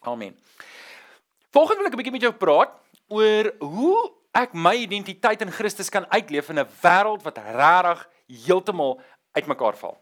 Amen. 0.00 0.36
Volgende 1.50 1.82
wil 1.82 1.90
ek 1.90 1.92
'n 1.92 2.00
bietjie 2.00 2.12
met 2.12 2.22
jou 2.22 2.32
praat 2.32 2.72
oor 3.08 3.52
hoe 3.58 4.12
ek 4.32 4.52
my 4.54 4.74
identiteit 4.74 5.40
in 5.40 5.50
Christus 5.50 5.88
kan 5.88 6.06
uitleef 6.08 6.48
in 6.48 6.58
'n 6.58 6.68
wêreld 6.82 7.22
wat 7.22 7.38
regtig 7.38 8.08
heeltemal 8.46 9.00
uitmekaar 9.32 9.76
val. 9.76 9.98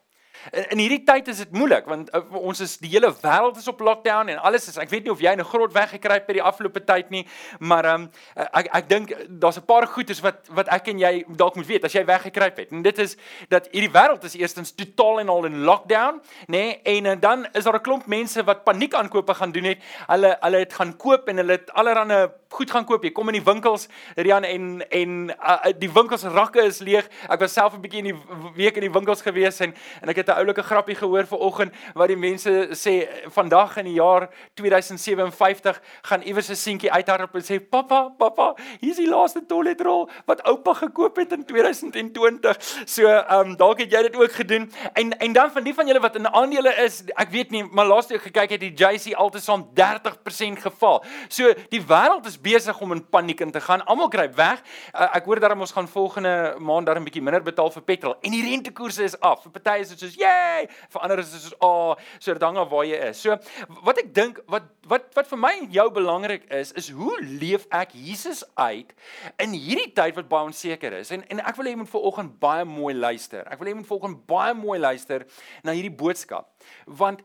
In, 0.53 0.79
hierdie 0.79 1.03
tyd 1.05 1.29
is 1.29 1.43
dit 1.43 1.53
moeilik 1.53 1.87
want 1.91 2.11
uh, 2.15 2.23
ons 2.33 2.61
is 2.61 2.77
die 2.83 2.91
hele 2.93 3.11
wêreld 3.23 3.59
is 3.61 3.69
op 3.69 3.81
lockdown 3.85 4.29
en 4.33 4.39
alles 4.39 4.69
is 4.71 4.79
ek 4.81 4.91
weet 4.93 5.05
nie 5.05 5.13
of 5.13 5.21
jy 5.21 5.33
in 5.37 5.43
'n 5.43 5.51
grot 5.51 5.73
weggekruip 5.73 6.27
het 6.27 6.39
die 6.39 6.43
afgelope 6.43 6.85
tyd 6.85 7.11
nie 7.11 7.25
maar 7.59 7.87
um, 7.87 8.09
ek 8.37 8.71
ek 8.81 8.89
dink 8.89 9.15
daar's 9.29 9.59
'n 9.59 9.67
paar 9.67 9.87
goedes 9.87 10.21
wat 10.21 10.49
wat 10.51 10.69
ek 10.69 10.89
en 10.89 10.99
jy 10.99 11.25
dalk 11.29 11.57
moet 11.57 11.67
weet 11.67 11.85
as 11.85 11.93
jy 11.93 12.05
weggekruip 12.05 12.57
het 12.57 12.73
en 12.73 12.83
dit 12.83 12.99
is 12.99 13.17
dat 13.49 13.69
hierdie 13.73 13.93
wêreld 13.93 14.25
is 14.25 14.35
eerstens 14.35 14.73
totaal 14.73 15.21
en 15.21 15.29
al 15.29 15.45
in 15.45 15.65
lockdown 15.65 16.21
nê 16.47 16.57
nee? 16.57 16.81
en, 16.83 17.07
en 17.07 17.21
dan 17.21 17.47
is 17.53 17.65
daar 17.65 17.79
'n 17.79 17.83
klomp 17.83 18.07
mense 18.07 18.45
wat 18.45 18.65
paniekaankope 18.65 19.35
gaan 19.35 19.53
doen 19.53 19.65
het 19.65 19.79
hulle 20.07 20.37
hulle 20.41 20.59
het 20.59 20.73
gaan 20.73 20.97
koop 20.97 21.29
en 21.29 21.37
hulle 21.37 21.53
het 21.53 21.71
allerlei 21.73 22.29
goed 22.49 22.71
gaan 22.71 22.85
koop. 22.89 23.05
Jy 23.05 23.11
kom 23.13 23.29
in 23.29 23.37
die 23.39 23.45
winkels 23.45 23.87
Rian 24.17 24.45
en 24.45 24.69
en 24.89 25.17
uh, 25.37 25.73
die 25.79 25.91
winkels 25.93 26.25
rakke 26.33 26.63
is 26.65 26.81
leeg. 26.81 27.09
Ek 27.29 27.41
was 27.41 27.53
self 27.53 27.75
'n 27.75 27.81
bietjie 27.81 28.01
in 28.01 28.11
die 28.11 28.17
week 28.57 28.77
in 28.77 28.87
die 28.87 28.93
winkels 28.93 29.23
gewees 29.23 29.61
en 29.61 29.75
en 30.03 30.09
ek 30.09 30.17
het 30.17 30.29
'n 30.29 30.41
oulike 30.41 30.63
grappie 30.63 30.97
gehoor 30.97 31.27
vanoggend 31.27 31.75
wat 31.95 32.09
die 32.09 32.17
mense 32.17 32.69
sê 32.73 33.09
vandag 33.29 33.77
in 33.77 33.85
die 33.85 33.99
jaar 34.01 34.29
2057 34.55 35.81
gaan 36.03 36.23
iewers 36.23 36.49
'n 36.49 36.57
seentjie 36.57 36.93
uithardop 36.93 37.35
en 37.35 37.45
sê 37.45 37.61
pappa 37.61 38.09
pappa 38.19 38.55
hier 38.81 38.91
is 38.91 38.97
die 38.97 39.09
laaste 39.09 39.47
toiletrol 39.47 40.09
wat 40.27 40.43
oupa 40.43 40.75
gekoop 40.75 41.17
het 41.17 41.33
in 41.33 41.45
2020 41.45 42.57
so 42.87 43.07
ehm 43.07 43.51
um, 43.51 43.57
dalk 43.57 43.79
het 43.79 43.93
jy 43.93 44.03
dit 44.03 44.17
ook 44.17 44.33
gedoen. 44.33 44.73
En 44.95 45.19
en 45.19 45.33
dan 45.33 45.51
van 45.51 45.65
die 45.65 45.75
van 45.75 45.87
julle 45.87 46.01
wat 46.01 46.17
in 46.17 46.27
aandele 46.27 46.75
is 46.85 47.05
ek 47.15 47.31
weet 47.31 47.51
nie 47.51 47.65
maar 47.65 47.87
laaste 47.87 48.15
ek 48.15 48.23
gekyk 48.23 48.51
het 48.51 48.61
die 48.61 48.75
JC 48.75 49.15
altesaam 49.15 49.69
30% 49.75 50.59
geval 50.61 51.05
so 51.29 51.53
die 51.69 51.83
wêreld 51.83 52.27
is 52.27 52.38
besig 52.43 52.81
om 52.81 52.93
in 52.93 53.03
paniek 53.09 53.41
in 53.41 53.51
te 53.51 53.61
gaan 53.61 53.85
almal 53.87 54.09
kry 54.13 54.29
weg 54.35 54.61
uh, 54.95 55.17
ek 55.17 55.25
hoor 55.25 55.41
daarom 55.41 55.61
ons 55.61 55.73
gaan 55.73 55.89
volgende 55.89 56.55
maand 56.59 56.87
daar 56.87 57.01
'n 57.01 57.05
bietjie 57.05 57.23
minder 57.23 57.43
betaal 57.43 57.71
vir 57.71 57.83
petrol 57.83 58.17
en 58.23 58.31
die 58.31 58.45
rentekoerse 58.51 59.05
is 59.05 59.21
af 59.21 59.43
vir 59.43 59.53
party 59.53 59.81
is 59.81 59.89
dit 59.89 59.99
soos 59.99 60.17
Yay! 60.19 60.67
Vir 60.93 61.05
ander 61.05 61.19
is 61.23 61.31
dit 61.31 61.41
soos, 61.41 61.55
"Ag, 61.55 61.69
oh, 61.69 61.95
so 62.19 62.33
dit 62.33 62.43
hang 62.43 62.57
af 62.57 62.69
waar 62.69 62.85
jy 62.85 62.99
is." 63.09 63.21
So, 63.21 63.37
wat 63.85 63.99
ek 63.99 64.15
dink 64.15 64.41
wat 64.47 64.63
wat 64.87 65.15
wat 65.15 65.27
vir 65.27 65.39
my 65.39 65.53
en 65.61 65.71
jou 65.71 65.91
belangrik 65.91 66.45
is, 66.51 66.73
is 66.73 66.91
hoe 66.91 67.21
leef 67.21 67.67
ek 67.71 67.93
Jesus 67.93 68.45
uit 68.55 68.95
in 69.39 69.53
hierdie 69.53 69.93
tyd 69.93 70.15
wat 70.15 70.29
baie 70.29 70.45
onseker 70.45 70.93
is. 70.93 71.11
En 71.11 71.29
en 71.29 71.41
ek 71.41 71.57
wil 71.57 71.67
hê 71.67 71.71
jy 71.71 71.77
moet 71.77 71.91
vanoggend 71.91 72.39
baie 72.41 72.65
mooi 72.65 72.95
luister. 72.95 73.47
Ek 73.51 73.59
wil 73.59 73.67
hê 73.67 73.71
jy 73.71 73.81
moet 73.81 73.87
vanoggend 73.87 74.27
baie 74.27 74.55
mooi 74.55 74.79
luister 74.79 75.27
na 75.63 75.73
hierdie 75.73 75.97
boodskap. 75.97 76.51
Want 76.87 77.23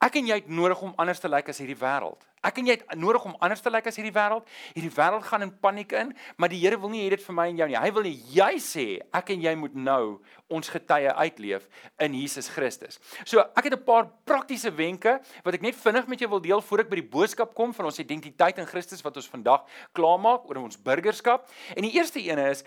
ek 0.00 0.16
en 0.16 0.26
jy 0.26 0.34
het 0.34 0.48
nodig 0.48 0.80
om 0.82 0.94
anders 0.96 1.20
te 1.20 1.28
lyk 1.28 1.48
as 1.48 1.58
hierdie 1.58 1.78
wêreld. 1.78 2.27
Ek 2.42 2.58
en 2.58 2.66
jy 2.66 2.78
het 2.78 2.94
nodig 2.96 3.24
om 3.24 3.36
anders 3.40 3.62
te 3.64 3.70
lyk 3.70 3.86
as 3.86 3.98
hierdie 3.98 4.14
wêreld. 4.14 4.46
Hierdie 4.74 4.94
wêreld 4.94 5.26
gaan 5.26 5.42
in 5.42 5.52
paniek 5.60 5.92
in, 5.92 6.14
maar 6.36 6.48
die 6.52 6.58
Here 6.58 6.78
wil 6.80 6.90
nie 6.90 7.04
hê 7.04 7.10
dit 7.10 7.22
vir 7.22 7.34
my 7.34 7.48
en 7.48 7.56
jou 7.56 7.68
nie. 7.68 7.78
Hy 7.78 7.90
wil 7.96 8.08
hê 8.08 8.14
jy 8.34 8.52
sê 8.62 8.86
ek 9.14 9.30
en 9.34 9.42
jy 9.42 9.54
moet 9.58 9.74
nou 9.74 10.18
ons 10.48 10.70
getuie 10.72 11.12
uitleef 11.12 11.66
in 12.00 12.14
Jesus 12.16 12.48
Christus. 12.48 12.98
So, 13.24 13.40
ek 13.40 13.68
het 13.68 13.74
'n 13.74 13.84
paar 13.84 14.08
praktiese 14.24 14.70
wenke 14.74 15.20
wat 15.44 15.54
ek 15.54 15.62
net 15.62 15.74
vinnig 15.76 16.06
met 16.08 16.18
jou 16.18 16.28
wil 16.30 16.40
deel 16.40 16.60
voor 16.60 16.80
ek 16.80 16.88
by 16.90 16.96
die 16.96 17.10
boodskap 17.10 17.54
kom 17.54 17.74
van 17.74 17.84
ons 17.84 17.98
identiteit 17.98 18.58
in 18.58 18.66
Christus 18.66 19.02
wat 19.02 19.16
ons 19.16 19.28
vandag 19.28 19.64
klaarmaak 19.92 20.48
oor 20.48 20.56
ons 20.56 20.76
burgerskap. 20.76 21.48
En 21.76 21.82
die 21.82 21.92
eerste 21.92 22.20
een 22.20 22.38
is 22.38 22.64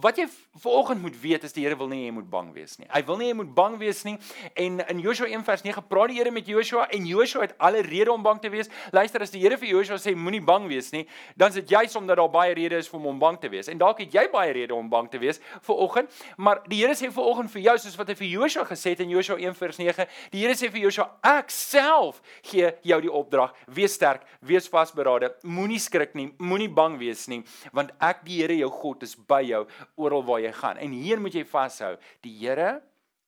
wat 0.00 0.16
jy 0.16 0.28
vanoggend 0.60 1.02
moet 1.02 1.20
weet 1.20 1.44
is 1.44 1.52
die 1.52 1.62
Here 1.62 1.76
wil 1.76 1.88
nie 1.88 2.04
jy 2.06 2.12
moet 2.12 2.30
bang 2.30 2.52
wees 2.52 2.78
nie. 2.78 2.88
Hy 2.90 3.04
wil 3.04 3.16
nie 3.16 3.28
jy 3.28 3.34
moet 3.34 3.54
bang 3.54 3.78
wees 3.78 4.02
nie. 4.04 4.18
En 4.54 4.80
in 4.88 5.00
Joshua 5.00 5.26
1:9 5.26 5.86
praat 5.88 6.08
die 6.08 6.18
Here 6.18 6.30
met 6.30 6.46
Joshua 6.46 6.88
en 6.90 7.06
Joshua 7.06 7.40
het 7.40 7.54
alle 7.58 7.80
rede 7.82 8.12
om 8.12 8.22
bang 8.22 8.40
te 8.40 8.50
wees. 8.50 8.68
Luister 8.90 9.11
luister 9.12 9.22
as 9.22 9.32
die 9.32 9.40
Here 9.42 9.58
vir 9.58 9.68
Joshua 9.68 9.98
sê 10.00 10.14
moenie 10.16 10.40
bang 10.40 10.66
wees 10.70 10.90
nie, 10.92 11.04
dan 11.36 11.52
is 11.52 11.58
dit 11.60 11.72
juis 11.74 11.94
omdat 11.98 12.16
daar 12.16 12.30
baie 12.32 12.54
redes 12.56 12.86
is 12.86 12.90
vir 12.90 12.98
hom 12.98 13.08
om 13.12 13.18
bang 13.20 13.38
te 13.40 13.50
wees. 13.52 13.68
En 13.68 13.78
dalk 13.78 14.00
het 14.00 14.14
jy 14.14 14.24
baie 14.32 14.52
redes 14.52 14.74
om 14.76 14.88
bang 14.90 15.08
te 15.10 15.20
wees 15.20 15.40
vir 15.66 15.82
oggend, 15.84 16.22
maar 16.36 16.62
die 16.68 16.80
Here 16.82 16.96
sê 16.98 17.10
vir 17.12 17.28
oggend 17.28 17.52
vir 17.52 17.62
jou 17.66 17.76
soos 17.84 17.98
wat 17.98 18.12
hy 18.12 18.16
vir 18.18 18.30
Joshua 18.30 18.64
gesê 18.66 18.94
het 18.94 19.02
in 19.04 19.12
Joshua 19.12 19.36
1:9, 19.38 20.06
die 20.32 20.42
Here 20.42 20.56
sê 20.56 20.70
vir 20.72 20.86
Joshua 20.86 21.08
ek 21.22 21.52
self 21.52 22.22
gee 22.42 22.72
jou 22.82 23.00
die 23.04 23.12
opdrag, 23.12 23.52
wees 23.66 23.94
sterk, 23.98 24.24
wees 24.40 24.68
vasberade, 24.68 25.34
moenie 25.44 25.80
skrik 25.80 26.16
nie, 26.18 26.30
moenie 26.38 26.70
bang 26.72 26.98
wees 27.00 27.28
nie, 27.28 27.42
want 27.72 27.92
ek 28.00 28.24
die 28.24 28.40
Here 28.42 28.56
jou 28.56 28.70
God 28.70 29.02
is 29.02 29.14
by 29.14 29.42
jou 29.44 29.66
oral 29.96 30.24
waar 30.24 30.40
jy 30.40 30.52
gaan. 30.56 30.80
En 30.80 30.92
hier 30.96 31.20
moet 31.20 31.34
jy 31.34 31.44
vashou, 31.44 31.96
die 32.24 32.34
Here 32.40 32.80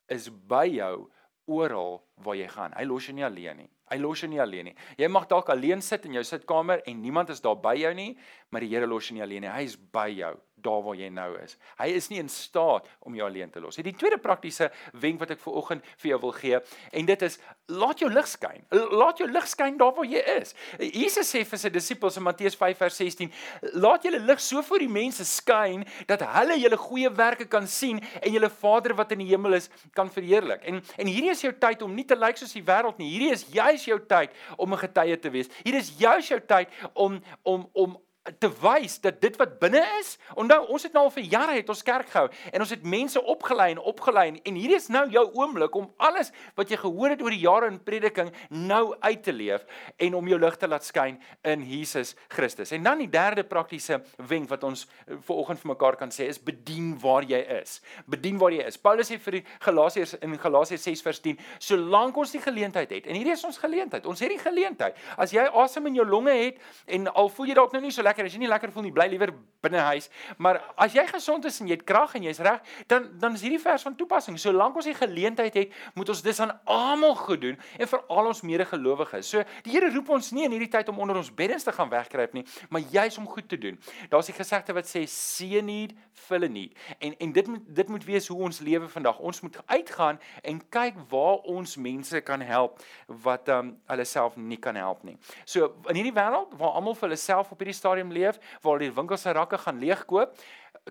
is 0.09 0.31
by 0.31 0.67
jou 0.71 1.11
oral 1.47 2.03
waar 2.25 2.39
jy 2.39 2.49
gaan. 2.49 2.73
Hy 2.77 2.89
los 2.89 3.07
jou 3.07 3.15
nie 3.15 3.27
alleen 3.27 3.65
nie. 3.65 3.74
Hy 3.93 3.99
los 4.01 4.23
jou 4.23 4.31
nie 4.33 4.41
alleen 4.41 4.71
nie. 4.71 4.77
Jy 4.97 5.09
mag 5.13 5.29
dalk 5.29 5.51
alleen 5.53 5.83
sit 5.85 6.07
in 6.09 6.17
jou 6.17 6.25
sitkamer 6.25 6.81
en 6.89 7.03
niemand 7.03 7.31
is 7.35 7.43
daar 7.45 7.59
by 7.61 7.75
jou 7.77 7.93
nie, 7.95 8.15
maar 8.51 8.65
die 8.65 8.73
Here 8.73 8.89
los 8.89 9.11
jou 9.11 9.19
nie 9.19 9.25
alleen 9.27 9.45
nie. 9.45 9.53
Hy 9.53 9.67
is 9.69 9.77
by 9.77 10.09
jou 10.15 10.35
daar 10.55 10.83
waar 10.83 10.97
jy 10.97 11.09
nou 11.13 11.31
is. 11.43 11.57
Hy 11.79 11.89
is 11.97 12.09
nie 12.09 12.21
in 12.23 12.29
staat 12.29 12.87
om 13.05 13.15
jou 13.17 13.27
alleen 13.27 13.51
te 13.51 13.61
los. 13.61 13.77
Die 13.77 13.95
tweede 13.97 14.19
praktiese 14.23 14.71
wenk 15.01 15.21
wat 15.21 15.35
ek 15.35 15.43
vir 15.43 15.59
oggend 15.61 15.89
vir 16.03 16.11
jou 16.13 16.21
wil 16.27 16.35
gee, 16.37 16.61
en 16.93 17.09
dit 17.09 17.25
is 17.27 17.39
laat 17.73 18.01
jou 18.03 18.11
lig 18.13 18.29
skyn. 18.29 18.63
Laat 18.95 19.21
jou 19.21 19.29
lig 19.31 19.49
skyn 19.51 19.79
daar 19.81 19.95
waar 19.97 20.09
jy 20.09 20.23
is. 20.37 20.55
Jesus 20.79 21.31
sê 21.35 21.45
vir 21.49 21.61
sy 21.61 21.73
disippels 21.75 22.19
in 22.21 22.27
Matteus 22.27 22.57
5:16, 22.61 23.33
laat 23.81 24.07
julle 24.07 24.23
lig 24.23 24.41
so 24.41 24.63
voor 24.63 24.85
die 24.85 24.91
mense 24.91 25.27
skyn 25.29 25.85
dat 26.09 26.25
hulle 26.37 26.59
julle 26.61 26.79
goeie 26.81 27.11
werke 27.11 27.49
kan 27.51 27.67
sien 27.67 28.01
en 28.21 28.33
julle 28.33 28.51
Vader 28.51 28.95
wat 28.95 29.13
in 29.13 29.25
die 29.25 29.31
hemel 29.33 29.59
is 29.61 29.71
kan 29.93 30.11
verheerlik. 30.11 30.65
En 30.65 30.83
en 30.99 31.11
hierdie 31.11 31.33
is 31.33 31.45
jou 31.45 31.53
tyd 31.53 31.83
om 31.83 31.95
nie 31.95 32.07
te 32.07 32.17
lyk 32.17 32.39
soos 32.41 32.55
die 32.55 32.65
wêreld 32.65 32.99
nie. 32.99 33.11
Hierdie 33.11 33.33
is 33.35 33.47
juis 33.53 33.85
jou 33.89 33.99
tyd 34.01 34.31
om 34.57 34.73
'n 34.73 34.79
getuie 34.87 35.19
te 35.19 35.31
wees. 35.31 35.49
Hier 35.65 35.75
is 35.75 35.93
juis 35.99 36.29
jou 36.29 36.41
tyd 36.41 36.69
om 36.95 37.21
om 37.43 37.69
om 37.73 37.99
te 38.41 38.49
wys 38.63 38.97
dat 39.05 39.19
dit 39.21 39.35
wat 39.37 39.59
binne 39.61 39.83
is, 39.99 40.15
onthou 40.41 40.63
ons 40.73 40.87
het 40.87 40.95
nou 40.97 41.03
al 41.05 41.13
vir 41.13 41.27
jare 41.29 41.57
het 41.59 41.69
ons 41.69 41.83
kerk 41.85 42.09
gehou 42.09 42.31
en 42.53 42.63
ons 42.65 42.71
het 42.73 42.85
mense 42.89 43.21
opgelei 43.21 43.67
en 43.75 43.81
opgelei 43.85 44.25
en 44.33 44.57
hierdie 44.57 44.79
is 44.79 44.89
nou 44.93 45.03
jou 45.13 45.25
oomblik 45.37 45.75
om 45.77 45.91
alles 46.01 46.33
wat 46.57 46.73
jy 46.73 46.79
gehoor 46.81 47.13
het 47.13 47.25
oor 47.25 47.35
die 47.35 47.43
jare 47.43 47.69
in 47.69 47.77
prediking 47.85 48.31
nou 48.49 48.95
uit 49.05 49.21
te 49.27 49.35
leef 49.35 49.67
en 50.01 50.17
om 50.17 50.31
jou 50.31 50.39
lig 50.41 50.57
te 50.57 50.71
laat 50.71 50.87
skyn 50.87 51.19
in 51.45 51.67
Jesus 51.69 52.15
Christus. 52.33 52.73
En 52.73 52.87
dan 52.87 53.03
die 53.05 53.11
derde 53.13 53.45
praktiese 53.45 54.01
wenk 54.17 54.49
wat 54.49 54.65
ons 54.65 54.87
eh, 54.87 55.19
vir 55.21 55.37
oggend 55.37 55.61
vir 55.61 55.73
mekaar 55.75 56.01
kan 56.01 56.13
sê 56.15 56.31
is 56.33 56.41
bedien 56.41 56.95
waar 57.03 57.29
jy 57.29 57.43
is. 57.61 57.77
Bedien 58.09 58.41
waar 58.41 58.57
jy 58.57 58.65
is. 58.65 58.81
Paulus 58.81 59.13
sê 59.13 59.21
vir 59.21 59.41
die 59.41 59.45
Galasiërs 59.67 60.17
in 60.25 60.39
Galasiërs 60.41 60.89
6:10, 60.89 61.37
solank 61.61 62.17
ons 62.17 62.33
die 62.33 62.41
geleentheid 62.41 62.89
het. 62.89 63.07
En 63.07 63.21
hierdie 63.21 63.37
is 63.37 63.45
ons 63.45 63.61
geleentheid. 63.61 64.07
Ons 64.09 64.25
het 64.25 64.33
die 64.33 64.41
geleentheid. 64.41 64.97
As 65.21 65.37
jy 65.37 65.45
asem 65.45 65.93
in 65.93 66.01
jou 66.01 66.09
longe 66.09 66.33
het 66.33 66.61
en 66.87 67.09
al 67.13 67.29
voel 67.29 67.53
jy 67.53 67.61
dalk 67.61 67.77
nou 67.77 67.85
nie 67.85 67.93
so 67.93 68.03
lekker 68.03 68.14
lekker. 68.15 68.31
As 68.31 68.37
jy 68.37 68.43
nie 68.45 68.51
lekker 68.51 68.73
voel 68.73 68.87
nie, 68.87 68.95
bly 68.95 69.07
liewer 69.11 69.33
binne 69.65 69.83
huis. 69.91 70.09
Maar 70.39 70.61
as 70.81 70.95
jy 70.95 71.05
gesond 71.09 71.45
is 71.49 71.61
en 71.61 71.69
jy 71.71 71.79
het 71.79 71.85
krag 71.89 72.15
en 72.19 72.27
jy's 72.27 72.41
reg, 72.45 72.61
dan 72.91 73.09
dan 73.21 73.35
is 73.39 73.45
hierdie 73.45 73.61
vers 73.63 73.83
van 73.87 73.97
toepassing. 73.97 74.39
Solank 74.41 74.77
ons 74.77 74.89
die 74.89 74.97
geleentheid 74.97 75.55
het, 75.55 75.75
moet 75.95 76.09
ons 76.13 76.23
dis 76.23 76.41
aan 76.45 76.53
almal 76.71 77.15
goed 77.19 77.43
doen 77.45 77.59
en 77.79 77.91
vir 77.91 78.03
al 78.09 78.31
ons 78.31 78.43
medegelowiges. 78.47 79.31
So 79.35 79.45
die 79.65 79.75
Here 79.75 79.91
roep 79.91 80.13
ons 80.15 80.31
nie 80.37 80.45
in 80.47 80.53
hierdie 80.55 80.71
tyd 80.71 80.89
om 80.93 81.01
onder 81.03 81.19
ons 81.19 81.33
beddens 81.35 81.65
te 81.67 81.73
gaan 81.75 81.91
wegkruip 81.91 82.35
nie, 82.37 82.45
maar 82.71 82.85
juis 82.93 83.19
om 83.19 83.27
goed 83.27 83.49
te 83.51 83.59
doen. 83.59 83.79
Daar's 84.13 84.31
die 84.31 84.37
gesegde 84.37 84.77
wat 84.77 84.87
sê 84.87 85.05
see 85.11 85.63
need, 85.63 85.97
fill 86.13 86.47
need. 86.49 86.77
En 87.01 87.17
en 87.19 87.33
dit 87.35 87.51
moet 87.51 87.65
dit 87.81 87.89
moet 87.91 88.05
wees 88.07 88.29
hoe 88.31 88.39
ons 88.47 88.61
lewe 88.61 88.89
vandag. 88.89 89.19
Ons 89.19 89.43
moet 89.43 89.59
uitgaan 89.67 90.21
en 90.43 90.61
kyk 90.71 91.01
waar 91.11 91.43
ons 91.51 91.77
mense 91.77 92.21
kan 92.21 92.45
help 92.45 92.83
wat 93.25 93.49
ehm 93.49 93.73
um, 93.73 93.73
hulle 93.91 94.05
self 94.05 94.37
nie 94.37 94.59
kan 94.61 94.77
help 94.77 95.03
nie. 95.05 95.17
So 95.45 95.75
in 95.91 95.99
hierdie 95.99 96.15
wêreld 96.15 96.55
waar 96.59 96.77
almal 96.79 96.95
vir 96.95 97.09
hulle 97.09 97.21
self 97.21 97.51
op 97.53 97.59
hierdie 97.63 97.77
stadium 97.77 98.04
leef 98.13 98.39
waar 98.63 98.79
die 98.79 98.93
winkels 98.93 99.23
se 99.23 99.33
rakke 99.33 99.59
gaan 99.59 99.81
leegkoop, 99.81 100.37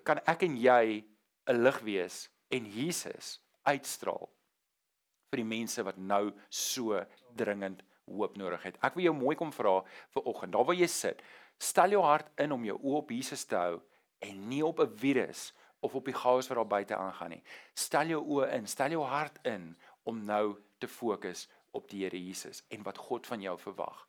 kan 0.04 0.20
ek 0.26 0.44
en 0.44 0.58
jy 0.58 1.06
'n 1.48 1.64
lig 1.64 1.80
wees 1.80 2.30
en 2.50 2.66
Jesus 2.66 3.40
uitstraal 3.66 4.30
vir 5.32 5.42
die 5.42 5.50
mense 5.50 5.84
wat 5.84 5.98
nou 5.98 6.32
so 6.50 7.00
dringend 7.36 7.84
hoop 8.06 8.38
nodig 8.38 8.64
het. 8.64 8.78
Ek 8.84 8.96
wil 8.96 9.08
jou 9.08 9.16
mooi 9.18 9.36
kom 9.36 9.52
vra 9.52 9.82
vir 10.14 10.28
oggend, 10.30 10.54
daar 10.54 10.66
waar 10.66 10.78
jy 10.78 10.88
sit, 10.88 11.22
stel 11.58 11.96
jou 11.96 12.04
hart 12.04 12.30
in 12.38 12.52
om 12.52 12.66
jou 12.68 12.78
oë 12.78 12.98
op 13.02 13.12
Jesus 13.12 13.46
te 13.46 13.56
hou 13.56 13.82
en 14.24 14.50
nie 14.50 14.64
op 14.66 14.80
'n 14.80 14.98
virus 14.98 15.54
of 15.82 15.96
op 15.96 16.06
die 16.06 16.16
chaos 16.16 16.48
wat 16.48 16.58
daar 16.58 16.68
buite 16.68 16.96
aangaan 16.96 17.30
nie. 17.30 17.44
Stel 17.76 18.08
jou 18.08 18.22
oë 18.22 18.54
in, 18.54 18.68
stel 18.68 18.92
jou 18.92 19.04
hart 19.04 19.40
in 19.46 19.76
om 20.04 20.26
nou 20.26 20.58
te 20.80 20.88
fokus 20.88 21.48
op 21.72 21.90
die 21.90 22.04
Here 22.04 22.20
Jesus 22.20 22.64
en 22.70 22.84
wat 22.84 22.98
God 22.98 23.28
van 23.28 23.42
jou 23.42 23.58
verwag. 23.60 24.08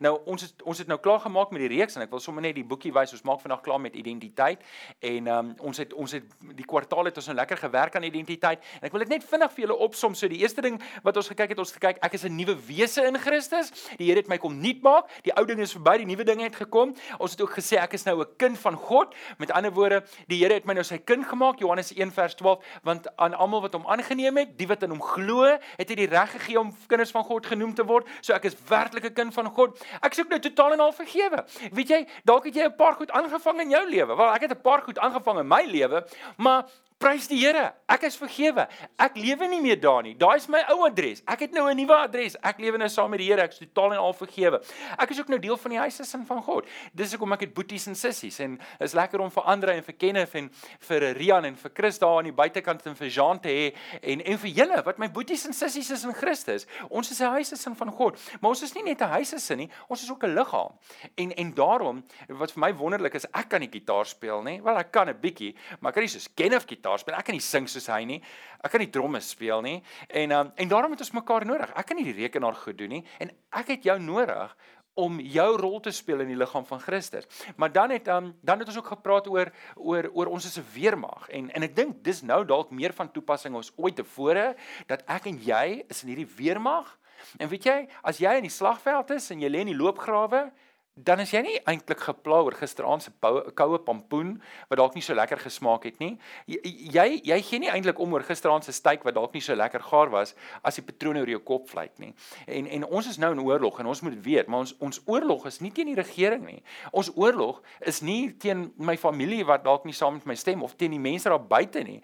Nou 0.00 0.18
ons 0.24 0.42
het 0.42 0.62
ons 0.62 0.78
het 0.78 0.88
nou 0.88 0.98
klaar 0.98 1.20
gemaak 1.20 1.50
met 1.50 1.60
die 1.60 1.70
reeks 1.76 1.96
en 1.96 2.02
ek 2.02 2.10
wil 2.10 2.20
sommer 2.20 2.42
net 2.42 2.54
die 2.54 2.64
boekie 2.64 2.92
wys. 2.92 3.12
Ons 3.12 3.22
maak 3.22 3.40
vandag 3.40 3.60
klaar 3.60 3.80
met 3.80 3.94
identiteit 3.94 4.62
en 5.00 5.28
um, 5.28 5.54
ons 5.60 5.78
het 5.78 5.92
ons 5.94 6.12
het 6.12 6.24
die 6.56 6.66
kwartaal 6.66 7.04
het 7.10 7.16
ons 7.16 7.26
nou 7.26 7.36
lekker 7.36 7.56
gewerk 7.56 7.96
aan 7.96 8.02
identiteit 8.08 8.62
en 8.80 8.88
ek 8.88 8.92
wil 8.92 9.04
dit 9.04 9.14
net 9.16 9.24
vinnig 9.24 9.52
vir 9.52 9.66
julle 9.66 9.78
opsom. 9.88 10.14
So 10.14 10.28
die 10.28 10.40
eerste 10.42 10.62
ding 10.64 10.80
wat 11.02 11.16
ons 11.16 11.28
gekyk 11.32 11.54
het, 11.54 11.58
ons 11.58 11.72
gekyk 11.72 12.02
ek 12.04 12.14
is 12.14 12.24
'n 12.24 12.36
nuwe 12.36 12.56
wese 12.68 13.06
in 13.06 13.18
Christus. 13.18 13.72
Die 13.98 14.06
Here 14.06 14.20
het 14.20 14.28
my 14.28 14.38
kom 14.38 14.60
nuut 14.60 14.82
maak. 14.82 15.10
Die 15.24 15.32
ou 15.36 15.44
ding 15.44 15.60
is 15.60 15.72
verby, 15.72 15.98
die 15.98 16.06
nuwe 16.06 16.24
ding 16.24 16.40
het 16.40 16.56
gekom. 16.56 16.94
Ons 17.18 17.32
het 17.32 17.40
ook 17.40 17.54
gesê 17.58 17.78
ek 17.82 17.94
is 17.94 18.04
nou 18.04 18.20
'n 18.20 18.36
kind 18.36 18.58
van 18.58 18.74
God. 18.74 19.14
Met 19.38 19.50
ander 19.50 19.72
woorde, 19.72 20.04
die 20.28 20.38
Here 20.38 20.54
het 20.54 20.64
my 20.64 20.74
nou 20.74 20.84
sy 20.84 20.98
kind 20.98 21.26
gemaak. 21.26 21.58
Johannes 21.58 21.92
1 21.92 22.12
vers 22.12 22.34
12, 22.34 22.64
want 22.82 23.16
aan 23.16 23.34
almal 23.34 23.62
wat 23.62 23.72
hom 23.72 23.86
aangeneem 23.86 24.36
het, 24.36 24.58
die 24.58 24.66
wat 24.66 24.82
in 24.82 24.90
hom 24.90 25.02
glo, 25.02 25.44
het 25.76 25.88
hy 25.88 25.94
die 25.94 26.06
reg 26.06 26.30
gegee 26.30 26.60
om 26.60 26.76
kinders 26.86 27.10
van 27.10 27.24
God 27.24 27.46
genoem 27.46 27.74
te 27.74 27.84
word. 27.84 28.06
So 28.20 28.32
ek 28.32 28.44
is 28.44 28.56
werklik 28.68 29.04
'n 29.04 29.12
kind 29.12 29.34
van 29.34 29.50
God 29.50 29.65
God. 29.66 29.84
Ek 30.00 30.16
is 30.16 30.22
ook 30.22 30.32
nou 30.32 30.40
totaal 30.40 30.72
en 30.76 30.80
al 30.86 30.92
vergewe. 30.96 31.44
Weet 31.72 31.92
jy, 31.92 32.00
dalk 32.24 32.48
het 32.48 32.54
jy 32.54 32.66
'n 32.70 32.76
paar 32.76 32.94
goed 32.94 33.10
aangevang 33.10 33.60
in 33.60 33.70
jou 33.70 33.84
lewe. 33.88 34.16
Wel, 34.16 34.34
ek 34.34 34.48
het 34.48 34.56
'n 34.56 34.60
paar 34.62 34.82
goed 34.82 34.98
aangevang 34.98 35.38
in 35.38 35.48
my 35.48 35.64
lewe, 35.64 36.06
maar 36.36 36.66
Prys 36.96 37.26
die 37.28 37.36
Here. 37.36 37.74
Ek 37.92 38.06
is 38.08 38.14
vergewe. 38.16 38.64
Ek 38.96 39.18
lewe 39.20 39.44
nie 39.50 39.58
meer 39.60 39.76
daar 39.76 40.00
nie. 40.02 40.14
Daai 40.16 40.38
is 40.40 40.46
my 40.48 40.62
ou 40.72 40.78
adres. 40.86 41.20
Ek 41.28 41.42
het 41.44 41.52
nou 41.52 41.68
'n 41.68 41.76
nuwe 41.76 41.92
adres. 41.92 42.36
Ek 42.42 42.58
lewe 42.58 42.78
nou 42.78 42.88
saam 42.88 43.10
met 43.10 43.18
die 43.20 43.26
Here. 43.28 43.42
Ek 43.42 43.52
is 43.52 43.58
totaal 43.58 43.92
en 43.92 43.98
al 43.98 44.14
vergewe. 44.14 44.62
Ek 44.98 45.10
is 45.10 45.20
ook 45.20 45.28
nou 45.28 45.38
deel 45.38 45.56
van 45.56 45.70
die 45.70 45.78
huisgesin 45.78 46.24
van 46.26 46.42
God. 46.42 46.64
Dis 46.94 47.12
hoekom 47.12 47.32
ek 47.32 47.40
het 47.40 47.54
boeties 47.54 47.86
en 47.86 47.94
sissies 47.94 48.40
en 48.40 48.58
is 48.80 48.94
lekker 48.94 49.20
om 49.20 49.30
vir 49.30 49.42
ander 49.42 49.68
en 49.68 49.82
vir 49.82 49.94
Kenneth 49.94 50.34
en 50.34 50.50
vir 50.80 51.00
Rian 51.14 51.44
en 51.44 51.56
vir 51.56 51.70
Chris 51.74 51.98
daar 51.98 52.16
aan 52.18 52.24
die 52.24 52.32
buitekant 52.32 52.86
en 52.86 52.96
vir 52.96 53.08
Jean 53.08 53.40
te 53.40 53.48
hê 53.48 53.76
en 54.02 54.20
en 54.20 54.38
vir 54.38 54.50
julle 54.50 54.82
wat 54.82 54.98
my 54.98 55.08
boeties 55.08 55.44
en 55.46 55.52
sissies 55.52 55.90
is 55.90 56.04
in 56.04 56.14
Christus. 56.14 56.66
Ons 56.88 57.10
is 57.10 57.20
'n 57.20 57.30
huisgesin 57.30 57.76
van 57.76 57.92
God. 57.92 58.18
Maar 58.40 58.50
ons 58.50 58.62
is 58.62 58.74
nie 58.74 58.82
net 58.82 59.02
'n 59.02 59.08
huisgesin 59.08 59.58
nie. 59.58 59.70
Ons 59.88 60.02
is 60.02 60.10
ook 60.10 60.24
'n 60.24 60.34
liggaam. 60.34 60.72
En 61.14 61.32
en 61.32 61.54
daarom 61.54 62.04
wat 62.28 62.52
vir 62.52 62.60
my 62.60 62.74
wonderlik 62.74 63.14
is, 63.14 63.26
ek 63.34 63.48
kan 63.48 63.60
nie 63.60 63.70
gitaar 63.70 64.06
speel 64.06 64.42
nie. 64.42 64.62
Wel 64.62 64.78
ek 64.78 64.90
kan 64.90 65.08
'n 65.08 65.20
bietjie, 65.20 65.54
maar 65.80 65.90
ek 65.90 65.94
kan 65.94 66.02
nie 66.02 66.08
soos 66.08 66.28
Kenneth 66.34 66.66
gitaar 66.66 66.85
speel. 66.94 67.16
Ek 67.18 67.26
kan 67.26 67.34
nie 67.34 67.42
sing 67.44 67.66
soos 67.68 67.88
hy 67.90 68.04
nie. 68.04 68.20
Ek 68.62 68.70
kan 68.70 68.80
nie 68.80 68.90
tromme 68.94 69.20
speel 69.20 69.64
nie. 69.66 69.82
En 70.08 70.32
um, 70.32 70.52
en 70.54 70.68
daarom 70.68 70.94
het 70.94 71.02
ons 71.02 71.16
mekaar 71.18 71.46
nodig. 71.48 71.72
Ek 71.74 71.90
kan 71.90 71.98
nie 71.98 72.06
die 72.06 72.16
rekenaar 72.22 72.54
goed 72.54 72.78
doen 72.78 72.94
nie 72.98 73.04
en 73.18 73.32
ek 73.50 73.74
het 73.74 73.90
jou 73.90 73.98
nodig 73.98 74.54
om 74.96 75.18
jou 75.20 75.48
rol 75.60 75.80
te 75.84 75.92
speel 75.92 76.22
in 76.24 76.30
die 76.32 76.38
liggaam 76.38 76.64
van 76.64 76.80
Christus. 76.80 77.26
Maar 77.60 77.72
dan 77.72 77.92
het 77.92 78.08
um, 78.08 78.30
dan 78.40 78.62
het 78.62 78.68
ons 78.70 78.78
ook 78.80 78.92
gepraat 78.94 79.26
oor 79.28 79.50
oor 79.74 80.08
oor 80.12 80.30
ons 80.38 80.46
is 80.48 80.58
'n 80.58 80.64
weermag 80.72 81.28
en 81.28 81.50
en 81.50 81.62
ek 81.62 81.76
dink 81.76 82.04
dis 82.04 82.22
nou 82.22 82.44
dalk 82.44 82.70
meer 82.70 82.92
van 82.92 83.12
toepassing 83.12 83.56
as 83.56 83.72
ooit 83.76 83.96
tevore 83.96 84.56
dat 84.86 85.02
ek 85.06 85.26
en 85.26 85.38
jy 85.38 85.84
is 85.88 86.02
in 86.02 86.08
hierdie 86.08 86.32
weermag. 86.36 86.98
En 87.38 87.48
weet 87.48 87.64
jy, 87.64 87.88
as 88.02 88.18
jy 88.18 88.36
in 88.36 88.46
die 88.46 88.52
slagveld 88.52 89.10
is 89.10 89.30
en 89.30 89.40
jy 89.40 89.48
lê 89.48 89.60
in 89.64 89.72
die 89.72 89.76
loopgrawe, 89.76 90.52
dan 90.96 91.20
is 91.20 91.30
jy 91.34 91.42
nie 91.44 91.56
eintlik 91.68 92.00
gepla 92.06 92.38
oor 92.46 92.54
gisteraand 92.56 93.04
se 93.04 93.10
koue 93.20 93.78
pampoen 93.84 94.30
wat 94.70 94.78
dalk 94.80 94.94
nie 94.96 95.02
so 95.04 95.14
lekker 95.14 95.42
gesmaak 95.44 95.84
het 95.84 95.98
nie. 96.00 96.14
Jy 96.48 97.20
jy 97.28 97.36
gee 97.44 97.60
nie 97.60 97.68
eintlik 97.68 98.00
om 98.00 98.14
oor 98.16 98.24
gisteraand 98.24 98.64
se 98.64 98.72
steak 98.72 99.04
wat 99.04 99.18
dalk 99.18 99.36
nie 99.36 99.44
so 99.44 99.54
lekker 99.54 99.84
gaar 99.90 100.08
was 100.14 100.32
as 100.64 100.80
die 100.80 100.84
patrone 100.86 101.20
oor 101.20 101.32
jou 101.34 101.42
kop 101.44 101.68
vlieg 101.68 101.92
nie. 102.00 102.14
En 102.48 102.70
en 102.78 102.86
ons 102.88 103.10
is 103.12 103.20
nou 103.20 103.34
in 103.36 103.44
oorlog 103.44 103.80
en 103.80 103.92
ons 103.92 104.02
moet 104.08 104.16
weet, 104.24 104.48
maar 104.48 104.64
ons 104.64 104.72
ons 104.80 105.02
oorlog 105.04 105.44
is 105.52 105.60
nie 105.60 105.72
teen 105.76 105.92
die 105.92 105.98
regering 106.00 106.46
nie. 106.48 106.62
Ons 106.92 107.12
oorlog 107.12 107.60
is 107.84 108.00
nie 108.00 108.32
teen 108.32 108.70
my 108.76 108.96
familie 108.96 109.44
wat 109.44 109.68
dalk 109.68 109.84
nie 109.84 109.96
saam 109.96 110.16
met 110.16 110.32
my 110.32 110.38
stem 110.38 110.64
of 110.64 110.78
teen 110.80 110.96
die 110.96 111.02
mense 111.02 111.28
daar 111.28 111.44
buite 111.44 111.84
nie. 111.84 112.00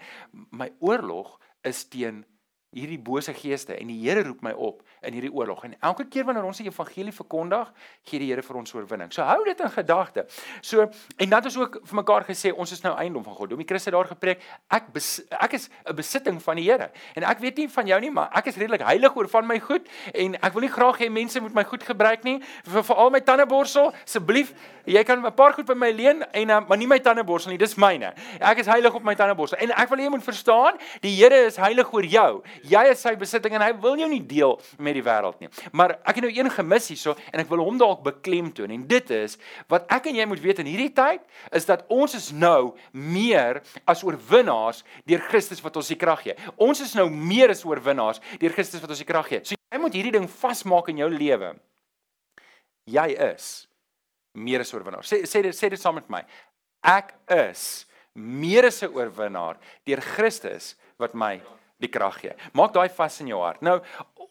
My 0.51 0.69
oorlog 0.85 1.39
is 1.65 1.87
teen 1.89 2.27
hierdie 2.73 2.99
bose 2.99 3.33
geeste 3.37 3.77
en 3.77 3.91
die 3.91 3.99
Here 4.03 4.23
roep 4.25 4.41
my 4.43 4.53
op 4.57 4.81
in 5.05 5.13
hierdie 5.13 5.33
oorlog. 5.33 5.65
En 5.67 5.75
elke 5.85 6.07
keer 6.09 6.25
wanneer 6.25 6.47
ons 6.49 6.59
die 6.63 6.67
evangelie 6.71 7.13
verkondig, 7.13 7.69
gee 8.09 8.23
die 8.23 8.31
Here 8.31 8.43
vir 8.43 8.59
ons 8.63 8.73
oorwinning. 8.75 9.13
So 9.13 9.25
hou 9.29 9.43
dit 9.45 9.61
in 9.61 9.73
gedagte. 9.75 10.25
So 10.65 10.87
en 11.17 11.33
dat 11.33 11.47
is 11.51 11.57
ook 11.61 11.81
vir 11.85 11.99
mekaar 12.01 12.25
gesê 12.29 12.53
ons 12.53 12.73
is 12.73 12.81
nou 12.85 12.95
eiendom 12.97 13.25
van 13.27 13.37
God. 13.37 13.53
Domie 13.53 13.67
Christus 13.69 13.93
daar 13.93 14.09
gepreek, 14.09 14.41
ek 14.73 14.89
bes, 14.95 15.11
ek 15.37 15.59
is 15.59 15.69
'n 15.85 15.95
besitting 15.95 16.43
van 16.43 16.57
die 16.57 16.65
Here. 16.71 16.91
En 17.15 17.25
ek 17.25 17.39
weet 17.39 17.57
nie 17.57 17.69
van 17.69 17.87
jou 17.87 18.01
nie, 18.01 18.11
maar 18.11 18.31
ek 18.35 18.47
is 18.47 18.57
redelik 18.57 18.81
heilig 18.81 19.17
oor 19.17 19.29
van 19.29 19.47
my 19.47 19.59
goed 19.61 19.89
en 20.15 20.35
ek 20.35 20.53
wil 20.53 20.63
nie 20.63 20.73
graag 20.73 20.99
hê 20.99 21.11
mense 21.11 21.41
moet 21.41 21.55
my 21.55 21.65
goed 21.65 21.83
gebruik 21.83 22.25
nie. 22.25 22.41
Vir 22.65 22.83
veral 22.83 23.11
my 23.11 23.21
tandeborsel, 23.21 23.93
asseblief, 24.05 24.55
jy 24.87 25.05
kan 25.05 25.21
'n 25.25 25.35
paar 25.35 25.53
goed 25.53 25.67
by 25.67 25.75
my 25.75 25.91
leen 25.91 26.23
en 26.33 26.51
uh, 26.51 26.61
maar 26.69 26.79
nie 26.79 26.87
my 26.87 26.99
tandeborsel 26.99 27.51
nie, 27.51 27.59
dis 27.59 27.77
myne. 27.77 28.15
Ek 28.41 28.59
is 28.59 28.67
heilig 28.67 28.95
op 28.95 29.03
my 29.03 29.15
tandeborsel. 29.15 29.59
En 29.59 29.71
ek 29.71 29.89
wil 29.89 29.99
hê 29.99 30.03
jy 30.03 30.11
moet 30.11 30.25
verstaan, 30.25 30.79
die 31.03 31.13
Here 31.23 31.47
is 31.47 31.57
heilig 31.57 31.93
oor 31.93 32.05
jou. 32.05 32.43
Jy 32.63 32.83
is 32.93 33.01
sy 33.03 33.15
besitting 33.19 33.57
en 33.57 33.65
hy 33.65 33.73
wil 33.83 33.99
jou 33.99 34.09
nie 34.11 34.23
deel 34.23 34.55
met 34.79 34.95
die 34.95 35.03
wêreld 35.05 35.41
nie. 35.43 35.51
Maar 35.75 35.97
ek 36.01 36.19
het 36.19 36.27
nou 36.27 36.31
een 36.33 36.51
gemis 36.53 36.89
hierso 36.93 37.17
en 37.33 37.43
ek 37.43 37.51
wil 37.51 37.65
hom 37.65 37.81
dalk 37.81 38.05
beklemtoon 38.07 38.71
en 38.75 38.85
dit 38.91 39.13
is 39.17 39.37
wat 39.73 39.89
ek 39.93 40.07
en 40.11 40.21
jy 40.21 40.27
moet 40.31 40.43
weet 40.45 40.63
in 40.63 40.71
hierdie 40.71 40.93
tyd 40.95 41.25
is 41.55 41.67
dat 41.69 41.85
ons 41.93 42.15
is 42.19 42.31
nou 42.33 42.75
meer 42.93 43.63
as 43.89 44.05
oorwinnaars 44.07 44.85
deur 45.09 45.25
Christus 45.31 45.63
wat 45.65 45.77
ons 45.81 45.91
die 45.91 45.99
krag 45.99 46.23
gee. 46.27 46.37
Ons 46.57 46.85
is 46.87 46.95
nou 46.99 47.09
meer 47.11 47.55
as 47.55 47.65
oorwinnaars 47.67 48.23
deur 48.39 48.55
Christus 48.55 48.83
wat 48.83 48.95
ons 48.95 49.03
die 49.03 49.09
krag 49.09 49.31
gee. 49.31 49.43
So 49.47 49.59
jy 49.59 49.83
moet 49.83 49.99
hierdie 49.99 50.15
ding 50.19 50.31
vasmaak 50.31 50.93
in 50.93 51.03
jou 51.03 51.11
lewe. 51.13 51.55
Jy 52.91 53.09
is 53.33 53.53
meer 54.35 54.63
as 54.63 54.73
oorwinnaar. 54.75 55.07
Sê 55.07 55.23
sê 55.29 55.43
dit 55.45 55.57
sê 55.57 55.71
dit 55.73 55.81
saam 55.81 55.99
met 55.99 56.09
my. 56.11 56.23
Ek 56.83 57.13
is 57.31 57.87
meer 58.15 58.67
as 58.67 58.83
'n 58.83 58.93
oorwinnaar 58.93 59.59
deur 59.87 60.01
Christus 60.01 60.77
wat 60.99 61.15
my 61.15 61.41
die 61.83 61.93
krag 61.93 62.21
gee. 62.23 62.35
Maak 62.59 62.75
daai 62.77 62.89
vas 62.89 63.21
in 63.21 63.33
jou 63.33 63.41
hart. 63.43 63.63
Nou, 63.63 63.81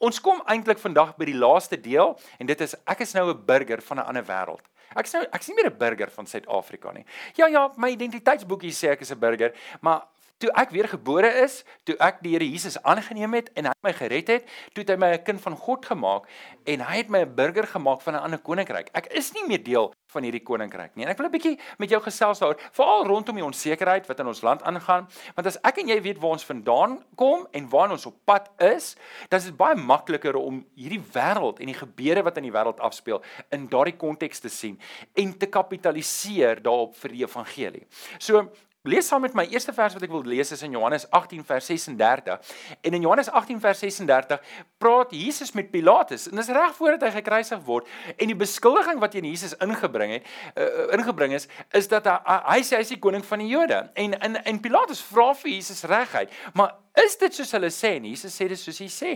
ons 0.01 0.19
kom 0.23 0.41
eintlik 0.49 0.81
vandag 0.81 1.15
by 1.19 1.27
die 1.29 1.37
laaste 1.37 1.77
deel 1.77 2.15
en 2.39 2.49
dit 2.49 2.61
is 2.61 2.75
ek 2.89 3.03
is 3.05 3.13
nou 3.13 3.29
'n 3.29 3.45
burger 3.45 3.81
van 3.81 3.99
'n 3.99 4.07
ander 4.07 4.25
wêreld. 4.25 4.65
Ek 4.95 5.05
is 5.05 5.13
nou 5.13 5.23
ek 5.23 5.41
is 5.41 5.47
nie 5.47 5.55
meer 5.55 5.71
'n 5.71 5.77
burger 5.77 6.09
van 6.09 6.25
Suid-Afrika 6.25 6.91
nie. 6.91 7.05
Ja 7.35 7.47
ja, 7.47 7.71
my 7.77 7.89
identiteitsboekie 7.89 8.71
sê 8.71 8.91
ek 8.91 9.01
is 9.01 9.11
'n 9.11 9.19
burger, 9.19 9.53
maar 9.81 10.07
toe 10.41 10.49
ek 10.57 10.73
weer 10.73 10.87
gebore 10.89 11.29
is, 11.43 11.63
toe 11.85 11.95
ek 11.99 12.21
die 12.23 12.33
Here 12.33 12.47
Jesus 12.47 12.77
aangeneem 12.83 13.33
het 13.33 13.51
en 13.55 13.69
hy 13.69 13.73
my 13.85 13.93
gered 13.93 14.27
het, 14.27 14.47
toe 14.73 14.83
het 14.83 14.89
hy 14.89 14.97
my 14.97 15.11
'n 15.13 15.23
kind 15.23 15.41
van 15.41 15.55
God 15.55 15.85
gemaak 15.85 16.27
en 16.65 16.79
hy 16.81 16.97
het 16.97 17.09
my 17.09 17.21
'n 17.21 17.35
burger 17.35 17.67
gemaak 17.67 18.01
van 18.01 18.15
'n 18.15 18.23
ander 18.23 18.39
koninkryk. 18.39 18.89
Ek 18.93 19.07
is 19.13 19.33
nie 19.33 19.47
meer 19.47 19.63
deel 19.63 19.93
van 20.11 20.27
hierdie 20.27 20.43
koninkryk 20.43 20.95
nie. 20.95 21.05
En 21.05 21.11
ek 21.13 21.17
wil 21.17 21.27
'n 21.27 21.31
bietjie 21.31 21.59
met 21.79 21.89
jou 21.89 22.01
gesels 22.01 22.39
daaroor, 22.39 22.59
veral 22.71 23.05
rondom 23.05 23.35
die 23.35 23.45
onsekerheid 23.45 24.07
wat 24.07 24.19
in 24.19 24.27
ons 24.27 24.41
land 24.41 24.63
aangaan, 24.63 25.07
want 25.35 25.47
as 25.47 25.57
ek 25.63 25.77
en 25.79 25.87
jy 25.87 26.01
weet 26.01 26.19
waar 26.19 26.31
ons 26.37 26.45
vandaan 26.45 27.03
kom 27.15 27.47
en 27.51 27.69
waar 27.69 27.91
ons 27.91 28.05
op 28.05 28.15
pad 28.25 28.49
is, 28.59 28.95
dan 29.29 29.39
is 29.39 29.45
dit 29.45 29.57
baie 29.57 29.75
makliker 29.75 30.35
om 30.35 30.65
hierdie 30.75 31.03
wêreld 31.13 31.59
en 31.59 31.65
die 31.65 31.77
gebeure 31.77 32.23
wat 32.23 32.37
in 32.37 32.43
die 32.43 32.51
wêreld 32.51 32.79
afspeel 32.79 33.21
in 33.51 33.67
daardie 33.67 33.97
konteks 33.97 34.39
te 34.39 34.49
sien 34.49 34.79
en 35.15 35.37
te 35.37 35.45
kapitaliseer 35.47 36.61
daarop 36.61 36.95
vir 36.95 37.09
die 37.09 37.23
evangelie. 37.23 37.87
So 38.19 38.51
Lees 38.83 39.05
saam 39.07 39.21
met 39.21 39.35
my 39.37 39.43
eerste 39.45 39.69
vers 39.77 39.93
wat 39.93 40.01
ek 40.01 40.09
wil 40.09 40.23
lees 40.25 40.49
is 40.55 40.63
in 40.65 40.73
Johannes 40.73 41.03
18 41.13 41.43
vers 41.45 41.67
36. 41.69 42.55
En 42.81 42.95
in 42.97 43.03
Johannes 43.05 43.27
18 43.29 43.59
vers 43.61 43.83
36 43.83 44.41
praat 44.81 45.13
Jesus 45.13 45.51
met 45.53 45.69
Pilatus 45.69 46.25
en 46.31 46.41
dis 46.41 46.49
reg 46.49 46.73
voordat 46.79 47.05
hy 47.05 47.11
gekruisig 47.19 47.61
word 47.67 47.85
en 48.15 48.31
die 48.31 48.37
beskuldiging 48.39 48.97
wat 49.03 49.13
teen 49.13 49.27
Jesus 49.29 49.53
ingebring 49.61 50.15
het 50.15 50.25
uh, 50.57 50.87
ingebring 50.97 51.37
is 51.37 51.45
is 51.77 51.91
dat 51.93 52.09
hy 52.09 52.39
hy 52.47 52.57
sê 52.65 52.79
hy 52.79 52.87
is 52.87 52.95
die 52.95 52.97
koning 53.05 53.21
van 53.21 53.45
die 53.45 53.51
Jode. 53.53 53.83
En 53.93 54.17
in 54.17 54.41
en 54.41 54.63
Pilatus 54.65 55.05
vra 55.11 55.29
vir 55.43 55.59
Jesus 55.59 55.85
reguit, 55.85 56.33
maar 56.57 56.80
Is 56.99 57.13
dit 57.15 57.31
soos 57.31 57.53
hulle 57.55 57.69
sê? 57.71 57.93
En 58.01 58.05
Jesus 58.09 58.33
sê 58.35 58.49
dit 58.51 58.59
soos 58.59 58.79
hy 58.83 58.87
sê. 58.91 59.11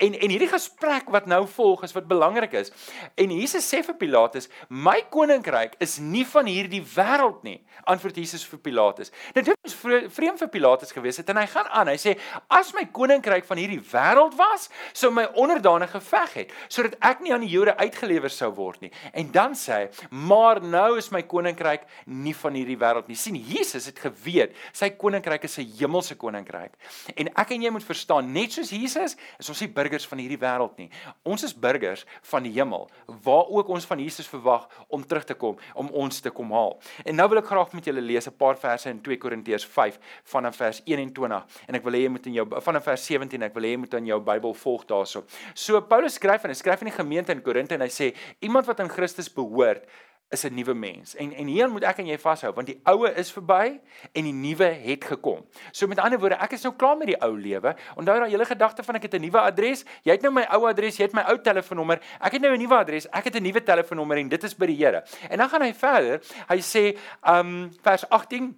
En 0.00 0.14
en 0.16 0.32
hierdie 0.32 0.48
gesprek 0.48 1.10
wat 1.12 1.26
nou 1.28 1.42
volg 1.52 1.82
is 1.84 1.92
wat 1.92 2.06
belangrik 2.08 2.54
is. 2.56 2.72
En 3.20 3.34
Jesus 3.36 3.66
sê 3.68 3.82
vir 3.84 3.96
Pilatus, 4.00 4.48
"My 4.68 5.02
koninkryk 5.10 5.74
is 5.78 5.98
nie 5.98 6.24
van 6.24 6.46
hierdie 6.46 6.80
wêreld 6.80 7.42
nie." 7.42 7.60
Antwoord 7.84 8.16
Jesus 8.16 8.44
vir 8.44 8.58
Pilatus. 8.58 9.10
Dit 9.34 9.46
was 9.46 9.74
vreemd 10.08 10.38
vir 10.38 10.48
Pilatus 10.48 10.92
gewees 10.92 11.16
het 11.16 11.28
en 11.28 11.36
hy 11.36 11.46
gaan 11.46 11.66
aan. 11.66 11.88
Hy 11.88 11.96
sê, 11.96 12.18
"As 12.48 12.72
my 12.72 12.86
koninkryk 12.86 13.44
van 13.44 13.58
hierdie 13.58 13.80
wêreld 13.80 14.34
was, 14.36 14.70
sou 14.92 15.10
my 15.10 15.24
onderdane 15.34 15.86
geveg 15.86 16.32
het 16.34 16.52
sodat 16.68 16.96
ek 17.00 17.20
nie 17.20 17.32
aan 17.32 17.40
die 17.40 17.50
Jode 17.50 17.76
uitgelewer 17.76 18.30
sou 18.30 18.50
word 18.50 18.80
nie." 18.80 18.90
En 19.12 19.30
dan 19.30 19.52
sê 19.52 19.72
hy, 19.72 19.88
"Maar 20.10 20.62
nou 20.62 20.96
is 20.96 21.10
my 21.10 21.22
koninkryk 21.22 21.82
nie 22.06 22.34
van 22.34 22.54
hierdie 22.54 22.78
wêreld 22.78 23.06
nie." 23.06 23.16
sien 23.16 23.36
Jesus 23.36 23.86
het 23.86 23.98
geweet 23.98 24.54
sy 24.72 24.90
koninkryk 24.90 25.44
is 25.44 25.58
'n 25.58 25.72
hemelse 25.78 26.14
koninkryk. 26.16 26.72
En 27.18 27.30
ek 27.42 27.54
en 27.56 27.64
jy 27.66 27.70
moet 27.74 27.84
verstaan, 27.84 28.28
net 28.32 28.54
soos 28.54 28.70
Jesus, 28.70 29.16
is 29.40 29.50
ons 29.50 29.60
nie 29.64 29.70
burgers 29.74 30.06
van 30.06 30.20
hierdie 30.22 30.38
wêreld 30.38 30.76
nie. 30.78 30.88
Ons 31.26 31.44
is 31.48 31.54
burgers 31.54 32.04
van 32.30 32.46
die 32.46 32.52
hemel, 32.54 32.86
waar 33.26 33.48
ook 33.50 33.72
ons 33.74 33.86
van 33.88 33.98
Jesus 34.02 34.28
verwag 34.30 34.68
om 34.88 35.02
terug 35.02 35.26
te 35.26 35.34
kom, 35.38 35.58
om 35.74 35.90
ons 36.04 36.22
te 36.22 36.30
kom 36.34 36.52
haal. 36.54 36.76
En 37.04 37.18
nou 37.18 37.28
wil 37.32 37.42
ek 37.42 37.50
graag 37.50 37.74
met 37.74 37.90
julle 37.90 38.04
lees 38.04 38.28
'n 38.28 38.36
paar 38.38 38.56
verse 38.56 38.88
in 38.88 39.00
2 39.02 39.18
Korintiërs 39.18 39.66
5 39.66 39.98
vanaf 40.24 40.56
vers 40.56 40.82
21 40.84 41.46
en 41.66 41.74
ek 41.74 41.84
wil 41.84 41.92
hê 41.92 42.02
jy 42.02 42.08
moet 42.08 42.26
in 42.26 42.34
jou 42.34 42.46
vanaf 42.60 42.84
vers 42.84 43.06
17 43.06 43.42
ek 43.42 43.54
wil 43.54 43.62
hê 43.62 43.70
jy 43.74 43.76
moet 43.76 43.94
in 43.94 44.06
jou 44.06 44.20
Bybel 44.20 44.54
volg 44.54 44.86
daarso. 44.86 45.24
So 45.54 45.80
Paulus 45.80 46.14
skryf 46.14 46.44
en 46.44 46.50
hy 46.50 46.54
skryf 46.54 46.82
aan 46.82 46.90
die 46.90 47.02
gemeente 47.02 47.32
in 47.32 47.42
Korinte 47.42 47.74
en 47.74 47.80
hy 47.80 47.88
sê 47.88 48.14
iemand 48.40 48.66
wat 48.66 48.80
aan 48.80 48.88
Christus 48.88 49.28
behoort 49.28 49.84
is 50.28 50.44
'n 50.44 50.54
nuwe 50.54 50.74
mens. 50.74 51.14
En 51.16 51.32
en 51.32 51.46
hier 51.46 51.70
moet 51.70 51.82
ek 51.82 51.98
en 51.98 52.06
jy 52.06 52.18
vashou 52.18 52.52
want 52.52 52.66
die 52.66 52.80
oue 52.84 53.12
is 53.14 53.32
verby 53.32 53.80
en 54.12 54.24
die 54.24 54.32
nuwe 54.32 54.64
het 54.64 55.04
gekom. 55.04 55.46
So 55.72 55.86
met 55.86 55.98
ander 55.98 56.18
woorde, 56.18 56.36
ek 56.36 56.52
is 56.52 56.62
nou 56.62 56.74
klaar 56.74 56.96
met 56.96 57.06
die 57.06 57.20
ou 57.22 57.38
lewe. 57.38 57.76
Onthou 57.96 58.18
daai 58.18 58.30
hele 58.30 58.44
gedagte 58.44 58.82
van 58.82 58.94
ek 58.94 59.02
het 59.02 59.14
'n 59.14 59.20
nuwe 59.20 59.40
adres. 59.40 59.84
Jy 60.02 60.12
het 60.12 60.22
nou 60.22 60.32
my 60.32 60.46
ou 60.50 60.68
adres, 60.68 60.96
jy 60.96 61.04
het 61.04 61.12
my 61.12 61.22
ou 61.22 61.38
telefoonnommer. 61.40 62.00
Ek 62.20 62.32
het 62.32 62.40
nou 62.42 62.52
'n 62.52 62.58
nuwe 62.58 62.74
adres. 62.74 63.08
Ek 63.08 63.24
het 63.24 63.34
'n 63.34 63.42
nuwe 63.42 63.62
telefoonnommer 63.62 64.16
en 64.16 64.28
dit 64.28 64.44
is 64.44 64.54
by 64.54 64.66
die 64.66 64.76
Here. 64.76 65.04
En 65.30 65.38
dan 65.38 65.48
gaan 65.48 65.62
hy 65.62 65.74
verder. 65.74 66.20
Hy 66.48 66.58
sê, 66.60 66.98
um 67.22 67.70
vers 67.82 68.08
18 68.08 68.56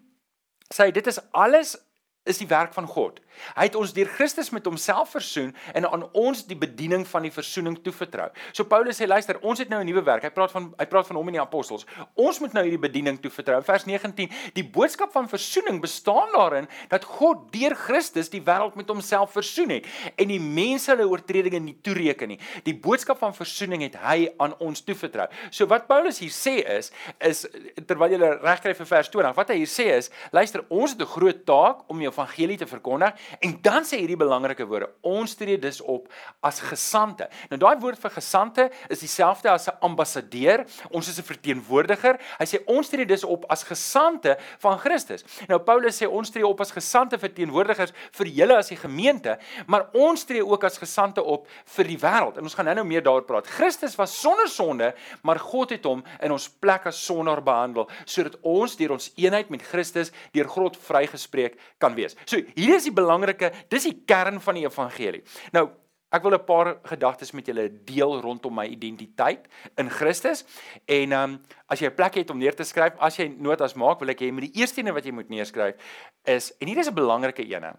sê 0.75 0.91
dit 0.91 1.07
is 1.07 1.19
alles 1.31 1.77
is 2.25 2.39
die 2.39 2.49
werk 2.49 2.73
van 2.73 2.87
God. 2.87 3.21
Hy 3.57 3.67
het 3.69 3.77
ons 3.79 3.93
deur 3.93 4.09
Christus 4.09 4.51
met 4.51 4.65
homself 4.69 5.15
versoen 5.17 5.55
en 5.75 5.87
aan 5.89 6.05
ons 6.17 6.45
die 6.47 6.59
bediening 6.59 7.07
van 7.09 7.27
die 7.27 7.33
versoening 7.35 7.79
toevertrou. 7.85 8.29
So 8.53 8.65
Paulus 8.69 9.01
sê 9.01 9.09
luister, 9.09 9.39
ons 9.43 9.59
het 9.59 9.69
nou 9.69 9.81
'n 9.81 9.87
nuwe 9.87 10.03
werk. 10.03 10.23
Hy 10.23 10.31
praat 10.31 10.51
van 10.51 10.75
hy 10.79 10.87
praat 10.87 11.07
van 11.07 11.17
hom 11.17 11.29
en 11.29 11.33
die 11.33 11.41
apostels. 11.41 11.87
Ons 12.15 12.41
moet 12.41 12.53
nou 12.53 12.63
hierdie 12.65 12.79
bediening 12.79 13.21
toevertrou. 13.21 13.63
Vers 13.63 13.85
19, 13.85 14.29
die 14.55 14.65
boodskap 14.65 15.13
van 15.13 15.29
versoening 15.29 15.81
bestaan 15.81 16.29
daarin 16.33 16.69
dat 16.89 17.05
God 17.05 17.53
deur 17.53 17.75
Christus 17.75 18.29
die 18.31 18.43
wêreld 18.43 18.75
met 18.77 18.89
homself 18.89 19.33
versoen 19.33 19.71
het 19.71 19.87
en 20.17 20.29
die 20.29 20.41
mense 20.41 20.91
hulle 20.91 21.09
oortredinge 21.09 21.61
nie 21.61 21.79
toereken 21.83 22.29
nie. 22.29 22.39
Die 22.65 22.75
boodskap 22.75 23.19
van 23.19 23.35
versoening 23.35 23.83
het 23.83 23.97
hy 23.97 24.29
aan 24.39 24.55
ons 24.59 24.83
toevertrou. 24.83 25.29
So 25.51 25.67
wat 25.67 25.87
Paulus 25.87 26.19
hier 26.19 26.31
sê 26.31 26.61
is 26.79 26.93
is 27.19 27.47
terwyl 27.87 28.11
jy 28.11 28.19
regkry 28.19 28.75
vir 28.75 28.87
vers 28.87 29.09
20, 29.09 29.37
wat 29.37 29.49
hy 29.49 29.61
hier 29.63 29.71
sê 29.71 29.87
is, 29.97 30.11
luister, 30.33 30.65
ons 30.69 30.93
het 30.93 31.01
'n 31.01 31.07
groot 31.07 31.45
taak 31.47 31.85
om 31.89 31.99
die 31.99 32.09
evangelie 32.09 32.57
te 32.57 32.67
verkondig 32.67 33.15
en 33.41 33.59
dan 33.63 33.85
sê 33.85 34.01
hierdie 34.01 34.19
belangrike 34.21 34.67
woorde, 34.67 34.91
ons 35.07 35.35
tree 35.35 35.59
dus 35.59 35.81
op 35.81 36.09
as 36.47 36.61
gesante. 36.61 37.29
Nou 37.51 37.59
daai 37.61 37.79
woord 37.81 38.01
vir 38.01 38.15
gesante 38.15 38.69
is 38.89 39.03
dieselfde 39.05 39.51
as 39.51 39.69
'n 39.69 39.79
ambassadeur, 39.81 40.65
ons 40.91 41.09
is 41.09 41.19
'n 41.19 41.23
verteenwoordiger. 41.23 42.21
Hy 42.39 42.47
sê 42.47 42.63
ons 42.67 42.89
tree 42.89 43.07
dus 43.07 43.25
op 43.25 43.45
as 43.49 43.63
gesante 43.63 44.39
van 44.59 44.79
Christus. 44.79 45.25
Nou 45.49 45.59
Paulus 45.59 46.03
sê 46.03 46.07
ons 46.07 46.31
tree 46.31 46.47
op 46.47 46.61
as 46.61 46.71
gesante 46.71 47.19
verteenwoordigers 47.19 47.93
vir 48.13 48.27
julle 48.27 48.57
as 48.57 48.69
die 48.69 48.77
gemeente, 48.77 49.39
maar 49.67 49.89
ons 49.93 50.25
tree 50.25 50.47
ook 50.47 50.65
as 50.65 50.79
gesante 50.79 51.23
op 51.23 51.47
vir 51.65 51.85
die 51.85 51.99
wêreld. 51.99 52.37
En 52.37 52.43
ons 52.43 52.55
gaan 52.55 52.65
nou-nou 52.65 52.87
meer 52.87 53.03
daaroor 53.03 53.25
praat. 53.25 53.47
Christus 53.47 53.97
was 53.97 54.21
sonder 54.21 54.49
sonde, 54.49 54.95
maar 55.23 55.39
God 55.39 55.71
het 55.71 55.85
hom 55.85 56.05
in 56.21 56.33
ons 56.33 56.49
plek 56.49 56.87
as 56.87 57.05
sondaar 57.05 57.43
behandel 57.43 57.89
sodat 58.05 58.37
ons 58.47 58.77
deur 58.77 58.95
ons 58.97 59.11
eenheid 59.17 59.51
met 59.51 59.63
Christus 59.63 60.13
deur 60.35 60.49
God 60.49 60.77
vrygespreek 60.77 61.59
kan 61.79 61.95
wees. 61.95 62.17
So 62.25 62.41
hier 62.55 62.77
is 62.77 62.87
die 62.89 62.95
belangrike, 63.11 63.53
dis 63.69 63.89
die 63.91 64.03
kern 64.07 64.41
van 64.41 64.55
die 64.55 64.67
evangelie. 64.69 65.23
Nou 65.53 65.69
Ek 66.11 66.25
wil 66.27 66.35
'n 66.35 66.45
paar 66.45 66.81
gedagtes 66.83 67.31
met 67.31 67.47
julle 67.47 67.69
deel 67.87 68.21
rondom 68.21 68.55
my 68.55 68.67
identiteit 68.67 69.47
in 69.79 69.91
Christus. 69.91 70.43
En 70.85 71.13
um, 71.13 71.41
as 71.69 71.79
jy 71.79 71.87
'n 71.87 71.95
plek 71.95 72.15
het 72.15 72.31
om 72.31 72.39
neer 72.39 72.55
te 72.55 72.65
skryf, 72.65 72.99
as 72.99 73.17
jy 73.17 73.29
notas 73.39 73.75
maak, 73.75 74.01
wil 74.01 74.11
ek 74.11 74.19
hê 74.19 74.33
met 74.33 74.51
die 74.51 74.61
eerste 74.61 74.81
ene 74.81 74.93
wat 74.93 75.05
jy 75.05 75.13
moet 75.13 75.29
neerskryf 75.29 75.79
is 76.25 76.51
en 76.59 76.67
hier 76.67 76.79
is 76.79 76.91
'n 76.91 76.95
belangrike 76.95 77.47
ene. 77.47 77.79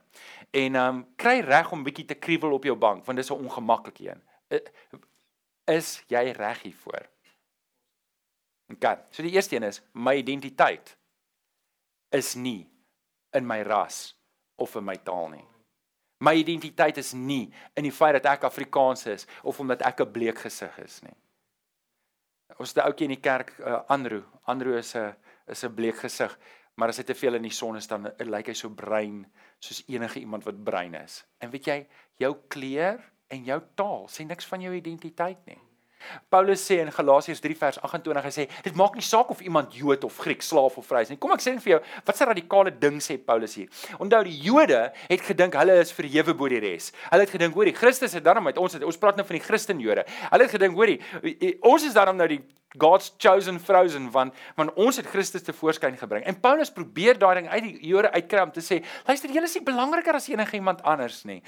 En 0.54 0.76
um, 0.76 1.08
kry 1.18 1.42
reg 1.42 1.72
om 1.72 1.84
bietjie 1.84 2.06
te 2.06 2.16
kriewel 2.16 2.54
op 2.54 2.64
jou 2.64 2.76
bank 2.76 3.06
want 3.06 3.18
dis 3.18 3.30
'n 3.30 3.44
ongemaklike 3.44 4.08
een. 4.08 4.22
Is 5.68 6.04
jy 6.08 6.32
reg 6.32 6.62
hiervoor? 6.62 7.10
OK. 8.72 8.98
So 9.12 9.24
die 9.24 9.36
eerste 9.36 9.56
een 9.56 9.64
is 9.64 9.82
my 9.94 10.16
identiteit 10.16 10.98
is 12.12 12.36
nie 12.36 12.70
in 13.34 13.46
my 13.46 13.62
ras 13.62 14.16
of 14.62 14.75
in 14.77 14.86
my 14.86 14.96
taal 14.96 15.30
nie. 15.34 15.46
My 16.22 16.36
identiteit 16.38 17.00
is 17.01 17.15
nie 17.18 17.50
in 17.77 17.88
die 17.88 17.94
feit 17.94 18.20
dat 18.20 18.30
ek 18.36 18.46
Afrikaans 18.46 19.08
is 19.10 19.25
of 19.41 19.60
omdat 19.60 19.82
ek 19.82 20.01
'n 20.01 20.12
bleek 20.12 20.39
gesig 20.46 20.77
is 20.80 21.01
nie. 21.01 21.18
Ons 22.60 22.74
het 22.74 22.84
'n 22.84 22.88
ouetjie 22.88 23.08
in 23.10 23.15
die 23.15 23.22
kerk, 23.30 23.58
uh, 23.60 23.82
Andrew. 23.88 24.24
Andrew 24.46 24.77
is 24.77 24.96
'n 24.96 25.15
is 25.48 25.63
'n 25.63 25.74
bleek 25.74 25.98
gesig, 25.98 26.38
maar 26.75 26.89
as 26.89 26.98
hy 26.98 27.03
te 27.03 27.15
veel 27.15 27.36
in 27.36 27.44
die 27.44 27.58
son 27.62 27.75
is 27.75 27.88
dan 27.88 28.06
uh, 28.06 28.12
lyk 28.20 28.48
hy 28.48 28.53
so 28.53 28.70
bruin 28.70 29.25
soos 29.60 29.84
enige 29.88 30.20
iemand 30.20 30.44
wat 30.44 30.63
bruin 30.63 30.94
is. 30.94 31.25
En 31.39 31.50
weet 31.50 31.65
jy, 31.65 31.88
jou 32.18 32.36
kleur 32.48 33.12
en 33.27 33.44
jou 33.44 33.62
taal 33.75 34.08
sê 34.08 34.25
niks 34.25 34.46
van 34.46 34.62
jou 34.62 34.74
identiteit 34.75 35.46
nie. 35.46 35.60
Paulus 36.29 36.62
sê 36.63 36.79
in 36.81 36.91
Galasiërs 36.91 37.41
3 37.43 37.55
vers 37.55 37.79
28 37.81 38.24
hy 38.24 38.34
sê 38.36 38.48
dit 38.63 38.75
maak 38.75 38.96
nie 38.96 39.05
saak 39.05 39.31
of 39.31 39.41
iemand 39.41 39.74
Jood 39.75 40.03
of 40.03 40.17
Griek, 40.17 40.41
slaaf 40.41 40.77
of 40.77 40.88
vry 40.88 41.01
is 41.05 41.10
nie. 41.10 41.17
Kom 41.17 41.34
ek 41.36 41.43
sê 41.43 41.55
vir 41.60 41.74
jou, 41.75 41.81
wat 42.05 42.22
'n 42.22 42.29
radikale 42.31 42.72
ding 42.72 43.00
sê 43.00 43.17
Paulus 43.17 43.55
hier. 43.55 43.67
Onthou 44.00 44.24
die 44.24 44.38
Jode 44.41 44.91
het 45.10 45.22
gedink 45.22 45.53
hulle 45.53 45.79
is 45.79 45.91
verhewe 45.91 46.34
bo 46.34 46.48
die 46.48 46.60
res. 46.60 46.91
Hulle 47.10 47.22
het 47.22 47.29
gedink, 47.29 47.53
hoorie, 47.53 47.74
Christus 47.74 48.13
het 48.13 48.24
daarom 48.24 48.48
uit 48.48 48.58
ons 48.58 48.74
het 48.74 48.84
ons 48.84 48.98
praat 48.98 49.15
nou 49.15 49.25
van 49.25 49.38
die 49.38 49.46
Christen 49.46 49.79
Jode. 49.79 50.05
Hulle 50.31 50.43
het 50.43 50.51
gedink, 50.51 50.75
hoorie, 50.75 51.00
ons 51.62 51.84
is 51.84 51.93
daarom 51.93 52.17
nou 52.17 52.27
die 52.27 52.41
God's 52.78 53.13
chosen 53.18 53.60
frozen 53.60 54.12
van 54.12 54.34
van 54.56 54.72
ons 54.75 54.96
het 54.96 55.06
Christus 55.06 55.44
te 55.44 55.54
voorskyn 55.54 55.98
gebring. 55.98 56.24
En 56.25 56.40
Paulus 56.40 56.72
probeer 56.72 57.18
daai 57.20 57.36
ding 57.42 57.50
uit 57.50 57.63
die 57.63 57.88
Jode 57.88 58.12
uitkry 58.12 58.44
om 58.46 58.51
te 58.51 58.63
sê, 58.63 58.80
luister, 59.08 59.32
julle 59.34 59.50
is 59.50 59.56
nie 59.58 59.63
belangriker 59.68 60.16
as 60.16 60.30
enige 60.32 60.56
iemand 60.56 60.84
anders 60.88 61.24
nie. 61.28 61.42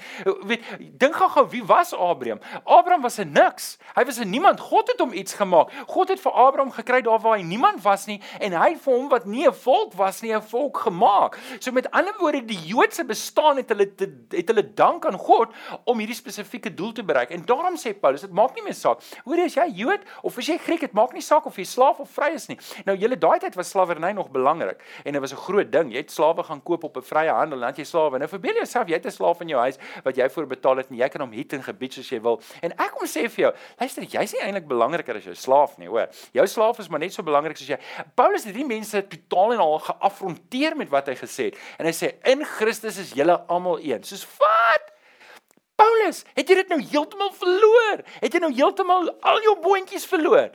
Weet, 0.48 0.64
dink 1.00 1.16
gou-gou, 1.16 1.46
wie 1.52 1.62
was 1.64 1.94
Abraham? 1.94 2.40
Abraham 2.64 3.02
was 3.02 3.18
'n 3.18 3.32
niks. 3.32 3.78
Hy 3.94 4.04
was 4.04 4.18
'n 4.18 4.30
niemand. 4.30 4.60
God 4.60 4.88
het 4.88 5.00
hom 5.00 5.12
iets 5.12 5.34
gemaak. 5.34 5.70
God 5.86 6.08
het 6.08 6.20
vir 6.20 6.32
Abraham 6.32 6.70
gekry 6.70 7.00
daar 7.02 7.20
waar 7.20 7.38
hy 7.38 7.42
niemand 7.42 7.82
was 7.82 8.06
nie 8.06 8.20
en 8.40 8.52
hy 8.52 8.76
vir 8.76 8.92
hom 8.92 9.08
wat 9.08 9.24
nie 9.26 9.46
'n 9.46 9.52
volk 9.52 9.94
was 9.94 10.20
nie, 10.22 10.34
'n 10.34 10.42
volk 10.42 10.76
gemaak. 10.76 11.38
So 11.58 11.72
met 11.72 11.90
ander 11.90 12.14
woorde, 12.18 12.44
die 12.44 12.66
Joodse 12.66 13.04
bestaan 13.04 13.56
het 13.56 13.68
hulle 13.68 13.94
te, 13.94 14.06
het 14.30 14.48
hulle 14.48 14.74
dank 14.74 15.06
aan 15.06 15.18
God 15.18 15.54
om 15.84 15.98
hierdie 15.98 16.16
spesifieke 16.16 16.74
doel 16.74 16.92
te 16.92 17.04
bereik. 17.04 17.30
En 17.30 17.44
daarom 17.44 17.76
sê 17.76 17.98
Paulus, 17.98 18.20
dit 18.20 18.32
maak 18.32 18.54
nie 18.54 18.62
meer 18.62 18.74
saak. 18.74 19.00
Hoor 19.24 19.36
jy, 19.36 19.44
as 19.44 19.54
jy 19.54 19.68
Jood 19.74 20.00
of 20.22 20.38
as 20.38 20.46
jy 20.46 20.58
Griek, 20.58 20.80
dit 20.80 20.92
maak 20.92 21.13
nie 21.14 21.24
saak 21.24 21.46
of 21.46 21.56
jy 21.56 21.64
slaaf 21.64 22.00
of 22.00 22.10
vry 22.10 22.32
is 22.34 22.48
nie. 22.50 22.58
Nou 22.86 22.96
julle 22.96 23.18
daai 23.18 23.38
tyd 23.40 23.54
was 23.54 23.70
slawerny 23.70 24.12
nog 24.12 24.30
belangrik 24.34 24.82
en 25.04 25.12
dit 25.12 25.20
was 25.20 25.32
'n 25.32 25.36
groot 25.36 25.70
ding. 25.72 25.92
Jy 25.92 26.02
het 26.04 26.10
slawe 26.10 26.42
gaan 26.42 26.62
koop 26.62 26.84
op 26.84 26.96
'n 26.96 27.02
vrye 27.02 27.30
handel 27.30 27.58
en 27.62 27.72
dan 27.72 27.74
jy 27.76 27.84
slawe. 27.84 28.18
Nou 28.18 28.28
verbeel 28.28 28.54
jouself 28.54 28.88
jy 28.88 28.94
het 28.94 29.06
'n 29.06 29.10
slaaf 29.10 29.40
in 29.40 29.48
jou 29.48 29.60
huis 29.60 29.78
wat 30.04 30.16
jy 30.16 30.28
voor 30.30 30.46
betaal 30.46 30.76
het 30.76 30.90
en 30.90 30.96
jy 30.96 31.08
kan 31.08 31.20
hom 31.20 31.32
het 31.32 31.52
en 31.52 31.62
gebied 31.62 31.92
soos 31.92 32.08
jy 32.08 32.20
wil. 32.20 32.40
En 32.62 32.70
ek 32.70 32.90
kom 32.90 33.06
sê 33.06 33.28
vir 33.28 33.44
jou, 33.44 33.52
luister, 33.78 34.02
jy's 34.02 34.32
nie 34.32 34.42
eintlik 34.42 34.66
belangriker 34.66 35.16
as 35.16 35.24
jou 35.24 35.34
slaaf 35.34 35.78
nie, 35.78 35.88
hoor. 35.88 36.08
Jou 36.32 36.46
slaaf 36.46 36.78
is 36.78 36.88
maar 36.88 37.00
net 37.00 37.12
so 37.12 37.22
belangrik 37.22 37.56
soos 37.56 37.68
jy. 37.68 37.78
Paulus 38.14 38.44
het 38.44 38.54
hierdie 38.54 38.76
mense 38.76 39.06
totaal 39.08 39.52
en 39.52 39.58
al 39.58 39.78
geafronteer 39.78 40.76
met 40.76 40.88
wat 40.88 41.06
hy 41.06 41.14
gesê 41.14 41.50
het. 41.50 41.58
En 41.78 41.86
hy 41.86 41.92
sê 41.92 42.14
in 42.24 42.44
Christus 42.44 42.98
is 42.98 43.12
julle 43.16 43.40
almal 43.48 43.78
een. 43.82 44.02
Soos 44.02 44.26
wat? 44.38 44.92
Paulus, 45.74 46.22
het 46.36 46.48
jy 46.48 46.60
dit 46.60 46.68
nou 46.70 46.80
heeltemal 46.80 47.32
verloor? 47.34 48.04
Het 48.22 48.36
jy 48.36 48.40
nou 48.44 48.52
heeltemal 48.54 49.10
al 49.26 49.40
jou 49.42 49.56
boontjies 49.64 50.06
verloor? 50.06 50.52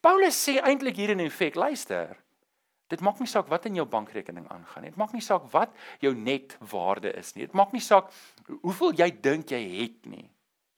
Paulus 0.00 0.38
sê 0.38 0.58
eintlik 0.62 0.96
hier 0.96 1.10
in 1.14 1.24
effek, 1.24 1.56
luister. 1.58 2.16
Dit 2.88 3.02
maak 3.04 3.18
nie 3.20 3.28
saak 3.28 3.50
wat 3.52 3.66
in 3.68 3.76
jou 3.76 3.84
bankrekening 3.88 4.46
aangaan 4.48 4.86
nie. 4.86 4.92
Dit 4.94 5.00
maak 5.00 5.12
nie 5.12 5.24
saak 5.24 5.44
wat 5.52 5.74
jou 6.00 6.14
netwaarde 6.16 7.12
is 7.18 7.34
nie. 7.34 7.44
Dit 7.44 7.56
maak 7.58 7.74
nie 7.76 7.84
saak 7.84 8.08
hoeveel 8.62 8.94
jy 9.02 9.10
dink 9.24 9.52
jy 9.52 9.60
het 9.82 10.08
nie. 10.08 10.24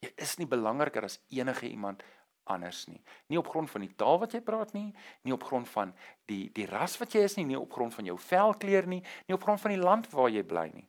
Jy 0.03 0.11
is 0.19 0.35
nie 0.41 0.49
belangriker 0.49 1.05
as 1.07 1.21
enige 1.31 1.69
iemand 1.69 2.03
anders 2.51 2.83
nie. 2.89 2.99
Nie 3.31 3.39
op 3.39 3.47
grond 3.47 3.71
van 3.71 3.85
die 3.85 3.93
taal 3.95 4.19
wat 4.19 4.33
jy 4.35 4.41
praat 4.43 4.73
nie, 4.75 4.89
nie 5.23 5.33
op 5.35 5.45
grond 5.47 5.69
van 5.71 5.93
die 6.27 6.49
die 6.55 6.67
ras 6.67 6.97
wat 6.99 7.15
jy 7.15 7.23
is 7.29 7.37
nie, 7.37 7.45
nie 7.53 7.59
op 7.59 7.71
grond 7.71 7.95
van 7.95 8.09
jou 8.09 8.17
velkleur 8.19 8.89
nie, 8.89 9.03
nie 9.27 9.37
op 9.37 9.45
grond 9.45 9.61
van 9.61 9.75
die 9.75 9.81
land 9.81 10.09
waar 10.11 10.31
jy 10.33 10.43
bly 10.43 10.67
nie. 10.73 10.87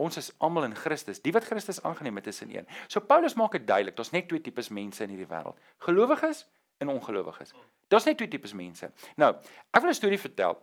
Ons 0.00 0.16
is 0.20 0.30
almal 0.44 0.68
in 0.68 0.76
Christus. 0.76 1.22
Die 1.24 1.32
wat 1.32 1.46
Christus 1.48 1.80
aangeneem 1.82 2.20
het, 2.20 2.26
is 2.28 2.42
in 2.44 2.52
een. 2.52 2.66
So 2.88 3.00
Paulus 3.00 3.34
maak 3.34 3.56
dit 3.56 3.64
duidelik, 3.66 3.96
daar's 3.96 4.12
net 4.12 4.28
twee 4.28 4.44
tipes 4.44 4.68
mense 4.68 5.04
in 5.04 5.12
hierdie 5.12 5.28
wêreld. 5.30 5.56
Gelowiges 5.84 6.44
en 6.78 6.88
ongelowiges. 6.88 7.52
Daar's 7.88 8.04
net 8.04 8.16
twee 8.16 8.28
tipes 8.28 8.52
mense. 8.52 8.90
Nou, 9.16 9.34
ek 9.70 9.80
wil 9.80 9.90
'n 9.90 9.94
storie 9.94 10.20
vertel. 10.20 10.58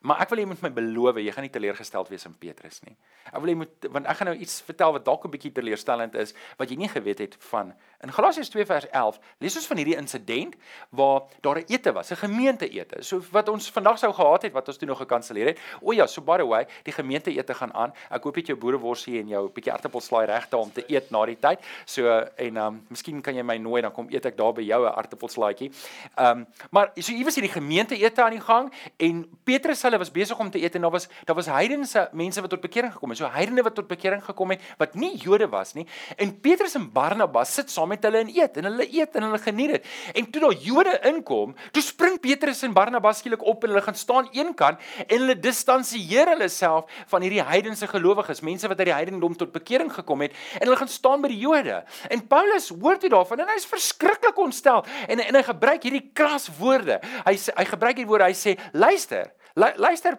Maar 0.00 0.20
ek 0.22 0.30
wil 0.30 0.38
jy 0.38 0.46
moet 0.46 0.60
my 0.62 0.70
beloof 0.70 1.16
jy 1.18 1.32
gaan 1.34 1.42
nie 1.42 1.50
teleurgesteld 1.50 2.08
wees 2.12 2.24
in 2.28 2.34
Petrus 2.38 2.78
nie. 2.86 2.94
Ek 3.32 3.40
wil 3.42 3.50
jy 3.50 3.56
moet 3.58 3.86
want 3.90 4.06
ek 4.06 4.20
gaan 4.20 4.30
nou 4.30 4.36
iets 4.38 4.60
vertel 4.62 4.92
wat 4.94 5.04
dalk 5.04 5.24
'n 5.26 5.30
bietjie 5.30 5.52
teleurstellend 5.52 6.14
is 6.14 6.34
wat 6.56 6.70
jy 6.70 6.76
nie 6.78 6.88
geweet 6.88 7.18
het 7.18 7.34
van 7.50 7.74
in 8.06 8.12
Galasiërs 8.12 8.48
2 8.48 8.66
vers 8.66 8.86
11 8.90 9.18
lees 9.42 9.56
ons 9.58 9.66
van 9.66 9.76
hierdie 9.76 9.96
insident 9.98 10.54
waar 10.90 11.26
daar 11.42 11.58
'n 11.58 11.64
ete 11.66 11.92
was, 11.92 12.10
'n 12.12 12.16
gemeenteete. 12.16 13.02
So 13.02 13.20
wat 13.32 13.48
ons 13.48 13.70
vandag 13.70 13.98
sou 13.98 14.12
gehad 14.12 14.42
het 14.42 14.52
wat 14.52 14.68
ons 14.68 14.76
toe 14.76 14.88
nog 14.88 14.98
gekanselleer 14.98 15.46
het. 15.46 15.58
O 15.82 15.92
ja, 15.92 16.06
so 16.06 16.22
by 16.22 16.36
the 16.36 16.46
way, 16.46 16.66
die 16.84 16.92
gemeenteete 16.92 17.54
gaan 17.54 17.74
aan. 17.74 17.92
Ek 18.10 18.22
hoop 18.22 18.34
jy 18.34 18.40
het 18.40 18.46
jou 18.46 18.58
boereworsie 18.58 19.20
en 19.20 19.28
jou 19.28 19.48
bietjie 19.50 19.72
aartappelslaai 19.72 20.26
regte 20.26 20.56
om 20.56 20.72
te 20.72 20.84
eet 20.86 21.10
na 21.10 21.26
die 21.26 21.38
tyd. 21.38 21.58
So 21.84 22.08
en 22.36 22.56
ehm 22.56 22.66
um, 22.66 22.86
miskien 22.88 23.20
kan 23.20 23.34
jy 23.34 23.42
my 23.42 23.56
nooi 23.56 23.82
dan 23.82 23.92
kom 23.92 24.06
eet 24.10 24.26
ek 24.26 24.36
daar 24.36 24.52
by 24.52 24.62
jou 24.62 24.86
'n 24.86 24.94
aartappelslaaitjie. 24.94 25.72
Ehm 26.16 26.38
um, 26.38 26.46
maar 26.70 26.92
so 26.94 27.12
iewers 27.12 27.34
hierdie 27.34 27.52
gemeenteete 27.52 28.22
aan 28.22 28.30
die 28.30 28.40
gang 28.40 28.72
en 28.96 29.38
Petrus 29.44 29.87
hulle 29.88 30.00
was 30.00 30.12
besig 30.14 30.38
om 30.38 30.50
te 30.52 30.60
eet 30.62 30.76
en 30.78 30.86
daar 30.86 30.94
was 30.94 31.08
daar 31.28 31.36
was 31.38 31.48
heidense 31.50 32.08
mense 32.12 32.40
wat 32.44 32.50
tot 32.50 32.62
bekering 32.64 32.92
gekom 32.92 33.14
het. 33.14 33.18
So 33.18 33.30
heidene 33.32 33.64
wat 33.66 33.74
tot 33.74 33.88
bekering 33.88 34.22
gekom 34.24 34.54
het 34.54 34.64
wat 34.78 34.94
nie 34.94 35.16
Jode 35.16 35.48
was 35.48 35.74
nie. 35.74 35.86
En 36.16 36.34
Petrus 36.40 36.76
en 36.78 36.88
Barnabas 36.92 37.54
sit 37.54 37.70
saam 37.70 37.88
met 37.92 38.04
hulle 38.04 38.22
en 38.24 38.32
eet 38.32 38.56
en 38.60 38.68
hulle 38.70 38.86
eet 38.86 39.16
en 39.16 39.28
hulle 39.28 39.40
geniet 39.42 39.76
dit. 39.76 39.88
En 40.14 40.30
toe 40.30 40.42
daai 40.44 40.64
Jode 40.64 40.94
inkom, 41.08 41.54
toe 41.72 41.82
spring 41.82 42.18
Petrus 42.20 42.62
en 42.66 42.74
Barnabas 42.76 43.22
skielik 43.22 43.42
op 43.42 43.64
en 43.64 43.72
hulle 43.72 43.84
gaan 43.84 43.98
staan 43.98 44.28
eenkant 44.36 44.80
en 45.06 45.16
hulle 45.16 45.38
distansieer 45.38 46.32
hulle 46.34 46.48
self 46.52 46.90
van 47.10 47.24
hierdie 47.24 47.42
heidense 47.44 47.88
gelowiges, 47.90 48.42
mense 48.46 48.68
wat 48.68 48.78
uit 48.82 48.90
die 48.90 48.96
heidendom 48.96 49.36
tot 49.38 49.52
bekering 49.54 49.90
gekom 49.94 50.26
het 50.26 50.36
en 50.58 50.66
hulle 50.66 50.78
gaan 50.80 50.92
staan 50.92 51.24
by 51.24 51.32
die 51.32 51.40
Jode. 51.42 51.82
En 52.12 52.24
Paulus 52.28 52.70
hoor 52.74 53.00
dit 53.00 53.12
daarvan 53.12 53.44
en 53.44 53.52
hy 53.52 53.58
is 53.60 53.68
verskriklik 53.68 54.38
ontstel 54.38 54.84
en 55.08 55.22
en 55.24 55.38
hy 55.38 55.44
gebruik 55.46 55.84
hierdie 55.86 56.04
kras 56.16 56.48
woorde. 56.58 57.00
Hy 57.26 57.34
hy 57.36 57.66
gebruik 57.68 57.98
hierdie 57.98 58.10
woorde. 58.10 58.30
Hy 58.30 58.36
sê: 58.36 58.56
"Luister, 58.72 59.32
luister 59.58 60.18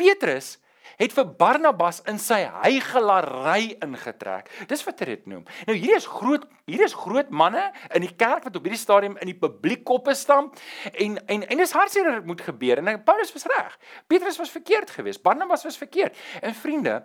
Petrus 0.00 0.56
het 1.00 1.14
vir 1.16 1.28
Barnabas 1.38 2.00
in 2.10 2.18
sy 2.20 2.40
heigelary 2.64 3.76
ingetrek. 3.84 4.50
Dis 4.68 4.82
wat 4.84 5.00
hy 5.00 5.14
dit 5.14 5.30
noem. 5.30 5.46
Nou 5.68 5.76
hierdie 5.76 5.96
is 5.96 6.08
groot 6.08 6.44
hier 6.68 6.82
is 6.84 6.96
groot 6.96 7.30
manne 7.32 7.62
in 7.96 8.04
die 8.04 8.12
kerk 8.12 8.44
wat 8.46 8.56
op 8.58 8.66
hierdie 8.66 8.80
stadium 8.80 9.16
in 9.22 9.30
die 9.30 9.38
publiek 9.38 9.84
koppe 9.88 10.14
stamp 10.18 10.58
en 10.92 11.16
en 11.26 11.46
en 11.46 11.64
dis 11.64 11.74
hartseer 11.76 12.10
dat 12.10 12.20
dit 12.20 12.30
moet 12.32 12.44
gebeur 12.50 12.82
en 12.82 13.02
Paulus 13.04 13.32
was 13.36 13.48
reg. 13.54 13.78
Petrus 14.06 14.38
was 14.38 14.52
verkeerd 14.52 14.90
geweest, 14.90 15.22
Barnabas 15.22 15.64
was 15.64 15.78
verkeerd. 15.80 16.16
En 16.42 16.54
vriende, 16.54 17.00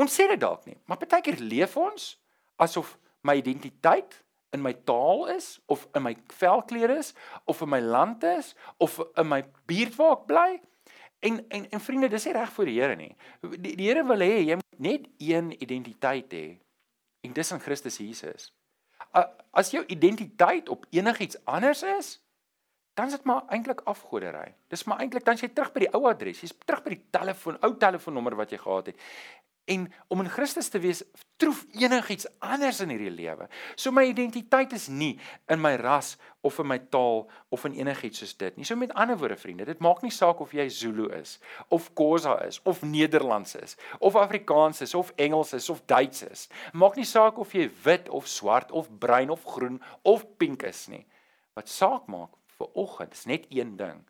Ons 0.00 0.14
sê 0.16 0.26
dit 0.26 0.40
dalk 0.40 0.66
nie, 0.66 0.76
maar 0.90 0.98
baie 0.98 1.22
keer 1.22 1.38
leef 1.38 1.76
ons 1.78 2.14
asof 2.62 2.96
my 3.26 3.36
identiteit 3.38 4.16
in 4.54 4.62
my 4.62 4.72
taal 4.86 5.28
is 5.34 5.54
of 5.70 5.86
in 5.94 6.04
my 6.06 6.14
velklere 6.38 6.98
is 7.02 7.12
of 7.50 7.62
in 7.62 7.70
my 7.70 7.80
land 7.82 8.24
is 8.26 8.52
of 8.82 8.98
in 9.18 9.28
my 9.30 9.42
buurt 9.70 9.94
waar 9.98 10.16
ek 10.18 10.26
bly. 10.30 10.48
En 11.24 11.40
en 11.48 11.70
en 11.70 11.80
vriende, 11.80 12.10
dis 12.12 12.26
nie 12.28 12.34
reg 12.36 12.52
vir 12.52 12.68
die 12.68 12.74
Here 12.80 12.96
nie. 13.00 13.12
Die, 13.54 13.72
die 13.78 13.86
Here 13.88 14.04
wil 14.04 14.24
hê 14.24 14.42
jy 14.44 14.58
moet 14.60 14.82
net 14.88 15.06
een 15.22 15.54
identiteit 15.56 16.36
hê. 16.36 16.44
En 17.24 17.32
dis 17.32 17.52
in 17.56 17.62
Christus 17.64 17.96
Jesus. 18.02 18.50
As 19.54 19.70
jou 19.72 19.84
identiteit 19.88 20.68
op 20.68 20.84
enigiets 20.92 21.38
anders 21.48 21.82
is, 21.86 22.18
dan 22.98 23.10
is 23.10 23.16
dit 23.16 23.24
maar 23.24 23.46
eintlik 23.48 23.80
afgodery. 23.90 24.52
Dis 24.70 24.84
maar 24.84 25.00
eintlik 25.02 25.24
dan 25.26 25.38
jy 25.40 25.48
terug 25.54 25.72
by 25.74 25.86
die 25.86 25.92
ou 25.96 26.04
adres, 26.10 26.42
jy's 26.44 26.54
terug 26.66 26.84
by 26.84 26.92
die 26.94 27.02
telefoon, 27.14 27.56
ou 27.66 27.72
telefoonnommer 27.80 28.36
wat 28.38 28.52
jy 28.54 28.60
gehad 28.62 28.92
het. 28.92 29.08
En 29.64 29.92
om 30.08 30.20
in 30.20 30.28
Christus 30.28 30.68
te 30.68 30.78
wees, 30.78 31.00
troef 31.40 31.62
enigiets 31.72 32.26
anders 32.44 32.82
in 32.84 32.90
hierdie 32.92 33.12
lewe. 33.12 33.46
So 33.80 33.92
my 33.94 34.04
identiteit 34.10 34.74
is 34.76 34.90
nie 34.92 35.14
in 35.48 35.62
my 35.64 35.74
ras 35.80 36.14
of 36.44 36.58
in 36.60 36.68
my 36.68 36.78
taal 36.92 37.24
of 37.48 37.64
in 37.64 37.78
enigiets 37.80 38.20
soos 38.20 38.36
dit 38.36 38.58
nie. 38.58 38.68
So 38.68 38.76
met 38.76 38.92
ander 38.92 39.16
woorde 39.18 39.38
vriende, 39.40 39.64
dit 39.64 39.80
maak 39.84 40.04
nie 40.04 40.12
saak 40.12 40.42
of 40.44 40.52
jy 40.52 40.68
Zulu 40.68 41.08
is 41.16 41.38
of 41.72 41.88
Khoza 41.96 42.36
is 42.44 42.60
of 42.68 42.84
Nederlands 42.84 43.56
is 43.62 43.78
of 44.04 44.20
Afrikaans 44.20 44.84
is 44.84 44.94
of 44.94 45.14
Engels 45.16 45.56
is 45.56 45.70
of 45.72 45.80
Duits 45.88 46.26
is. 46.28 46.46
Maak 46.76 47.00
nie 47.00 47.08
saak 47.08 47.40
of 47.40 47.56
jy 47.56 47.70
wit 47.86 48.12
of 48.12 48.28
swart 48.28 48.72
of 48.72 48.92
bruin 49.00 49.32
of 49.32 49.48
groen 49.48 49.80
of 50.04 50.28
pink 50.36 50.68
is 50.68 50.86
nie. 50.92 51.06
Wat 51.56 51.72
saak 51.72 52.04
maak 52.12 52.36
vir 52.58 52.68
oggend 52.76 53.16
is 53.16 53.24
net 53.30 53.48
een 53.48 53.78
ding 53.80 54.04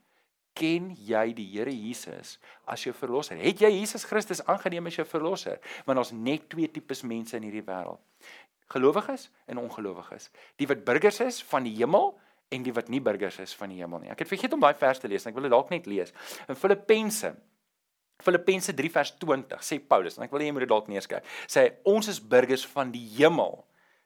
ken 0.57 0.93
jy 1.07 1.25
die 1.37 1.47
Here 1.53 1.73
Jesus 1.73 2.39
as 2.71 2.85
jou 2.87 2.95
verlosser? 2.97 3.39
Het 3.43 3.65
jy 3.67 3.71
Jesus 3.81 4.07
Christus 4.09 4.43
aangeneem 4.47 4.91
as 4.91 4.99
jou 4.99 5.07
verlosser? 5.09 5.61
Want 5.89 6.03
ons 6.03 6.13
net 6.15 6.49
twee 6.53 6.71
tipes 6.71 7.05
mense 7.07 7.37
in 7.37 7.47
hierdie 7.47 7.65
wêreld. 7.67 8.01
Gelowiges 8.73 9.29
en 9.51 9.61
ongelowiges. 9.61 10.31
Die 10.61 10.69
wat 10.71 10.85
burgers 10.87 11.21
is 11.25 11.43
van 11.51 11.67
die 11.67 11.75
hemel 11.77 12.15
en 12.55 12.65
die 12.65 12.73
wat 12.75 12.89
nie 12.93 13.03
burgers 13.03 13.41
is 13.43 13.55
van 13.59 13.73
die 13.73 13.83
hemel 13.83 14.05
nie. 14.05 14.13
Ek 14.15 14.25
het 14.25 14.31
vergeet 14.31 14.55
om 14.57 14.63
daai 14.63 14.75
vers 14.79 15.03
te 15.03 15.11
lees 15.11 15.27
en 15.27 15.33
ek 15.33 15.39
wil 15.39 15.49
dit 15.49 15.55
dalk 15.55 15.75
net 15.75 15.91
lees. 15.91 16.15
In 16.49 16.59
Filippense 16.59 17.35
Filippense 18.23 18.71
3 18.79 18.91
vers 18.95 19.11
20 19.19 19.63
sê 19.67 19.81
Paulus 19.83 20.17
en 20.17 20.25
ek 20.25 20.33
wil 20.33 20.45
hê 20.45 20.49
jy 20.49 20.55
moet 20.55 20.65
dit 20.65 20.71
dalk 20.71 20.91
neerskryf. 20.91 21.27
Sê 21.51 21.67
ons 21.91 22.09
is 22.09 22.21
burgers 22.23 22.63
van 22.71 22.93
die 22.95 23.03
hemel 23.17 23.65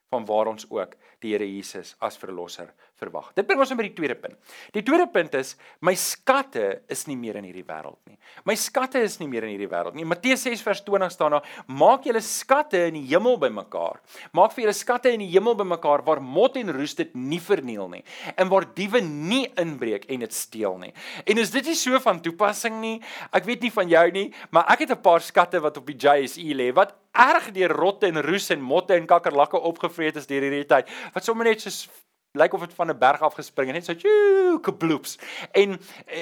van 0.09 0.25
waar 0.25 0.49
ons 0.49 0.65
ook 0.69 0.95
die 1.21 1.33
Here 1.33 1.45
Jesus 1.45 1.95
as 2.01 2.17
verlosser 2.17 2.71
verwag. 2.99 3.29
Dit 3.37 3.47
bring 3.47 3.59
ons 3.61 3.71
by 3.75 3.85
die 3.85 3.95
tweede 3.95 4.15
punt. 4.19 4.35
Die 4.75 4.83
tweede 4.85 5.05
punt 5.11 5.35
is 5.39 5.53
my 5.85 5.93
skatte 5.99 6.81
is 6.91 7.05
nie 7.07 7.17
meer 7.19 7.37
in 7.39 7.47
hierdie 7.47 7.65
wêreld 7.67 7.99
nie. 8.09 8.17
My 8.47 8.55
skatte 8.59 9.01
is 9.05 9.19
nie 9.21 9.27
meer 9.29 9.45
in 9.47 9.53
hierdie 9.53 9.69
wêreld 9.69 9.97
nie. 9.97 10.07
Matteus 10.07 10.43
6 10.47 10.63
vers 10.65 10.81
20 10.87 11.13
staan 11.13 11.37
daar: 11.37 11.47
"Maak 11.67 12.07
julle 12.09 12.21
skatte 12.25 12.81
in 12.87 12.97
die 12.99 13.05
hemel 13.11 13.37
bymekaar. 13.39 13.99
Maak 14.33 14.55
vir 14.55 14.65
julle 14.65 14.77
skatte 14.77 15.13
in 15.13 15.23
die 15.23 15.29
hemel 15.31 15.55
bymekaar 15.59 16.03
waar 16.07 16.21
mot 16.21 16.55
en 16.57 16.73
roes 16.73 16.95
dit 16.95 17.15
nie 17.15 17.39
verniel 17.39 17.89
nie 17.89 18.03
en 18.35 18.49
waar 18.49 18.65
diewe 18.65 19.01
nie 19.01 19.47
inbreek 19.55 20.09
en 20.09 20.19
dit 20.19 20.33
steel 20.33 20.77
nie." 20.77 20.93
En 21.25 21.37
is 21.37 21.51
dit 21.51 21.65
nie 21.65 21.75
so 21.75 21.99
van 21.99 22.21
toepassing 22.21 22.81
nie? 22.81 23.01
Ek 23.31 23.45
weet 23.45 23.61
nie 23.61 23.71
van 23.71 23.89
jou 23.89 24.11
nie, 24.11 24.33
maar 24.51 24.65
ek 24.69 24.79
het 24.79 24.91
'n 24.91 25.01
paar 25.01 25.21
skatte 25.21 25.59
wat 25.61 25.77
op 25.77 25.85
die 25.85 25.97
JSE 25.97 26.53
lê 26.53 26.73
wat 26.73 26.95
erg 27.11 27.51
deur 27.51 27.73
rotte 27.75 28.07
en 28.07 28.21
roes 28.21 28.49
en 28.49 28.61
motte 28.61 28.93
en 28.93 29.05
kakkerlakke 29.09 29.59
opgevreet 29.59 30.15
is 30.15 30.27
deur 30.27 30.45
hierdie 30.45 30.65
tyd 30.65 30.89
wat 31.13 31.25
sommer 31.25 31.49
net 31.49 31.61
soos 31.61 31.87
lyk 32.37 32.53
of 32.53 32.61
dit 32.61 32.73
van 32.73 32.89
'n 32.89 32.97
berg 32.97 33.21
af 33.21 33.33
gespring 33.33 33.73
het 33.73 33.75
net 33.75 33.85
so 33.85 33.95
tjoo 33.95 34.59
kabloeps. 34.59 35.17
En 35.51 35.79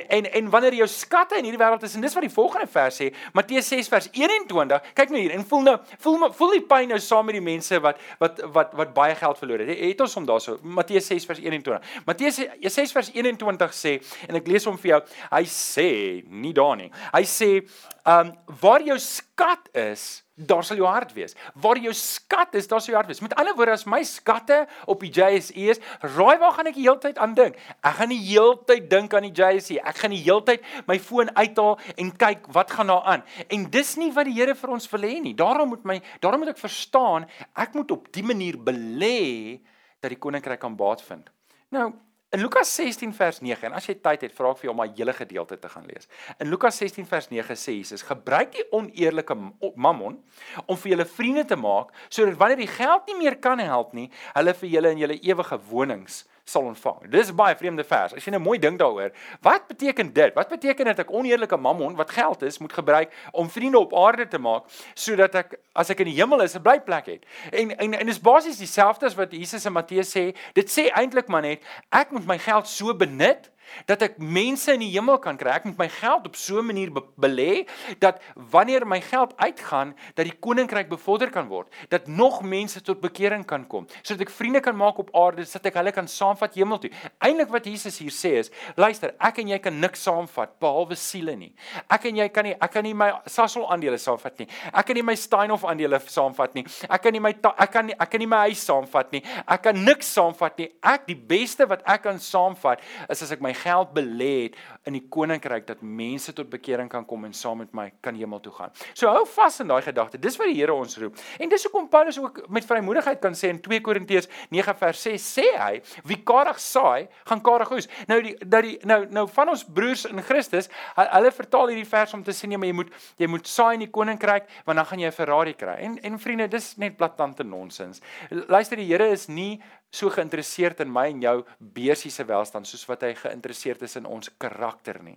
en 0.08 0.32
en 0.32 0.50
wanneer 0.50 0.74
jou 0.74 0.88
skatte 0.88 1.36
in 1.36 1.44
hierdie 1.44 1.60
wêreld 1.60 1.84
is 1.84 1.96
en 1.96 2.01
dis 2.01 2.13
wat 2.13 2.24
die 2.24 2.34
volgende 2.34 2.67
vers 2.67 3.01
sê 3.01 3.13
Matteus 3.34 3.67
6 3.67 3.88
vers 3.88 4.10
21 4.12 4.82
kyk 4.94 5.10
nou 5.10 5.22
hier 5.22 5.32
en 5.32 5.46
voel 5.46 5.62
nou 5.62 5.77
voel 6.00 6.34
voel 6.34 6.51
die 6.51 6.62
pyn 6.62 6.88
nou 6.88 7.00
saam 7.00 7.25
met 7.25 7.34
die 7.34 7.41
mense 7.41 7.79
wat 7.79 8.00
wat 8.20 8.39
wat 8.53 8.74
wat 8.74 8.94
baie 8.94 9.15
geld 9.15 9.38
verloor 9.38 9.60
het. 9.60 9.79
Het 9.79 10.01
ons 10.01 10.13
hom 10.13 10.25
daarso 10.25 10.60
Matteus 10.62 11.08
6 11.08 11.25
vers 11.25 11.39
21 11.39 11.82
Matteus 12.06 12.39
6 12.62 12.91
vers 12.91 13.12
21 13.13 13.74
sê 13.74 14.01
en 14.27 14.36
ek 14.36 14.48
lees 14.48 14.65
hom 14.65 14.77
vir 14.77 14.89
jou 14.89 15.01
hy 15.32 15.44
sê 15.44 16.24
nie 16.29 16.53
daar 16.53 16.75
nie 16.77 16.91
hy 17.13 17.24
sê 17.24 17.67
um 18.08 18.32
waar 18.62 18.86
jou 18.86 18.98
skat 19.04 19.68
is 19.76 20.08
daar 20.38 20.64
sal 20.64 20.78
jou 20.78 20.86
hart 20.86 21.14
wees. 21.18 21.34
Waar 21.58 21.80
jou 21.82 21.94
skat 21.98 22.54
is, 22.56 22.68
daar 22.70 22.82
sal 22.82 22.94
jou 22.94 23.00
hart 23.00 23.10
wees. 23.10 23.22
Met 23.26 23.34
ander 23.42 23.56
woorde, 23.58 23.74
as 23.74 23.88
my 23.90 24.04
skatte 24.06 24.60
op 24.86 25.02
die 25.02 25.10
JSE 25.10 25.56
is, 25.74 25.82
raai 26.14 26.38
waar 26.38 26.54
gaan 26.54 26.70
ek 26.70 26.78
die 26.78 26.86
hele 26.86 27.02
tyd 27.02 27.18
aan 27.22 27.34
dink? 27.38 27.58
Ek 27.82 27.98
gaan 27.98 28.14
die 28.14 28.22
hele 28.22 28.60
tyd 28.70 28.86
dink 28.92 29.16
aan 29.18 29.26
die 29.26 29.34
JSE. 29.34 29.80
Ek 29.82 30.04
gaan 30.04 30.14
die 30.14 30.22
hele 30.22 30.46
tyd 30.46 30.66
my 30.90 31.00
foon 31.02 31.34
uithaal 31.34 31.80
en 31.98 32.13
kyk 32.22 32.46
wat 32.54 32.76
gaan 32.78 32.93
daar 32.93 33.10
aan. 33.15 33.26
En 33.50 33.65
dis 33.74 33.96
nie 33.98 34.12
wat 34.13 34.30
die 34.30 34.36
Here 34.38 34.54
vir 34.54 34.76
ons 34.76 34.86
wil 34.91 35.08
hê 35.10 35.15
nie. 35.24 35.34
Daarom 35.38 35.74
moet 35.74 35.88
my 35.89 35.98
daarom 36.22 36.43
moet 36.46 36.54
ek 36.54 36.62
verstaan, 36.62 37.26
ek 37.58 37.74
moet 37.74 37.96
op 37.96 38.12
die 38.13 38.26
manier 38.26 38.60
belê 38.62 39.58
dat 39.98 40.13
die 40.13 40.22
koninkryk 40.22 40.62
kan 40.62 40.78
baat 40.78 41.02
vind. 41.02 41.32
Nou, 41.74 41.89
In 42.30 42.42
Lukas 42.42 42.76
16 42.76 43.13
vers 43.16 43.38
9 43.40 43.70
en 43.70 43.76
as 43.78 43.86
jy 43.88 43.94
tyd 44.04 44.26
het, 44.26 44.34
vra 44.36 44.50
ek 44.52 44.58
vir 44.60 44.68
jou 44.68 44.74
om 44.74 44.82
daai 44.82 44.98
hele 44.98 45.13
gedeelte 45.16 45.56
te 45.63 45.70
gaan 45.72 45.86
lees. 45.88 46.10
In 46.44 46.50
Lukas 46.52 46.76
16 46.82 47.06
vers 47.08 47.30
9 47.32 47.56
sê 47.56 47.78
Jesus: 47.78 48.04
"Gebruik 48.04 48.52
die 48.52 48.66
oneerlike 48.76 49.38
mammon 49.80 50.18
om 50.66 50.76
vir 50.76 50.92
julle 50.92 51.06
vriende 51.08 51.46
te 51.48 51.56
maak, 51.56 51.94
sodat 52.10 52.36
wanneer 52.36 52.60
die 52.60 52.68
geld 52.68 53.08
nie 53.08 53.16
meer 53.22 53.38
kan 53.40 53.63
help 53.63 53.94
nie, 53.94 54.10
hulle 54.36 54.54
vir 54.54 54.70
julle 54.70 54.92
in 54.92 55.00
julle 55.06 55.20
ewige 55.24 55.60
wonings 55.70 56.26
sal 56.49 56.63
ontvang. 56.63 57.10
Dis 57.12 57.33
baie 57.36 57.55
vreemde 57.60 57.83
vers. 57.83 58.13
As 58.15 58.23
jy 58.23 58.31
nou 58.31 58.39
mooi 58.43 58.55
dink 58.62 58.79
daaroor, 58.79 59.12
wat 59.43 59.67
beteken 59.67 60.13
dit? 60.15 60.36
Wat 60.38 60.47
beteken 60.51 60.88
dit 60.91 61.01
ek 61.03 61.12
oneerlike 61.12 61.60
mammon 61.60 61.97
wat 61.99 62.13
geld 62.15 62.45
is 62.47 62.60
moet 62.63 62.73
gebruik 62.73 63.12
om 63.36 63.49
vriende 63.51 63.81
op 63.81 63.95
aarde 63.97 64.27
te 64.31 64.39
maak 64.39 64.69
sodat 64.95 65.36
ek 65.43 65.57
as 65.77 65.91
ek 65.91 66.05
in 66.05 66.12
die 66.12 66.17
hemel 66.19 66.45
is 66.45 66.55
'n 66.55 66.63
blyplek 66.63 67.12
het? 67.12 67.27
En 67.51 67.75
en 67.75 67.93
en 67.99 68.05
dis 68.05 68.21
basies 68.21 68.57
dieselfde 68.57 69.05
as 69.05 69.15
wat 69.15 69.31
Jesus 69.31 69.65
in 69.65 69.73
Matteus 69.73 70.15
sê. 70.15 70.36
Dit 70.53 70.71
sê 70.71 70.88
eintlik 70.91 71.27
maar 71.27 71.43
net 71.43 71.63
ek 71.91 72.12
moet 72.12 72.25
my 72.25 72.38
geld 72.39 72.67
so 72.67 72.93
benut 72.93 73.51
dat 73.86 74.01
ek 74.01 74.17
mense 74.17 74.73
in 74.73 74.80
die 74.80 74.91
hemel 74.93 75.19
kan 75.23 75.38
kry. 75.38 75.56
Ek 75.58 75.65
moet 75.65 75.77
my 75.77 75.89
geld 75.89 76.27
op 76.27 76.36
so 76.36 76.60
'n 76.60 76.65
manier 76.65 76.91
be 76.91 77.01
belê 77.17 77.67
dat 77.99 78.21
wanneer 78.36 78.86
my 78.88 79.01
geld 79.01 79.34
uitgaan, 79.38 79.95
dat 80.15 80.25
die 80.25 80.38
koninkryk 80.39 80.89
bevorder 80.89 81.30
kan 81.30 81.47
word, 81.47 81.67
dat 81.89 82.08
nog 82.08 82.41
mense 82.41 82.82
tot 82.82 83.01
bekering 83.01 83.45
kan 83.45 83.67
kom, 83.67 83.88
sodat 84.01 84.27
ek 84.27 84.30
vriende 84.30 84.60
kan 84.60 84.75
maak 84.75 84.97
op 84.97 85.10
aarde, 85.15 85.45
sodat 85.45 85.65
ek 85.65 85.73
hulle 85.73 85.91
kan 85.91 86.08
saamvat 86.08 86.56
hemel 86.56 86.80
toe. 86.80 86.91
Eindelik 87.19 87.49
wat 87.49 87.65
Jesus 87.65 87.97
hier 87.97 88.12
sê 88.12 88.38
is, 88.39 88.51
luister, 88.75 89.13
ek 89.19 89.39
en 89.39 89.47
jy 89.47 89.60
kan 89.60 89.80
niks 89.80 90.03
saamvat 90.03 90.60
behalwe 90.60 90.95
siele 90.95 91.36
nie. 91.36 91.53
Ek 91.89 92.06
en 92.06 92.15
jy 92.15 92.27
kan 92.30 92.47
nie 92.47 92.56
ek 92.60 92.71
kan 92.71 92.84
nie 92.84 92.93
my 92.97 93.12
Sasol 93.27 93.67
aandele 93.71 93.97
saamvat 94.01 94.39
nie. 94.39 94.47
Ek 94.71 94.88
kan 94.88 94.97
nie 94.97 95.06
my 95.06 95.15
Steinhoff 95.15 95.65
aandele 95.67 95.99
saamvat 95.99 96.56
nie. 96.58 96.65
Ek 96.89 97.03
kan 97.03 97.15
nie 97.15 97.23
my 97.23 97.34
ek 97.34 97.71
kan 97.73 97.88
nie 97.88 97.95
ek 97.97 98.12
kan 98.13 98.23
nie 98.23 98.30
my 98.30 98.43
huis 98.47 98.63
saamvat 98.67 99.12
nie. 99.15 99.23
Ek 99.47 99.63
kan 99.67 99.77
niks 99.84 100.12
saamvat 100.15 100.58
nie. 100.62 100.69
Ek 100.84 101.08
die 101.10 101.17
beste 101.17 101.67
wat 101.69 101.84
ek 101.86 102.06
kan 102.08 102.21
saamvat 102.23 102.84
is 103.10 103.23
as 103.25 103.34
ek 103.36 103.43
my 103.43 103.53
geld 103.63 103.93
belê 103.96 104.34
het 104.48 104.58
in 104.88 104.96
die 104.98 105.04
koninkryk 105.10 105.67
dat 105.67 105.82
mense 105.82 106.34
tot 106.34 106.50
bekering 106.50 106.89
kan 106.89 107.06
kom 107.06 107.26
en 107.28 107.34
saam 107.34 107.62
met 107.63 107.74
my 107.76 107.88
kan 108.02 108.15
hemel 108.15 108.39
toe 108.43 108.54
gaan. 108.56 108.72
So 108.93 109.10
hou 109.12 109.26
vas 109.36 109.60
in 109.63 109.72
daai 109.72 109.82
gedagte. 109.86 110.20
Dis 110.22 110.38
wat 110.39 110.52
die 110.52 110.58
Here 110.58 110.74
ons 110.74 110.98
roep. 110.98 111.17
En 111.39 111.50
dis 111.50 111.63
hoekom 111.67 111.89
Paulus 111.91 112.20
ook 112.20 112.43
met 112.54 112.65
vrymoedigheid 112.65 113.20
kan 113.22 113.36
sê 113.38 113.52
in 113.54 113.62
2 113.62 113.82
Korintiërs 113.86 114.30
9 114.54 114.76
vers 114.80 115.04
6 115.10 115.28
sê 115.38 115.46
hy, 115.58 115.82
wie 116.10 116.20
karig 116.28 116.60
saai, 116.62 117.08
gaan 117.30 117.43
karig 117.46 117.72
oes. 117.76 117.89
Nou 118.10 118.20
die 118.26 118.36
dat 118.43 118.65
die 118.65 118.78
nou 118.88 119.04
nou 119.13 119.26
van 119.36 119.54
ons 119.54 119.65
broers 119.65 120.06
in 120.10 120.22
Christus, 120.26 120.72
hulle 120.98 121.32
vertaal 121.36 121.74
hierdie 121.74 121.88
vers 121.89 122.15
om 122.17 122.24
te 122.24 122.36
sê 122.36 122.50
nee, 122.50 122.58
maar 122.58 122.72
jy 122.72 122.78
moet 122.82 122.93
jy 123.22 123.32
moet 123.32 123.50
saai 123.50 123.76
in 123.78 123.86
die 123.86 123.91
koninkryk 123.93 124.48
want 124.65 124.78
dan 124.78 124.86
gaan 124.86 125.04
jy 125.04 125.12
'n 125.12 125.17
Ferrari 125.20 125.54
kry. 125.54 125.78
En 125.88 125.98
en 126.04 126.20
vriende, 126.20 126.48
dis 126.48 126.76
net 126.78 126.98
plattante 126.98 127.43
nonsens. 127.43 128.02
Luister, 128.30 128.78
die 128.78 128.88
Here 128.88 129.10
is 129.12 129.28
nie 129.28 129.62
so 129.93 130.10
geïnteresseerd 130.12 130.82
in 130.84 130.89
my 130.91 131.06
en 131.13 131.21
jou 131.23 131.36
beursiese 131.78 132.26
welstand 132.28 132.67
soos 132.67 132.84
wat 132.89 133.06
hy 133.08 133.13
geïnteresseerd 133.17 133.86
is 133.88 133.95
in 134.00 134.08
ons 134.10 134.30
karakter 134.41 135.00
nie. 135.04 135.15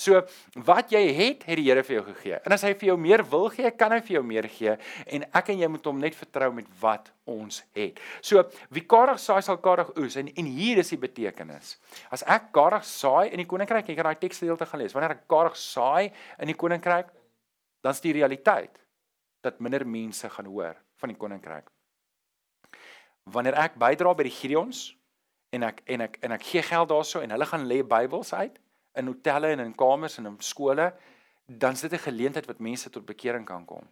So 0.00 0.22
wat 0.66 0.94
jy 0.94 1.02
het, 1.16 1.44
het 1.44 1.60
die 1.60 1.66
Here 1.66 1.82
vir 1.84 1.98
jou 1.98 2.04
gegee. 2.08 2.38
En 2.46 2.54
as 2.56 2.64
hy 2.64 2.72
vir 2.78 2.92
jou 2.92 2.96
meer 3.00 3.24
wil 3.28 3.48
gee, 3.52 3.70
kan 3.76 3.92
hy 3.92 4.00
vir 4.06 4.16
jou 4.18 4.24
meer 4.26 4.48
gee 4.52 4.76
en 5.18 5.26
ek 5.36 5.52
en 5.52 5.60
jy 5.60 5.68
moet 5.72 5.90
hom 5.90 6.00
net 6.00 6.16
vertrou 6.16 6.50
met 6.56 6.70
wat 6.80 7.12
ons 7.28 7.60
het. 7.76 8.00
So 8.24 8.46
wie 8.72 8.86
karig 8.88 9.20
saai 9.20 9.42
sal 9.44 9.60
karig 9.62 9.92
oes 10.00 10.16
en 10.20 10.32
en 10.32 10.50
hier 10.56 10.80
is 10.80 10.94
die 10.94 11.00
betekenis. 11.00 11.76
As 12.10 12.24
ek 12.24 12.50
karig 12.56 12.86
saai 12.88 13.32
in 13.32 13.42
die 13.42 13.48
koninkryk, 13.48 13.90
ek 13.90 14.00
het 14.00 14.08
daai 14.08 14.22
teksgedeelte 14.22 14.68
gelees. 14.72 14.96
Wanneer 14.96 15.18
ek 15.18 15.26
karig 15.30 15.58
saai 15.60 16.12
in 16.40 16.52
die 16.52 16.58
koninkryk, 16.58 17.12
dan 17.84 17.94
is 17.94 18.04
die 18.04 18.16
realiteit 18.16 18.80
dat 19.44 19.60
minder 19.60 19.84
mense 19.86 20.30
gaan 20.32 20.48
hoor 20.50 20.78
van 20.96 21.12
die 21.12 21.18
koninkryk 21.20 21.68
wanneer 23.32 23.58
ek 23.58 23.74
bydra 23.80 24.14
by 24.14 24.26
die 24.28 24.34
Gideons 24.34 24.96
en 25.54 25.66
ek 25.66 25.82
en 25.90 26.06
ek 26.06 26.18
en 26.22 26.32
ek 26.36 26.46
gee 26.46 26.62
geld 26.62 26.88
daarso 26.88 27.20
en 27.20 27.30
hulle 27.34 27.46
gaan 27.46 27.66
lê 27.66 27.82
Bybels 27.82 28.32
uit 28.34 28.58
in 28.96 29.10
hotelle 29.10 29.52
en 29.52 29.60
in 29.60 29.74
kamers 29.76 30.18
en 30.18 30.30
in 30.30 30.36
skole, 30.40 30.92
dan 31.46 31.72
is 31.72 31.80
dit 31.80 31.92
'n 31.92 32.06
geleentheid 32.08 32.46
wat 32.46 32.58
mense 32.58 32.90
tot 32.90 33.06
bekering 33.06 33.44
kan 33.44 33.64
kom. 33.64 33.84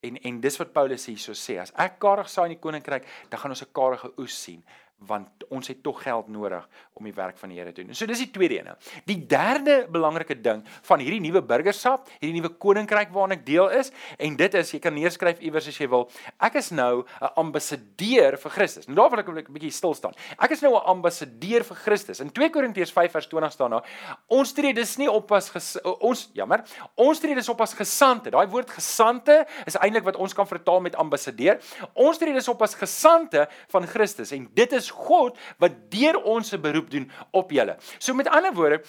En 0.00 0.16
en 0.16 0.40
dis 0.40 0.56
wat 0.56 0.72
Paulus 0.72 1.06
hierso 1.06 1.32
sê, 1.32 1.60
as 1.60 1.72
ek 1.72 1.98
karig 1.98 2.28
saai 2.28 2.48
in 2.48 2.56
die 2.56 2.60
koninkryk, 2.60 3.06
dan 3.28 3.40
gaan 3.40 3.50
ons 3.50 3.62
'n 3.62 3.72
karige 3.72 4.12
oes 4.18 4.42
sien 4.42 4.64
want 5.06 5.44
ons 5.54 5.68
het 5.70 5.78
tog 5.82 6.00
geld 6.02 6.28
nodig 6.28 6.64
om 6.98 7.06
die 7.06 7.14
werk 7.14 7.38
van 7.38 7.52
die 7.52 7.58
Here 7.58 7.72
te 7.72 7.84
doen. 7.84 7.94
So 7.94 8.06
dis 8.10 8.18
die 8.18 8.30
tweede 8.34 8.58
een. 8.58 8.70
Die 9.06 9.18
derde 9.30 9.86
belangrike 9.90 10.34
ding 10.42 10.64
van 10.88 11.02
hierdie 11.02 11.20
nuwe 11.22 11.42
burgerskap, 11.46 12.08
hierdie 12.18 12.40
nuwe 12.40 12.50
koninkryk 12.58 13.12
waarna 13.14 13.38
ek 13.38 13.44
deel 13.46 13.70
is, 13.78 13.92
en 14.18 14.36
dit 14.38 14.56
is 14.58 14.72
jy 14.74 14.80
kan 14.82 14.94
neerskryf 14.96 15.38
iewers 15.44 15.68
as 15.70 15.78
jy 15.78 15.86
wil. 15.90 16.08
Ek 16.42 16.58
is 16.58 16.70
nou 16.74 17.04
'n 17.20 17.30
ambassadeur 17.36 18.36
vir 18.36 18.50
Christus. 18.50 18.88
Nou 18.88 18.96
daar 18.96 19.10
wil 19.10 19.18
ek 19.18 19.48
'n 19.48 19.52
bietjie 19.52 19.70
stil 19.70 19.94
staan. 19.94 20.14
Ek 20.38 20.50
is 20.50 20.60
nou 20.60 20.74
'n 20.74 20.84
ambassadeur 20.84 21.64
vir 21.64 21.76
Christus. 21.76 22.20
In 22.20 22.30
2 22.32 22.50
Korintiërs 22.50 22.92
5 22.92 23.12
vers 23.12 23.26
20 23.26 23.52
staan 23.52 23.70
daar: 23.70 23.84
Ons 24.26 24.52
tree 24.52 24.74
dis 24.74 24.96
nie 24.96 25.10
op 25.10 25.30
as 25.32 25.50
ges, 25.50 25.80
ons 25.82 26.30
jammer, 26.34 26.64
ons 26.96 27.18
tree 27.18 27.34
dis 27.34 27.48
op 27.48 27.60
as 27.60 27.74
gesante. 27.74 28.30
Daai 28.30 28.46
woord 28.46 28.70
gesante 28.70 29.46
is 29.66 29.76
eintlik 29.76 30.04
wat 30.04 30.16
ons 30.16 30.34
kan 30.34 30.46
vertaal 30.46 30.80
met 30.80 30.96
ambassadeur. 30.96 31.60
Ons 31.94 32.18
tree 32.18 32.32
dis 32.32 32.48
op 32.48 32.62
as 32.62 32.74
gesante 32.74 33.48
van 33.68 33.86
Christus 33.86 34.32
en 34.32 34.48
dit 34.54 34.72
is 34.72 34.87
God 34.90 35.38
wat 35.58 35.72
deur 35.90 36.20
ons 36.22 36.48
se 36.48 36.58
beroep 36.58 36.90
doen 36.90 37.10
op 37.30 37.50
julle. 37.50 37.76
So 37.98 38.14
met 38.14 38.28
ander 38.28 38.54
woorde, 38.54 38.82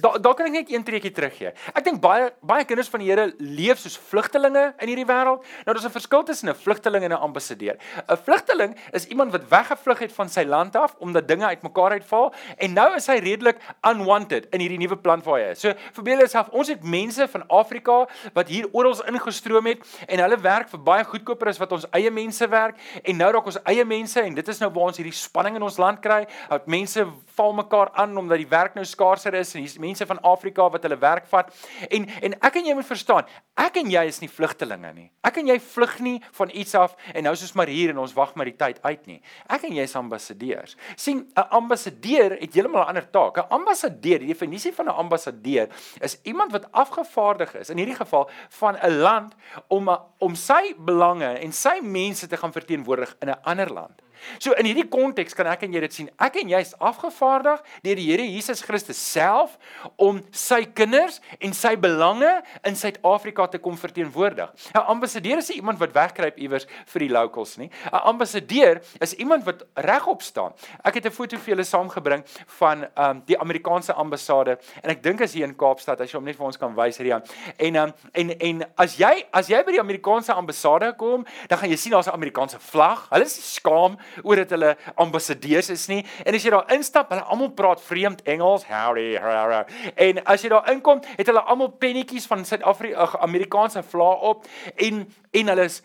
daar 0.00 0.20
daar 0.20 0.34
kan 0.34 0.46
ek 0.46 0.52
net 0.52 0.72
een 0.72 0.84
treukie 0.84 1.12
teruggee. 1.12 1.52
Ek 1.74 1.84
dink 1.84 2.00
baie 2.00 2.30
baie 2.40 2.64
kinders 2.64 2.88
van 2.88 3.00
die 3.00 3.10
Here 3.10 3.32
leef 3.38 3.78
soos 3.82 3.98
vlugtelinge 3.98 4.74
in 4.78 4.88
hierdie 4.92 5.06
wêreld. 5.06 5.44
Nou 5.66 5.74
daar's 5.74 5.86
'n 5.86 5.90
verskil 5.90 6.22
tussen 6.22 6.48
'n 6.48 6.54
vlugteling 6.54 7.04
en 7.04 7.12
'n 7.12 7.22
ambassadeur. 7.28 7.76
'n 8.08 8.16
Vlugteling 8.16 8.76
is 8.92 9.06
iemand 9.06 9.32
wat 9.32 9.48
weggevlug 9.48 9.98
het 9.98 10.12
van 10.12 10.28
sy 10.28 10.44
land 10.44 10.76
af 10.76 10.94
omdat 10.98 11.28
dinge 11.28 11.46
uitmekaar 11.46 11.90
uitval 11.90 12.34
en 12.56 12.72
nou 12.72 12.94
is 12.94 13.06
hy 13.06 13.18
redelik 13.18 13.58
unwanted 13.82 14.46
in 14.50 14.60
hierdie 14.60 14.78
nuwe 14.78 14.96
plan 14.96 15.22
waar 15.22 15.40
hy 15.40 15.50
is. 15.50 15.60
So 15.60 15.72
verbeel 15.92 16.18
jouself, 16.18 16.48
ons 16.48 16.68
het 16.68 16.82
mense 16.82 17.28
van 17.28 17.44
Afrika 17.48 18.06
wat 18.34 18.48
hier 18.48 18.68
oral 18.72 19.04
ingestroom 19.06 19.66
het 19.66 19.84
en 20.06 20.18
hulle 20.18 20.38
werk 20.40 20.68
vir 20.68 20.82
baie 20.82 21.04
goedkoper 21.04 21.48
as 21.48 21.58
wat 21.58 21.72
ons 21.72 21.86
eie 21.96 22.10
mense 22.10 22.48
werk 22.48 22.78
en 23.02 23.16
nou 23.16 23.30
raak 23.32 23.46
ons 23.46 23.58
eie 23.70 23.84
mense 23.84 24.20
en 24.20 24.34
dit 24.34 24.48
is 24.48 24.62
nou 24.62 24.70
waar 24.74 24.90
ons 24.90 25.00
hierdie 25.00 25.14
spanning 25.20 25.56
in 25.56 25.62
ons 25.62 25.78
land 25.80 26.00
kry. 26.00 26.26
Dat 26.48 26.66
mense 26.66 27.06
val 27.36 27.52
mekaar 27.52 27.90
aan 27.92 28.16
omdat 28.16 28.38
die 28.42 28.48
werk 28.50 28.74
nou 28.74 28.84
skaarser 28.84 29.34
is 29.34 29.54
en 29.54 29.64
hier's 29.64 29.78
mense 29.78 30.06
van 30.06 30.20
Afrika 30.26 30.68
wat 30.70 30.82
hulle 30.86 30.98
werk 31.00 31.28
vat. 31.30 31.52
En 31.88 32.08
en 32.20 32.36
ek 32.40 32.60
en 32.60 32.66
jy 32.70 32.74
moet 32.74 32.88
verstaan, 32.88 33.28
ek 33.60 33.80
en 33.80 33.90
jy 33.90 34.04
is 34.08 34.20
nie 34.20 34.30
vlugtelinge 34.30 34.92
nie. 34.96 35.08
Ek 35.26 35.40
en 35.40 35.50
jy 35.52 35.58
vlug 35.60 35.98
nie 36.04 36.16
van 36.38 36.52
iets 36.52 36.74
af 36.78 36.96
en 37.14 37.24
nou 37.24 37.34
soos 37.36 37.54
maar 37.58 37.70
hier 37.72 37.94
en 37.94 38.02
ons 38.02 38.14
wag 38.16 38.34
maar 38.34 38.50
die 38.50 38.56
tyd 38.56 38.80
uit 38.82 39.06
nie. 39.06 39.20
Ek 39.48 39.64
en 39.68 39.76
jy 39.76 39.86
is 39.88 39.96
ambassadeurs. 39.96 40.76
sien 40.96 41.26
'n 41.36 41.48
ambassadeur 41.50 42.36
het 42.40 42.54
heeltemal 42.54 42.82
'n 42.82 42.88
ander 42.88 43.10
taak. 43.10 43.38
'n 43.38 43.48
Ambassadeur, 43.50 44.18
die 44.18 44.32
definisie 44.32 44.72
van 44.72 44.86
'n 44.86 44.96
ambassadeur 45.04 45.68
is 46.00 46.18
iemand 46.22 46.52
wat 46.52 46.72
afgevaardig 46.72 47.54
is 47.54 47.70
in 47.70 47.76
hierdie 47.76 47.96
geval 47.96 48.30
van 48.48 48.76
'n 48.76 48.98
land 49.00 49.34
om 49.68 49.88
om 50.18 50.34
sy 50.34 50.74
belange 50.78 51.38
en 51.38 51.52
sy 51.52 51.80
mense 51.82 52.26
te 52.26 52.36
gaan 52.36 52.52
verteenwoordig 52.52 53.16
in 53.20 53.28
'n 53.28 53.42
ander 53.42 53.72
land. 53.72 54.02
So 54.38 54.52
in 54.52 54.66
hierdie 54.66 54.88
konteks 54.88 55.34
kan 55.34 55.46
ek 55.46 55.62
en 55.62 55.72
jy 55.72 55.80
dit 55.80 55.92
sien. 55.92 56.10
Ek 56.18 56.36
en 56.42 56.48
jy 56.48 56.60
is 56.60 56.74
afgevaardig 56.78 57.62
deur 57.82 57.96
die 57.96 58.06
Here 58.10 58.26
Jesus 58.26 58.62
Christus 58.62 58.98
self 58.98 59.56
om 59.96 60.20
sy 60.32 60.64
kinders 60.64 61.20
en 61.40 61.52
sy 61.56 61.76
belange 61.80 62.30
in 62.66 62.76
Suid-Afrika 62.76 63.46
te 63.50 63.58
kom 63.58 63.76
verteenwoordig. 63.78 64.50
'n 64.74 64.86
Ambassadeur 64.90 65.38
is 65.38 65.50
iemand 65.50 65.78
wat 65.78 65.92
wegkruip 65.94 66.38
iewers 66.38 66.66
vir 66.86 67.00
die 67.00 67.10
locals 67.10 67.56
nie. 67.58 67.70
'n 67.92 68.02
Ambassadeur 68.12 68.80
is 69.00 69.14
iemand 69.14 69.44
wat 69.44 69.64
regop 69.74 70.22
staan. 70.22 70.52
Ek 70.84 70.94
het 70.94 71.06
'n 71.06 71.10
foto 71.10 71.36
vir 71.36 71.54
julle 71.54 71.64
saamgebring 71.64 72.24
van 72.58 72.86
um 72.96 73.22
die 73.26 73.38
Amerikaanse 73.38 73.92
ambassade 73.92 74.58
en 74.82 74.90
ek 74.90 75.02
dink 75.02 75.20
as 75.20 75.32
hier 75.32 75.44
in 75.44 75.56
Kaapstad 75.56 76.00
as 76.00 76.10
jy 76.10 76.18
hom 76.18 76.24
net 76.24 76.36
vir 76.36 76.46
ons 76.46 76.56
kan 76.56 76.74
wys 76.74 76.98
Rian. 76.98 77.22
En 77.58 77.76
um 77.76 77.92
en 78.12 78.30
en 78.40 78.64
as 78.76 78.96
jy 78.96 79.24
as 79.32 79.48
jy 79.48 79.62
by 79.64 79.72
die 79.72 79.80
Amerikaanse 79.80 80.32
ambassade 80.32 80.96
kom, 80.96 81.24
dan 81.48 81.58
gaan 81.58 81.70
jy 81.70 81.76
sien 81.76 81.92
daar's 81.92 82.08
'n 82.08 82.14
Amerikaanse 82.14 82.58
vlag. 82.58 83.08
Hulle 83.10 83.24
is 83.24 83.54
skaam 83.54 83.98
oor 84.22 84.42
dat 84.42 84.50
hulle 84.56 84.74
ambassadeurs 84.94 85.70
is 85.70 85.86
nie. 85.90 86.02
En 86.24 86.34
as 86.34 86.44
jy 86.44 86.52
daar 86.54 86.70
instap, 86.74 87.10
hulle 87.14 87.26
almal 87.32 87.52
praat 87.56 87.82
vreemd 87.84 88.22
Engels. 88.28 88.66
Howdy, 88.68 89.14
howdy. 89.20 89.62
En 89.94 90.22
as 90.24 90.44
jy 90.44 90.52
daar 90.52 90.70
inkom, 90.72 91.02
het 91.16 91.26
hulle 91.30 91.44
almal 91.46 91.72
pennetjies 91.80 92.28
van 92.30 92.44
Suid-Afrika 92.44 93.18
Amerikaanse 93.20 93.82
vlae 93.82 94.16
op 94.32 94.46
en 94.76 95.06
en 95.30 95.46
hulle 95.46 95.64
is 95.68 95.76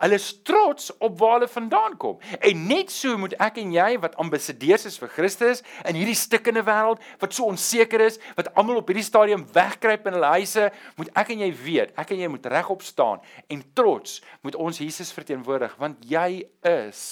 hulle 0.00 0.16
is 0.16 0.28
trots 0.48 0.88
op 1.04 1.18
waar 1.20 1.34
hulle 1.36 1.48
vandaan 1.48 1.96
kom. 2.00 2.18
En 2.40 2.66
net 2.66 2.92
so 2.92 3.18
moet 3.20 3.34
ek 3.42 3.60
en 3.60 3.74
jy 3.74 3.88
wat 4.00 4.16
ambassadeurs 4.22 4.86
is 4.88 4.96
vir 5.00 5.12
Christus 5.12 5.60
in 5.84 5.98
hierdie 5.98 6.16
stikkende 6.16 6.64
wêreld 6.64 7.02
wat 7.20 7.36
so 7.36 7.50
onseker 7.50 8.06
is, 8.06 8.16
wat 8.38 8.48
almal 8.56 8.80
op 8.80 8.88
hierdie 8.88 9.04
stadium 9.04 9.44
wegkruip 9.52 10.08
in 10.08 10.16
hulle 10.16 10.32
huise, 10.38 10.70
moet 10.96 11.12
ek 11.20 11.34
en 11.34 11.44
jy 11.44 11.50
weet, 11.64 11.92
ek 12.00 12.14
en 12.16 12.24
jy 12.24 12.32
moet 12.32 12.48
regop 12.54 12.84
staan 12.86 13.20
en 13.52 13.62
trots 13.76 14.20
moet 14.46 14.56
ons 14.56 14.80
Jesus 14.80 15.12
verteenwoordig 15.12 15.76
want 15.80 16.00
jy 16.08 16.44
is 16.64 17.04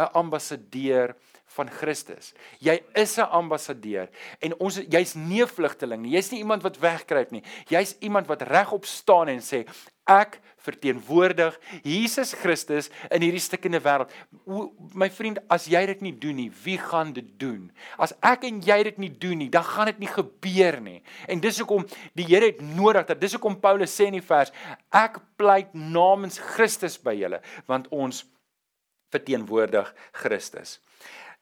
'n 0.00 0.12
ambassadeur 0.12 1.14
van 1.56 1.70
Christus. 1.70 2.32
Jy 2.58 2.80
is 2.94 3.18
'n 3.18 3.28
ambassadeur 3.30 4.08
en 4.40 4.54
ons 4.58 4.80
jy's 4.88 5.14
nie 5.14 5.42
'n 5.42 5.48
vlugteling 5.48 6.02
nie. 6.02 6.12
Jy's 6.12 6.30
nie 6.30 6.38
iemand 6.38 6.62
wat 6.62 6.78
wegkruip 6.78 7.30
nie. 7.30 7.42
Jy's 7.68 7.96
iemand 8.00 8.26
wat 8.26 8.42
regop 8.42 8.84
staan 8.84 9.28
en 9.28 9.40
sê 9.40 9.66
ek 10.06 10.40
verteenwoordig 10.60 11.58
Jesus 11.82 12.34
Christus 12.34 12.90
in 13.10 13.22
hierdie 13.22 13.40
stikkende 13.40 13.80
wêreld. 13.80 14.10
My 14.94 15.10
vriend, 15.10 15.38
as 15.48 15.66
jy 15.70 15.86
dit 15.86 16.00
nie 16.00 16.18
doen 16.18 16.36
nie, 16.36 16.50
wie 16.64 16.78
gaan 16.78 17.12
dit 17.12 17.38
doen? 17.40 17.70
As 17.98 18.12
ek 18.20 18.44
en 18.44 18.60
jy 18.60 18.82
dit 18.82 18.98
nie 18.98 19.18
doen 19.18 19.38
nie, 19.38 19.48
dan 19.48 19.64
gaan 19.64 19.86
dit 19.86 19.98
nie 19.98 20.10
gebeur 20.10 20.80
nie. 20.80 21.02
En 21.28 21.40
dis 21.40 21.58
hoekom 21.58 21.86
die 22.14 22.28
Here 22.30 22.46
het 22.52 22.60
nodig 22.60 23.06
dat 23.06 23.20
dis 23.20 23.32
hoekom 23.32 23.60
Paulus 23.60 23.94
sê 23.96 24.06
in 24.06 24.18
die 24.18 24.24
vers, 24.24 24.52
ek 24.92 25.18
pleit 25.36 25.72
namens 25.74 26.38
Christus 26.38 26.98
by 26.98 27.16
julle, 27.16 27.40
want 27.66 27.88
ons 27.88 28.24
verteenwoordig 29.12 29.92
Christus. 30.22 30.78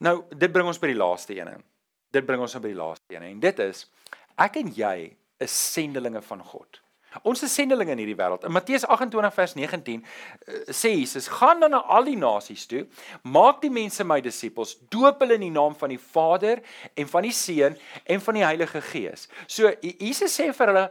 Nou, 0.04 0.22
dit 0.31 0.52
bring 0.52 0.68
ons 0.70 0.81
by 0.81 0.92
die 0.92 0.98
laaste 0.98 1.37
ene. 1.37 1.59
Dit 2.14 2.26
bring 2.26 2.40
ons 2.40 2.54
by 2.57 2.70
die 2.70 2.78
laaste 2.78 3.16
ene 3.16 3.33
en 3.33 3.40
dit 3.42 3.64
is 3.64 3.85
ek 4.40 4.61
en 4.62 4.70
jy 4.74 4.96
is 5.42 5.54
sendelinge 5.74 6.22
van 6.24 6.42
God. 6.44 6.81
Ons 7.25 7.40
is 7.42 7.55
sendelinge 7.57 7.94
in 7.94 8.03
hierdie 8.03 8.16
wêreld. 8.18 8.42
In 8.44 8.53
Matteus 8.53 8.85
28 8.85 9.33
vers 9.33 9.55
19 9.57 10.03
uh, 10.03 10.59
sê 10.68 10.90
Jesus: 10.92 11.29
"Gaan 11.38 11.61
dan 11.61 11.73
na 11.73 11.81
al 11.88 12.05
die 12.05 12.18
nasies 12.21 12.66
toe, 12.68 12.85
maak 13.25 13.62
die 13.62 13.73
mense 13.73 14.05
my 14.05 14.21
disippels, 14.21 14.77
doop 14.92 15.25
hulle 15.25 15.38
in 15.38 15.47
die 15.47 15.55
naam 15.55 15.77
van 15.81 15.88
die 15.94 15.99
Vader 15.99 16.61
en 16.94 17.09
van 17.09 17.25
die 17.25 17.33
Seun 17.33 17.79
en 18.05 18.21
van 18.21 18.38
die 18.40 18.44
Heilige 18.44 18.85
Gees." 18.90 19.29
So 19.47 19.73
Jesus 19.81 20.37
sê 20.37 20.51
vir 20.53 20.73
hulle: 20.75 20.85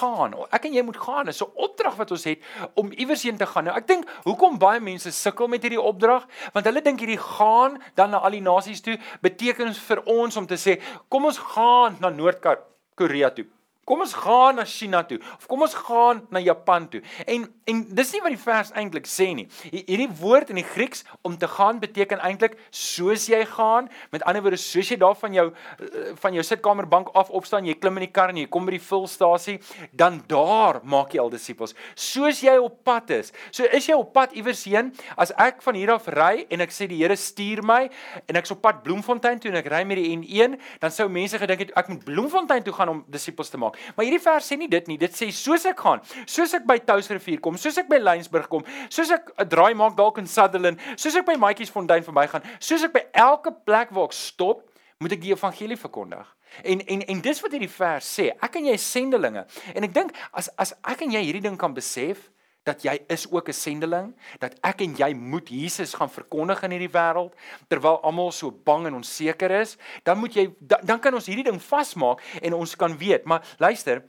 "Gaan. 0.00 0.34
Ek 0.50 0.66
en 0.66 0.74
jy 0.74 0.82
moet 0.82 0.98
gaan. 0.98 1.30
Dis 1.30 1.42
'n 1.42 1.50
opdrag 1.54 1.96
wat 2.02 2.10
ons 2.10 2.24
het 2.24 2.42
om 2.74 2.90
iewers 2.92 3.22
heen 3.22 3.38
te 3.38 3.46
gaan." 3.46 3.64
Nou 3.64 3.76
ek 3.76 3.86
dink 3.86 4.10
hoekom 4.24 4.58
baie 4.58 4.80
mense 4.80 5.12
sukkel 5.12 5.48
met 5.48 5.62
hierdie 5.62 5.80
opdrag, 5.80 6.26
want 6.52 6.66
hulle 6.66 6.82
dink 6.82 6.98
hierdie 6.98 7.18
gaan 7.38 7.78
dan 7.94 8.10
na 8.10 8.18
al 8.18 8.30
die 8.30 8.42
nasies 8.42 8.80
toe 8.80 8.98
beteken 9.22 9.74
vir 9.74 10.02
ons 10.04 10.36
om 10.36 10.46
te 10.46 10.58
sê: 10.58 10.80
"Kom 11.08 11.24
ons 11.24 11.38
gaan 11.38 11.96
na 12.00 12.10
Noord-Korea 12.10 13.30
toe." 13.30 13.53
Kom 13.84 14.00
ons 14.00 14.14
gaan 14.16 14.56
na 14.56 14.64
China 14.64 15.02
toe 15.04 15.18
of 15.36 15.44
kom 15.48 15.62
ons 15.64 15.74
gaan 15.86 16.22
na 16.32 16.40
Japan 16.40 16.86
toe. 16.88 17.02
En 17.28 17.44
en 17.68 17.80
dis 17.96 18.10
nie 18.12 18.20
wat 18.20 18.32
die 18.34 18.40
vers 18.40 18.70
eintlik 18.76 19.06
sê 19.08 19.30
nie. 19.36 19.46
Hierdie 19.72 20.08
woord 20.20 20.50
in 20.52 20.58
die 20.60 20.66
Grieks 20.68 21.04
om 21.24 21.36
te 21.40 21.48
gaan 21.48 21.78
beteken 21.80 22.20
eintlik 22.24 22.56
soos 22.68 23.26
jy 23.28 23.40
gaan. 23.48 23.88
Met 24.12 24.24
ander 24.28 24.44
woorde, 24.44 24.60
soos 24.60 24.90
jy 24.92 24.98
daar 25.00 25.16
van 25.16 25.36
jou 25.36 25.46
eh, 25.50 26.12
van 26.20 26.36
jou 26.36 26.44
sitkamerbank 26.44 27.10
af 27.16 27.32
opstaan, 27.32 27.68
jy 27.68 27.76
klim 27.80 28.00
in 28.00 28.06
die 28.06 28.12
kar 28.12 28.32
en 28.32 28.40
jy 28.40 28.46
kom 28.52 28.68
by 28.68 28.76
die 28.76 28.82
vulstasie, 28.84 29.58
dan 29.92 30.20
daar 30.28 30.80
maak 30.84 31.16
jy 31.16 31.22
al 31.24 31.32
disippels. 31.32 31.76
Soos 31.96 32.42
jy 32.44 32.56
op 32.60 32.80
pad 32.84 33.12
is. 33.16 33.32
So 33.50 33.68
is 33.68 33.88
jy 33.88 33.96
op 33.96 34.12
pad 34.16 34.36
iewers 34.36 34.64
heen. 34.68 34.92
As 35.20 35.32
ek 35.40 35.60
van 35.64 35.80
hier 35.80 35.94
af 35.96 36.08
ry 36.12 36.46
en 36.48 36.64
ek 36.64 36.72
sê 36.72 36.88
die 36.88 37.00
Here 37.04 37.16
stuur 37.20 37.60
my 37.66 37.82
en 38.28 38.40
ek's 38.40 38.52
op 38.54 38.62
pad 38.64 38.80
Bloemfontein 38.84 39.40
toe 39.40 39.52
en 39.52 39.60
ek 39.60 39.68
ry 39.72 39.82
met 39.88 40.00
die 40.00 40.12
N1, 40.16 40.56
dan 40.80 40.92
sou 40.94 41.08
mense 41.12 41.40
gedink 41.40 41.66
het 41.66 41.74
ek 41.80 41.92
moet 41.92 42.04
Bloemfontein 42.06 42.64
toe 42.64 42.76
gaan 42.76 42.92
om 42.92 43.04
disippels 43.12 43.52
te 43.52 43.60
maak 43.60 43.73
maak. 43.74 43.96
Maar 43.96 44.06
hierdie 44.06 44.22
vers 44.22 44.50
sê 44.50 44.58
nie 44.58 44.68
dit 44.68 44.88
nie. 44.88 44.98
Dit 44.98 45.12
sê 45.12 45.30
soos 45.32 45.64
ek 45.66 45.80
gaan, 45.80 46.00
soos 46.26 46.54
ek 46.54 46.66
by 46.66 46.78
Touwsrivier 46.78 47.40
kom, 47.40 47.56
soos 47.56 47.78
ek 47.78 47.88
by 47.88 47.98
Lensburg 47.98 48.48
kom, 48.48 48.64
soos 48.88 49.10
ek 49.10 49.32
'n 49.38 49.48
draai 49.48 49.74
maak 49.74 49.96
dalk 49.96 50.18
in 50.18 50.26
Sutherland, 50.26 50.78
soos 50.96 51.14
ek 51.16 51.26
by 51.26 51.36
Maatjiesfontein 51.36 52.04
verbygaan, 52.04 52.42
soos 52.58 52.84
ek 52.84 52.92
by 52.92 53.04
elke 53.12 53.52
plek 53.64 53.90
waar 53.90 54.04
ek 54.04 54.12
stop, 54.12 54.70
moet 55.00 55.12
ek 55.12 55.20
die 55.20 55.32
evangelie 55.32 55.76
verkondig. 55.76 56.26
En 56.62 56.80
en 56.80 57.00
en 57.02 57.20
dis 57.20 57.40
wat 57.40 57.50
hierdie 57.50 57.68
vers 57.68 58.20
sê. 58.20 58.30
Ek 58.40 58.56
en 58.56 58.64
jy 58.64 58.72
is 58.74 58.92
sendelinge. 58.92 59.44
En 59.74 59.84
ek 59.84 59.92
dink 59.94 60.12
as 60.32 60.48
as 60.56 60.72
ek 60.84 61.02
en 61.02 61.10
jy 61.10 61.24
hierdie 61.24 61.42
ding 61.42 61.58
kan 61.58 61.74
besef, 61.74 62.30
dat 62.64 62.82
jy 62.84 62.96
is 63.12 63.26
ook 63.30 63.48
'n 63.48 63.52
sendeling, 63.52 64.14
dat 64.38 64.54
ek 64.62 64.80
en 64.80 64.96
jy 64.96 65.12
moet 65.14 65.48
Jesus 65.48 65.94
gaan 65.94 66.10
verkondig 66.10 66.62
in 66.62 66.70
hierdie 66.70 66.92
wêreld 66.92 67.34
terwyl 67.68 68.00
almal 68.02 68.32
so 68.32 68.50
bang 68.50 68.86
en 68.86 68.94
onseker 68.94 69.50
is, 69.50 69.76
dan 70.02 70.18
moet 70.18 70.34
jy 70.34 70.54
dan, 70.58 70.80
dan 70.82 71.00
kan 71.00 71.14
ons 71.14 71.26
hierdie 71.26 71.44
ding 71.44 71.62
vasmaak 71.62 72.20
en 72.42 72.54
ons 72.54 72.76
kan 72.76 72.98
weet, 72.98 73.24
maar 73.24 73.44
luister, 73.58 74.04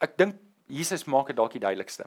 ek 0.00 0.16
dink 0.16 0.36
Jesus 0.66 1.04
maak 1.04 1.26
dit 1.26 1.36
dalk 1.36 1.52
die 1.52 1.60
duidelikste. 1.60 2.06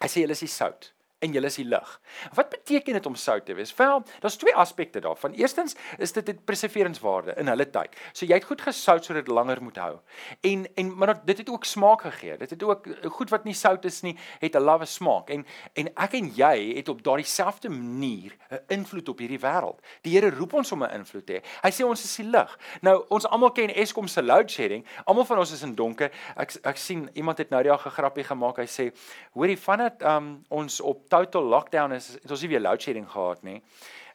Hy 0.00 0.08
sê 0.08 0.20
julle 0.20 0.32
is 0.32 0.40
die 0.40 0.48
sout 0.48 0.92
en 1.20 1.34
julle 1.36 1.50
is 1.50 1.58
die 1.60 1.66
lig. 1.68 1.90
Wat 2.34 2.48
beteken 2.52 2.96
dit 2.96 3.06
om 3.06 3.14
sout 3.14 3.44
te 3.44 3.54
wees? 3.54 3.72
Wel, 3.76 4.02
daar's 4.20 4.38
twee 4.40 4.54
aspekte 4.56 5.00
daarvan. 5.04 5.34
Eerstens 5.36 5.76
is 5.98 6.12
dit 6.12 6.28
'n 6.28 6.40
preserveringswaarde 6.44 7.34
in 7.36 7.46
hulle 7.46 7.70
tyd. 7.70 7.96
So 8.12 8.26
jy 8.26 8.34
het 8.34 8.44
goed 8.44 8.60
gesout 8.60 9.04
sodat 9.04 9.26
dit 9.26 9.34
langer 9.34 9.62
moet 9.62 9.76
hou. 9.76 9.98
En 10.40 10.66
en 10.74 10.96
maar 10.96 11.24
dit 11.24 11.38
het 11.38 11.50
ook 11.50 11.64
smaak 11.64 12.00
gegee. 12.00 12.36
Dit 12.36 12.50
het 12.50 12.62
ook 12.62 12.86
goed 13.04 13.30
wat 13.30 13.44
nie 13.44 13.54
sout 13.54 13.84
is 13.84 14.00
nie, 14.00 14.16
het 14.38 14.54
'n 14.54 14.62
lawwe 14.62 14.86
smaak. 14.86 15.30
En 15.30 15.46
en 15.74 15.88
ek 15.94 16.12
en 16.12 16.32
jy 16.34 16.74
het 16.76 16.88
op 16.88 17.02
daardie 17.02 17.26
selfde 17.26 17.68
manier 17.68 18.36
'n 18.50 18.58
invloed 18.68 19.08
op 19.08 19.18
hierdie 19.18 19.40
wêreld. 19.40 19.80
Die 20.02 20.12
Here 20.12 20.30
roep 20.30 20.52
ons 20.52 20.72
om 20.72 20.82
'n 20.82 20.90
invloed 20.90 21.26
te 21.26 21.32
hê. 21.32 21.42
Hy 21.62 21.70
sê 21.70 21.84
ons 21.84 22.04
is 22.04 22.16
die 22.16 22.26
lig. 22.26 22.58
Nou, 22.80 23.04
ons 23.08 23.26
almal 23.26 23.52
ken 23.52 23.74
Eskom 23.74 24.08
se 24.08 24.22
load 24.22 24.50
shedding. 24.50 24.86
Almal 25.04 25.24
van 25.24 25.38
ons 25.38 25.52
is 25.52 25.62
in 25.62 25.74
donker. 25.74 26.10
Ek 26.36 26.52
ek 26.64 26.76
sien 26.76 27.10
iemand 27.12 27.38
het 27.38 27.50
nou 27.50 27.62
die 27.62 27.70
dag 27.70 27.86
'n 27.86 27.90
grappie 27.90 28.24
gemaak. 28.24 28.56
Hy 28.56 28.66
sê, 28.66 28.92
"Hoorie, 29.32 29.58
vandat 29.58 30.02
um, 30.02 30.44
ons 30.48 30.80
op 30.80 31.09
total 31.10 31.48
lockdown 31.50 31.96
is, 31.96 32.12
het 32.22 32.30
ons 32.30 32.44
nie 32.44 32.52
weer 32.52 32.62
load 32.62 32.82
shedding 32.82 33.08
gehad 33.10 33.42
nie. 33.46 33.58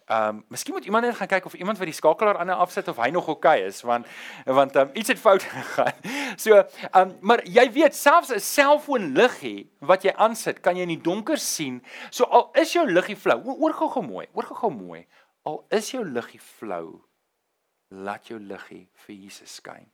Ehm, 0.06 0.36
um, 0.36 0.44
miskien 0.54 0.74
moet 0.74 0.86
iemand 0.86 1.06
net 1.06 1.16
gaan 1.16 1.28
kyk 1.28 1.46
of 1.46 1.54
iemand 1.58 1.80
vir 1.82 1.90
die 1.90 1.96
skakelaar 1.98 2.38
aan 2.38 2.50
afsit 2.54 2.88
of 2.88 3.00
hy 3.02 3.08
nog 3.10 3.28
okay 3.28 3.64
is 3.66 3.80
want 3.82 4.06
want 4.46 4.76
um, 4.76 4.92
iets 4.94 5.10
het 5.10 5.20
fout 5.20 5.42
gegaan. 5.54 5.98
So, 6.38 6.60
ehm, 6.60 7.00
um, 7.00 7.16
maar 7.22 7.42
jy 7.50 7.66
weet 7.74 7.98
selfs 7.98 8.30
'n 8.30 8.40
selfoon 8.40 9.16
liggie 9.18 9.72
wat 9.80 10.06
jy 10.06 10.14
aansit, 10.14 10.62
kan 10.62 10.78
jy 10.78 10.86
in 10.86 10.94
die 10.94 11.02
donker 11.02 11.38
sien. 11.38 11.82
So 12.10 12.24
al 12.24 12.52
is 12.54 12.74
jou 12.74 12.86
liggie 12.86 13.18
flou, 13.18 13.42
oor 13.46 13.74
gou-gou 13.74 14.06
mooi, 14.06 14.28
oor 14.34 14.46
gou-gou 14.46 14.72
mooi. 14.72 15.08
Al 15.44 15.66
is 15.70 15.92
jou 15.92 16.06
liggie 16.06 16.42
flou, 16.42 17.02
laat 17.90 18.28
jou 18.28 18.40
liggie 18.40 18.88
vir 18.94 19.16
Jesus 19.16 19.56
skyn. 19.56 19.90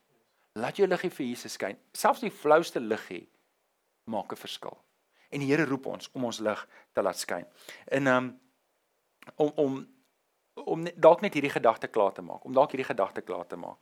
Laat 0.59 0.75
jou 0.75 0.87
liggie 0.87 1.09
vir 1.09 1.25
Jesus 1.25 1.53
skyn. 1.53 1.77
Selfs 1.93 2.19
die 2.19 2.31
flouste 2.31 2.79
liggie 2.79 3.29
maak 4.03 4.33
'n 4.33 4.35
verskil 4.35 4.75
en 5.31 5.39
die 5.39 5.49
Here 5.51 5.65
roep 5.65 5.85
ons 5.91 6.09
om 6.13 6.27
ons 6.29 6.39
lig 6.39 6.67
te 6.93 7.01
laat 7.01 7.19
skyn. 7.19 7.47
En 7.87 8.07
um 8.07 8.31
om 9.35 9.51
om 9.55 9.79
om 10.53 10.83
dalk 10.95 11.21
net 11.21 11.33
hierdie 11.33 11.53
gedagte 11.53 11.87
klaar 11.87 12.11
te 12.13 12.21
maak, 12.21 12.43
om 12.45 12.53
dalk 12.53 12.73
hierdie 12.73 12.89
gedagte 12.89 13.21
klaar 13.21 13.47
te 13.47 13.55
maak. 13.55 13.79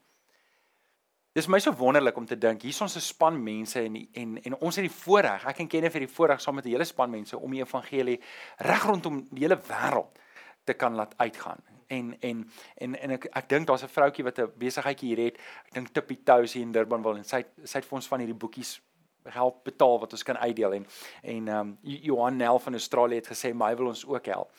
Dis 1.34 1.48
my 1.48 1.60
so 1.62 1.74
wonderlik 1.78 2.18
om 2.18 2.26
te 2.26 2.38
dink 2.38 2.64
hier's 2.66 2.82
ons 2.82 2.96
'n 2.96 3.02
span 3.02 3.44
mense 3.44 3.80
en 3.82 3.96
en 3.96 4.38
en 4.44 4.56
ons 4.60 4.76
het 4.76 4.86
die 4.86 4.98
voorreg, 5.04 5.46
ek 5.46 5.60
en 5.60 5.68
Kenneth 5.68 5.94
het 5.94 6.08
die 6.08 6.16
voorreg 6.16 6.42
saam 6.42 6.56
met 6.56 6.66
'n 6.66 6.70
hele 6.70 6.86
span 6.86 7.10
mense 7.10 7.38
om 7.38 7.52
die 7.52 7.62
evangelie 7.62 8.20
reg 8.58 8.84
rondom 8.84 9.28
die 9.32 9.44
hele 9.44 9.58
wêreld 9.58 10.20
te 10.64 10.74
kan 10.74 10.96
laat 10.96 11.14
uitgaan. 11.18 11.62
En 11.88 12.16
en 12.20 12.50
en 12.78 12.96
en 12.96 13.12
ek 13.12 13.26
ek 13.26 13.50
dink 13.50 13.68
daar's 13.68 13.84
'n 13.84 13.88
vroutjie 13.88 14.24
wat 14.24 14.40
'n 14.40 14.52
besigheidjie 14.58 15.16
hier 15.16 15.26
het. 15.26 15.38
Ek 15.66 15.74
dink 15.74 15.88
Tippie 15.88 16.24
Toes 16.24 16.54
hier 16.54 16.64
in 16.64 16.72
Durban 16.72 17.02
wil 17.02 17.16
en 17.16 17.24
sy 17.24 17.46
sy 17.64 17.78
het 17.78 17.86
vir 17.86 17.96
ons 17.96 18.08
van 18.08 18.20
hierdie 18.20 18.38
boekies 18.38 18.82
help 19.24 19.64
betaal 19.64 20.00
wat 20.00 20.12
ons 20.12 20.24
kan 20.24 20.38
uitdeel 20.38 20.74
en 20.74 20.88
en 21.22 21.48
ehm 21.48 21.60
um, 21.60 21.78
Johan 21.82 22.36
Nel 22.36 22.60
van 22.60 22.74
Australië 22.74 23.16
het 23.16 23.32
gesê 23.34 23.54
my 23.54 23.76
wil 23.76 23.88
ons 23.88 24.06
ook 24.06 24.26
help. 24.26 24.52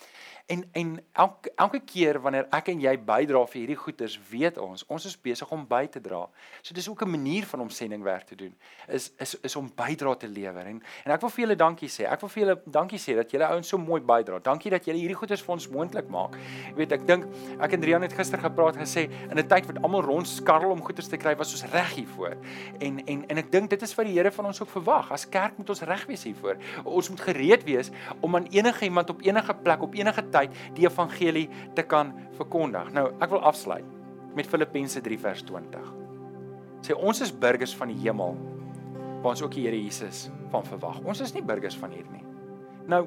En 0.51 0.65
en 0.73 0.89
elke 1.13 1.53
elke 1.55 1.81
keer 1.81 2.19
wanneer 2.21 2.49
ek 2.51 2.73
en 2.73 2.81
jy 2.83 2.93
bydra 3.07 3.45
vir 3.53 3.59
hierdie 3.61 3.77
goeders, 3.79 4.17
weet 4.31 4.57
ons, 4.59 4.83
ons 4.91 5.05
is 5.07 5.15
besig 5.15 5.51
om 5.55 5.63
by 5.69 5.85
te 5.87 6.01
dra. 6.03 6.25
So 6.59 6.75
dis 6.75 6.89
ook 6.91 7.05
'n 7.05 7.11
manier 7.11 7.45
van 7.47 7.61
om 7.61 7.71
sendingwerk 7.71 8.27
te 8.27 8.35
doen. 8.35 8.55
Is 8.89 9.13
is 9.19 9.35
is 9.41 9.57
om 9.57 9.71
bydra 9.75 10.15
te 10.15 10.29
lewer. 10.29 10.67
En 10.67 10.83
en 11.05 11.13
ek 11.13 11.21
wil 11.21 11.31
vir 11.31 11.45
julle 11.45 11.57
dankie 11.57 11.89
sê. 11.89 12.03
Ek 12.11 12.21
wil 12.21 12.29
vir 12.29 12.43
julle 12.43 12.63
dankie 12.67 12.99
sê 12.99 13.15
dat 13.15 13.31
julle 13.31 13.45
ouens 13.45 13.69
so 13.69 13.79
mooi 13.79 14.01
bydra. 14.01 14.39
Dankie 14.43 14.71
dat 14.71 14.85
julle 14.85 14.99
hierdie 14.99 15.17
goeders 15.17 15.43
vir 15.43 15.53
ons 15.53 15.69
moontlik 15.69 16.09
maak. 16.09 16.35
Jy 16.69 16.75
weet, 16.75 16.93
ek 16.93 17.07
dink 17.07 17.25
ek 17.61 17.73
en 17.73 17.83
Rian 17.83 18.03
het 18.03 18.13
gister 18.13 18.39
gepraat 18.39 18.77
gesê 18.77 19.09
in 19.31 19.39
'n 19.39 19.47
tyd 19.47 19.67
wat 19.67 19.83
almal 19.83 20.03
rondskarrel 20.03 20.71
om 20.71 20.83
goeders 20.83 21.09
te 21.09 21.17
kry, 21.17 21.37
was 21.37 21.53
ons 21.53 21.73
reg 21.73 21.95
hiervoor. 21.95 22.37
En 22.81 23.07
en 23.07 23.29
en 23.29 23.39
ek 23.39 23.53
dink 23.53 23.71
dit 23.71 23.83
is 23.83 23.95
wat 23.95 24.07
die 24.07 24.15
Here 24.15 24.33
van 24.33 24.47
ons 24.47 24.61
ook 24.61 24.69
verwag. 24.69 25.13
As 25.13 25.29
kerk 25.29 25.59
moet 25.59 25.69
ons 25.69 25.83
reg 25.83 26.07
wees 26.07 26.25
hiervoor. 26.25 26.57
Ons 26.85 27.09
moet 27.09 27.21
gereed 27.21 27.65
wees 27.65 27.91
om 28.21 28.37
aan 28.37 28.47
enige 28.51 28.85
iemand 28.85 29.11
op 29.11 29.23
enige 29.23 29.55
plek 29.55 29.83
op 29.83 29.95
enige 29.95 30.29
tyd 30.31 30.40
tyd 30.41 30.61
die 30.77 30.89
evangelie 30.89 31.49
te 31.75 31.85
kan 31.87 32.13
verkondig. 32.39 32.93
Nou, 32.97 33.11
ek 33.21 33.33
wil 33.33 33.45
afsluit 33.47 33.87
met 34.37 34.49
Filippense 34.49 35.01
3 35.01 35.19
vers 35.21 35.43
20. 35.49 35.91
Sê 36.87 36.97
ons 36.97 37.21
is 37.21 37.33
burgers 37.33 37.75
van 37.77 37.93
die 37.93 37.99
hemel 38.01 38.37
waar 39.21 39.35
ons 39.35 39.43
ook 39.45 39.53
die 39.53 39.67
Here 39.67 39.77
Jesus 39.77 40.29
van 40.53 40.65
verwag. 40.65 41.03
Ons 41.05 41.21
is 41.21 41.35
nie 41.37 41.45
burgers 41.45 41.77
van 41.77 41.93
hier 41.93 42.09
nie. 42.13 42.25
Nou 42.89 43.05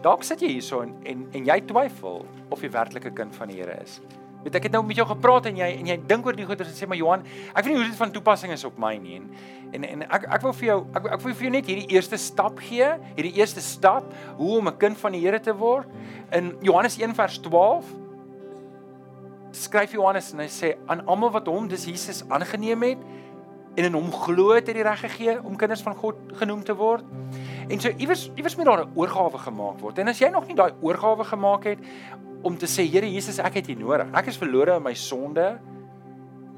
dalk 0.00 0.22
sit 0.24 0.40
jy 0.40 0.54
hierso 0.54 0.78
en, 0.80 0.94
en 1.04 1.26
en 1.36 1.48
jy 1.50 1.58
twyfel 1.68 2.22
of 2.54 2.62
jy 2.64 2.70
werklik 2.72 3.04
'n 3.10 3.14
kind 3.14 3.34
van 3.36 3.50
die 3.50 3.58
Here 3.60 3.76
is. 3.82 4.00
Weet 4.44 4.54
ek 4.56 4.68
het 4.68 4.72
nou 4.72 4.80
met 4.86 4.96
jou 4.96 5.04
gepraat 5.04 5.50
en 5.50 5.58
jy 5.60 5.68
en 5.76 5.88
jy 5.90 5.96
dink 6.08 6.26
oor 6.26 6.36
die 6.36 6.46
goeie 6.48 6.64
en 6.64 6.72
sê 6.72 6.86
maar 6.88 6.96
Johan, 6.96 7.24
ek 7.52 7.64
weet 7.64 7.74
nie 7.74 7.80
hoe 7.82 7.88
dit 7.90 7.98
van 7.98 8.12
toepassing 8.14 8.52
is 8.54 8.64
op 8.64 8.78
my 8.80 8.94
nie 8.96 9.18
en 9.18 9.26
en, 9.76 9.84
en 9.84 10.04
ek 10.08 10.24
ek 10.38 10.42
wil 10.46 10.54
vir 10.56 10.66
jou 10.66 10.78
ek 10.96 11.08
ek 11.16 11.24
wil 11.26 11.34
vir 11.34 11.46
jou 11.46 11.52
net 11.52 11.68
hierdie 11.68 11.94
eerste 11.94 12.18
stap 12.18 12.58
gee, 12.64 12.88
hierdie 13.18 13.34
eerste 13.36 13.60
stap 13.60 14.08
hoe 14.38 14.56
om 14.58 14.68
'n 14.68 14.78
kind 14.78 14.98
van 14.98 15.12
die 15.12 15.20
Here 15.20 15.40
te 15.40 15.52
word. 15.52 15.86
In 16.32 16.56
Johannes 16.62 16.96
1 16.98 17.14
vers 17.14 17.38
12 17.38 17.84
skryf 19.52 19.92
Johannes 19.92 20.32
en 20.32 20.40
hy 20.40 20.48
sê 20.48 20.76
aan 20.86 21.04
almal 21.06 21.30
wat 21.30 21.46
hom 21.46 21.68
dis 21.68 21.84
Jesus 21.84 22.24
aangeneem 22.28 22.82
het 22.82 22.98
en 23.76 23.84
in 23.84 23.94
hom 23.94 24.10
glo 24.12 24.54
het 24.54 24.66
hy 24.66 24.74
die 24.74 24.86
reg 24.86 25.00
gegee 25.04 25.36
om 25.42 25.56
kinders 25.56 25.82
van 25.82 25.94
God 25.94 26.16
genoem 26.40 26.64
te 26.64 26.74
word. 26.74 27.04
En 27.68 27.80
so 27.80 27.92
iewers 27.98 28.30
iewers 28.34 28.56
moet 28.56 28.66
daar 28.66 28.84
'n 28.84 28.92
oorgawe 28.94 29.38
gemaak 29.38 29.78
word. 29.80 29.98
En 29.98 30.08
as 30.08 30.18
jy 30.18 30.28
nog 30.28 30.46
nie 30.46 30.56
daai 30.56 30.72
oorgawe 30.80 31.24
gemaak 31.24 31.64
het 31.64 31.78
om 32.42 32.56
te 32.56 32.68
sê 32.70 32.86
Here 32.88 33.08
Jesus, 33.08 33.38
ek 33.42 33.60
het 33.60 33.68
U 33.72 33.76
nodig. 33.78 34.08
Ek 34.16 34.30
is 34.32 34.38
verlore 34.40 34.76
in 34.78 34.84
my 34.84 34.94
sonde. 34.96 35.58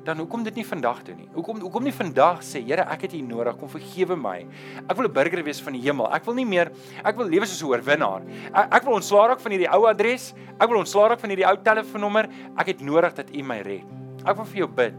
Dan 0.02 0.18
hoekom 0.18 0.42
dit 0.42 0.56
nie 0.58 0.64
vandag 0.66 1.04
doen 1.06 1.20
nie? 1.20 1.28
Hoekom 1.34 1.60
hoekom 1.62 1.84
nie 1.86 1.94
vandag 1.94 2.40
sê 2.46 2.62
Here, 2.66 2.86
ek 2.90 3.06
het 3.06 3.14
U 3.18 3.20
nodig, 3.26 3.58
kom 3.60 3.70
vergewe 3.70 4.16
my. 4.18 4.38
Ek 4.82 4.96
wil 4.96 5.06
'n 5.06 5.12
burger 5.12 5.42
wees 5.42 5.60
van 5.62 5.72
die 5.72 5.82
hemel. 5.82 6.08
Ek 6.12 6.24
wil 6.26 6.34
nie 6.34 6.46
meer 6.46 6.72
ek 7.04 7.16
wil 7.16 7.26
lewe 7.26 7.46
soos 7.46 7.62
'n 7.62 7.70
oorwinnaar. 7.70 8.22
Ek, 8.54 8.74
ek 8.74 8.84
wil 8.84 8.94
ontslaa 8.94 9.28
raak 9.28 9.40
van 9.40 9.52
hierdie 9.52 9.70
ou 9.70 9.86
adres. 9.86 10.34
Ek 10.60 10.68
wil 10.68 10.78
ontslaa 10.78 11.08
raak 11.08 11.20
van 11.20 11.30
hierdie 11.30 11.46
ou 11.46 11.56
telefoonnommer. 11.56 12.28
Ek 12.58 12.66
het 12.66 12.80
nodig 12.80 13.14
dat 13.14 13.30
U 13.30 13.42
my 13.42 13.60
red. 13.62 13.84
Ek 14.26 14.36
wil 14.36 14.44
vir 14.44 14.58
jou 14.58 14.68
bid. 14.68 14.94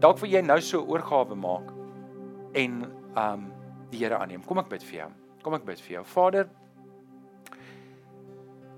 Dalk 0.00 0.18
wil 0.18 0.30
jy 0.30 0.40
nou 0.42 0.60
so 0.60 0.84
oorgawe 0.86 1.34
maak 1.34 1.72
en 2.54 2.86
um 3.16 3.52
die 3.90 3.98
Here 3.98 4.18
aanneem. 4.18 4.44
Kom 4.44 4.58
ek 4.58 4.68
bid 4.68 4.82
vir 4.82 5.00
jou. 5.00 5.10
Kom 5.42 5.54
ek 5.54 5.64
bid 5.64 5.80
vir 5.80 5.92
jou. 5.98 6.04
Vader, 6.04 6.48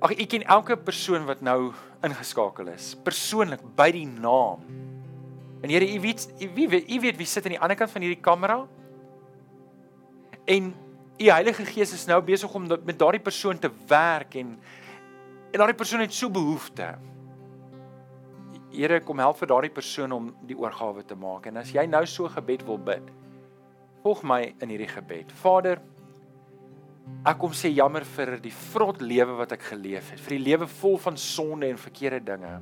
Ag 0.01 0.15
ek 0.17 0.31
ken 0.33 0.45
elke 0.49 0.79
persoon 0.81 1.27
wat 1.29 1.43
nou 1.45 1.75
ingeskakel 2.07 2.71
is, 2.73 2.95
persoonlik 3.05 3.61
by 3.77 3.91
die 3.93 4.07
naam. 4.09 4.63
En 5.61 5.69
Here, 5.69 5.85
u 5.85 5.99
weet 6.01 6.25
u 6.41 6.69
weet 6.73 6.89
u 6.89 7.01
weet 7.01 7.19
wie 7.19 7.29
sit 7.29 7.45
aan 7.45 7.53
die 7.53 7.61
ander 7.61 7.77
kant 7.77 7.93
van 7.93 8.07
hierdie 8.07 8.23
kamera? 8.25 8.63
En 10.49 10.73
u 11.21 11.29
Heilige 11.29 11.67
Gees 11.69 11.93
is 11.93 12.07
nou 12.09 12.23
besig 12.25 12.55
om 12.57 12.65
met 12.65 12.97
daardie 12.99 13.21
persoon 13.21 13.59
te 13.61 13.69
werk 13.89 14.39
en 14.41 14.57
en 15.51 15.59
daardie 15.59 15.77
persoon 15.77 16.01
het 16.01 16.15
so 16.15 16.31
behoefte. 16.31 16.95
Here, 18.71 19.01
kom 19.03 19.19
help 19.19 19.37
vir 19.41 19.51
daardie 19.51 19.73
persoon 19.75 20.13
om 20.15 20.29
die 20.47 20.57
oorgawe 20.57 21.03
te 21.05 21.17
maak. 21.19 21.49
En 21.51 21.59
as 21.59 21.73
jy 21.75 21.85
nou 21.91 22.05
so 22.07 22.31
gebed 22.31 22.63
wil 22.69 22.79
bid, 22.79 23.09
volg 24.05 24.23
my 24.23 24.55
in 24.63 24.71
hierdie 24.71 24.89
gebed. 24.89 25.33
Vader, 25.43 25.83
Ek 27.21 27.37
kom 27.41 27.53
sê 27.53 27.69
jammer 27.75 28.05
vir 28.17 28.39
die 28.41 28.53
vrot 28.73 29.03
lewe 29.05 29.35
wat 29.43 29.53
ek 29.53 29.71
geleef 29.75 30.13
het, 30.13 30.21
vir 30.25 30.39
die 30.39 30.45
lewe 30.45 30.69
vol 30.81 30.97
van 31.01 31.19
sonde 31.21 31.69
en 31.69 31.81
verkeerde 31.81 32.23
dinge. 32.33 32.61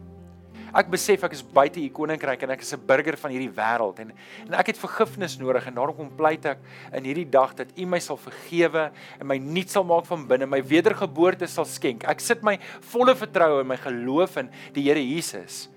Ek 0.77 0.91
besef 0.93 1.23
ek 1.25 1.33
is 1.33 1.43
buite 1.43 1.81
u 1.81 1.89
koninkryk 1.95 2.43
en 2.45 2.51
ek 2.53 2.61
is 2.61 2.75
'n 2.75 2.87
burger 2.87 3.17
van 3.17 3.31
hierdie 3.31 3.55
wêreld 3.55 4.01
en 4.01 4.13
en 4.47 4.55
ek 4.55 4.67
het 4.67 4.77
vergifnis 4.77 5.39
nodig 5.39 5.67
en 5.67 5.75
daarom 5.75 5.97
kom 5.97 6.11
pleit 6.11 6.45
ek 6.45 6.59
in 6.93 7.05
hierdie 7.05 7.31
dag 7.31 7.55
dat 7.55 7.69
u 7.79 7.87
my 7.87 7.99
sal 7.99 8.17
vergewe 8.17 8.91
en 9.21 9.27
my 9.27 9.39
nuut 9.39 9.71
sal 9.71 9.85
maak 9.85 10.05
van 10.05 10.27
binne, 10.27 10.47
my 10.47 10.61
wedergeboorte 10.61 11.47
sal 11.47 11.65
skenk. 11.65 12.05
Ek 12.05 12.21
sit 12.21 12.43
my 12.43 12.59
volle 12.81 13.15
vertroue 13.15 13.61
en 13.61 13.67
my 13.67 13.77
geloof 13.77 14.37
in 14.37 14.51
die 14.75 14.83
Here 14.83 15.01
Jesus 15.01 15.71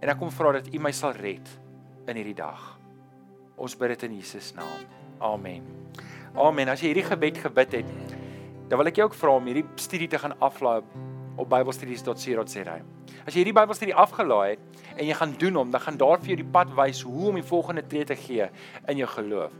en 0.00 0.08
ek 0.08 0.18
kom 0.18 0.30
vra 0.30 0.52
dat 0.52 0.72
u 0.72 0.78
my 0.78 0.92
sal 0.92 1.12
red 1.12 1.46
in 2.06 2.16
hierdie 2.16 2.34
dag. 2.34 2.78
Ons 3.58 3.74
bid 3.74 3.88
dit 3.88 4.02
in 4.04 4.16
Jesus 4.16 4.54
naam. 4.54 4.86
Amen. 5.20 5.62
Amen. 6.38 6.70
As 6.70 6.78
jy 6.78 6.92
hierdie 6.92 7.08
gebed 7.08 7.38
gebid 7.42 7.72
het, 7.80 7.88
dan 8.70 8.78
wil 8.78 8.86
ek 8.86 9.00
jou 9.00 9.08
ook 9.08 9.16
vra 9.18 9.32
om 9.40 9.48
hierdie 9.50 9.66
studie 9.80 10.06
te 10.10 10.20
gaan 10.22 10.36
aflaai 10.38 10.84
op 11.38 11.48
bybelstudies.co.za. 11.50 12.76
As 13.26 13.34
jy 13.34 13.42
hierdie 13.42 13.56
Bybelstudie 13.56 13.96
afgelaai 13.98 14.54
het 14.54 14.84
en 14.94 15.02
jy 15.08 15.16
gaan 15.18 15.34
doen 15.40 15.58
hom, 15.58 15.72
dan 15.74 15.82
gaan 15.82 15.98
daar 16.00 16.22
vir 16.22 16.32
jou 16.32 16.38
die 16.40 16.52
pad 16.54 16.70
wys 16.78 17.02
hoe 17.06 17.32
om 17.32 17.40
die 17.40 17.46
volgende 17.46 17.82
tree 17.90 18.06
te 18.06 18.16
gee 18.18 18.46
in 18.88 19.02
jou 19.02 19.08
geloof. 19.16 19.54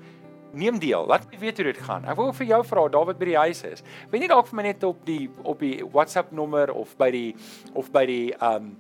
Neem 0.58 0.78
deel. 0.80 1.04
Laat 1.10 1.26
my 1.28 1.40
weet 1.42 1.58
hoe 1.60 1.66
dit 1.68 1.80
gaan. 1.84 2.06
Ek 2.08 2.16
wil 2.16 2.30
vir 2.32 2.48
jou 2.48 2.60
vra 2.70 2.86
wat 2.88 3.18
by 3.18 3.28
die 3.28 3.36
huis 3.36 3.64
is. 3.68 3.82
Weet 4.12 4.24
jy 4.24 4.30
dalk 4.30 4.48
vir 4.48 4.56
my 4.56 4.68
net 4.70 4.86
op 4.88 5.02
die 5.04 5.26
op 5.42 5.60
die 5.60 5.82
WhatsApp 5.84 6.32
nommer 6.32 6.72
of 6.72 6.94
by 6.96 7.10
die 7.12 7.34
of 7.74 7.90
by 7.92 8.06
die 8.08 8.32
um 8.38 8.76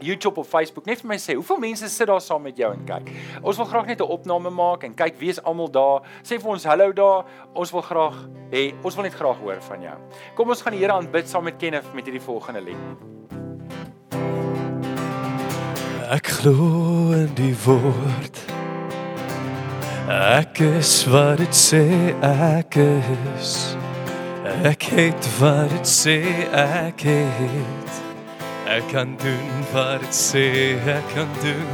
YouTube 0.00 0.40
of 0.40 0.48
Facebook 0.48 0.86
net 0.86 1.00
vir 1.02 1.08
my 1.08 1.18
sê 1.20 1.36
hoeveel 1.38 1.60
mense 1.62 1.88
sit 1.88 2.06
daar 2.06 2.20
saam 2.20 2.42
met 2.42 2.56
jou 2.56 2.72
en 2.72 2.84
kyk. 2.88 3.10
Ons 3.42 3.56
wil 3.60 3.66
graag 3.66 3.86
net 3.86 4.00
'n 4.00 4.08
opname 4.16 4.50
maak 4.50 4.84
en 4.84 4.94
kyk 4.94 5.18
wie 5.18 5.30
is 5.30 5.42
almal 5.42 5.70
daar. 5.70 6.02
Sê 6.22 6.40
vir 6.40 6.50
ons 6.50 6.64
hallo 6.64 6.92
daar. 6.92 7.24
Ons 7.54 7.72
wil 7.72 7.82
graag 7.82 8.16
hê 8.50 8.74
ons 8.82 8.94
wil 8.94 9.04
net 9.04 9.14
graag 9.14 9.38
hoor 9.38 9.60
van 9.60 9.82
jou. 9.82 9.96
Kom 10.34 10.48
ons 10.48 10.62
gaan 10.62 10.72
die 10.72 10.80
Here 10.80 10.92
aanbid 10.92 11.28
saam 11.28 11.44
met 11.44 11.56
Kenneth 11.58 11.94
met 11.94 12.04
hierdie 12.04 12.22
volgende 12.22 12.60
lied. 12.60 12.76
Ek 16.10 16.26
glo 16.26 17.12
in 17.12 17.34
die 17.34 17.54
woord. 17.64 18.40
Ek 20.10 20.58
is 20.58 21.06
wat 21.06 21.38
dit 21.38 21.54
sê 21.54 21.84
ek 22.26 22.74
is. 22.74 23.76
Ek 24.66 24.82
het 24.82 25.28
wat 25.38 25.70
dit 25.70 25.86
sê 25.86 26.18
ek 26.50 27.06
het. 27.06 28.09
Ek 28.70 28.82
kan 28.92 29.16
doen 29.18 29.64
wat 29.72 30.00
dit 30.00 30.14
sê 30.14 30.78
ek 30.86 31.06
kan 31.14 31.28
doen. 31.42 31.70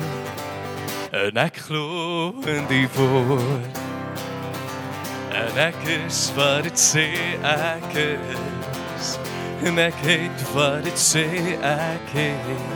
En 1.12 1.37
ek 1.37 1.59
glo 1.66 2.32
in 2.48 2.64
die 2.70 2.88
woord. 2.96 3.80
En 5.37 5.59
ek 5.61 5.76
is 5.85 6.32
wat 6.37 6.64
dit 6.64 6.80
sê 6.80 7.04
ek 7.44 7.92
is. 8.00 9.11
En 9.68 9.76
ek 9.78 9.98
het 10.09 10.44
wat 10.54 10.88
dit 10.88 10.96
sê 10.96 11.26
ek 11.61 12.14
het. 12.16 12.72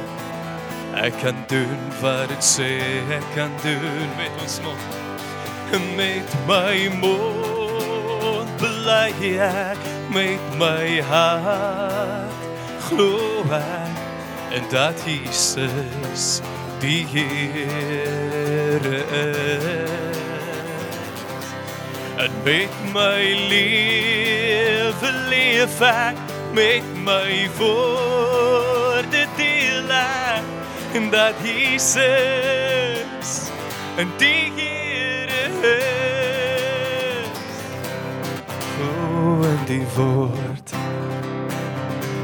Ek 1.00 1.16
kan 1.22 1.40
doen 1.48 1.80
wat 2.02 2.28
dit 2.28 2.44
sê 2.44 2.68
ek 3.16 3.24
kan 3.38 3.56
doen 3.64 4.12
met 4.20 4.44
ons 4.44 4.60
mond. 4.68 5.00
Met 5.96 6.36
my 6.44 6.76
mond 7.00 8.52
bly 8.60 9.32
ek 9.40 9.88
met 10.12 10.52
my 10.60 11.00
hart 11.08 12.36
glo 12.90 13.44
ek 13.54 13.99
en 14.50 14.62
dat 14.70 15.02
Jesus 15.04 16.40
die 16.78 17.06
Here 17.06 19.04
is. 19.10 20.18
En 22.16 22.30
met 22.44 22.68
my 22.92 23.34
lewe 23.48 25.12
leef 25.28 25.80
ek 25.80 26.16
met 26.52 26.82
my 27.04 27.50
woorde 27.58 29.26
deel 29.36 29.90
ek 29.90 30.42
en 30.94 31.10
dat 31.10 31.34
Jesus 31.42 33.50
en 33.96 34.08
die 34.16 34.52
Here 34.56 35.62
is. 35.62 37.28
O, 38.80 39.42
en 39.42 39.58
die 39.66 39.86
woord 39.94 40.49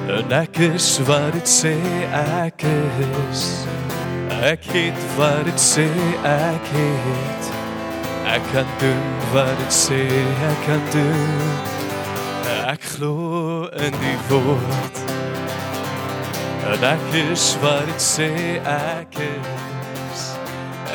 En 0.06 0.48
is 0.72 0.98
wat 0.98 1.32
dit 1.32 1.48
sê 1.48 1.74
ek 2.12 2.62
is. 2.62 3.66
Het 4.28 4.94
wat 5.16 5.44
dit 5.44 5.60
sê 5.60 5.86
ek 6.22 6.68
het. 6.70 7.50
Ek 8.26 8.42
kan 8.52 8.68
doen 8.78 9.02
wat 9.32 9.58
dit 9.58 9.74
sê 9.74 10.06
ek 10.50 10.62
kan 10.66 10.82
doen. 10.94 11.50
Ek 12.70 12.82
glo 12.94 13.66
in 13.66 13.98
die 13.98 14.18
woord. 14.28 15.02
En 16.70 16.82
ek 16.94 17.06
is 17.26 17.56
wat 17.62 17.86
dit 17.90 18.02
sê 18.02 18.30
ek 18.62 19.18
is. 19.26 20.26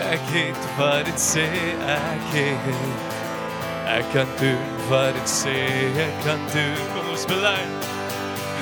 Ek 0.08 0.28
het 0.32 0.68
wat 0.80 1.06
dit 1.06 1.20
sê 1.20 1.48
ek 2.00 2.36
het. 2.36 3.10
Ek 3.92 4.08
kan 4.16 4.38
doen 4.40 4.84
wat 4.88 5.12
dit 5.20 5.28
sê 5.40 5.58
ek 6.08 6.22
kan 6.24 6.40
doen. 6.56 6.86
Kom 6.96 7.12
ons 7.12 7.28
bely 7.28 7.60
en 7.60 8.01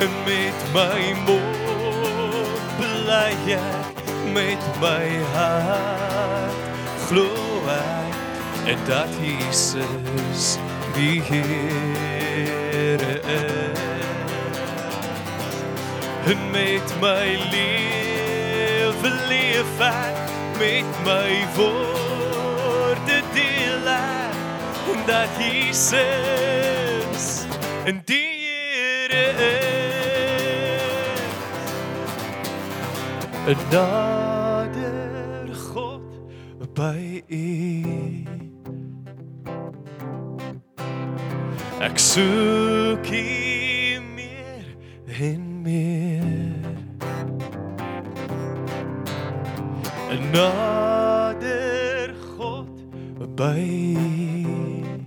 met 0.07 0.59
my 0.73 1.13
mond 1.25 2.59
bly 2.77 3.33
ek 3.51 3.95
met 4.33 4.63
my 4.79 5.07
hart. 5.33 6.53
Glo 7.07 7.27
ek 7.73 8.15
en 8.71 8.79
dat 8.87 9.09
Jesus 9.19 10.57
die 10.95 11.21
Here 11.21 13.19
is. 13.27 13.79
En 16.31 16.39
met 16.51 16.87
my 17.01 17.27
lewe 17.51 19.09
leef 19.27 19.79
ek 19.79 20.17
met 20.59 21.03
my 21.05 21.33
woorde 21.55 23.19
deel 23.33 23.91
ek 23.97 24.39
en 24.93 25.03
dat 25.07 25.43
Jesus 25.43 27.27
en 27.85 28.01
die 28.05 28.27
Here 29.09 29.25
is 29.51 29.78
nader 33.71 35.47
God 35.73 36.03
by 36.75 37.23
U. 37.29 38.25
Ek 41.81 41.97
soek 41.97 43.09
U 43.09 44.01
meer 44.15 44.65
en 45.29 45.61
meer. 45.63 46.77
'n 50.11 50.21
nader 50.33 52.13
God 52.37 52.75
by 53.35 53.61
U. 53.97 54.97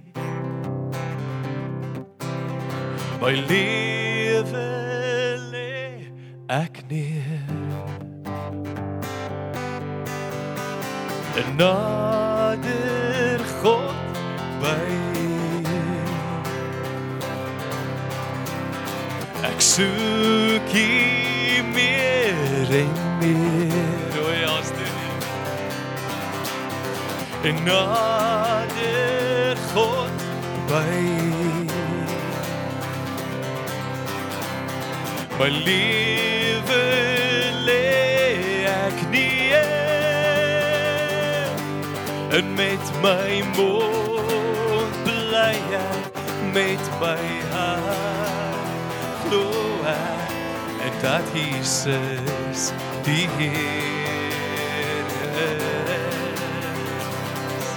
My 3.20 3.35
lewe 3.48 3.82
nader 11.62 13.38
God 13.62 13.94
by 14.62 14.90
Ek 19.46 19.61
soek 19.62 20.70
U 20.75 20.77
meer 21.77 22.70
en 22.83 22.92
meer. 23.20 24.11
O 24.22 24.25
ja 24.42 24.57
dit 24.79 24.98
'n 27.55 27.57
nader 27.66 29.57
God 29.75 30.16
by 30.70 30.94
My 35.38 35.51
lewe 35.66 36.02
en 42.33 42.55
met 42.55 42.81
my 43.03 43.42
mond 43.57 44.92
bly 45.05 45.57
ek 45.77 46.21
met 46.53 46.85
my 47.01 47.25
hart 47.53 48.68
glo 49.25 49.49
ek 49.92 50.33
en 50.87 50.95
dat 51.03 51.25
Jesus 51.37 52.62
die 53.05 53.29
Here 53.37 55.05
is. 55.45 57.68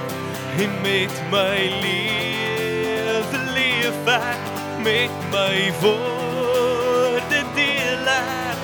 En 0.63 0.71
met 0.87 1.15
my 1.35 1.59
lewe 1.83 3.43
leef 3.59 3.99
ek 4.15 4.43
met 4.87 5.13
my 5.35 5.59
woorde 5.83 7.43
deel 7.59 8.07
ek 8.15 8.59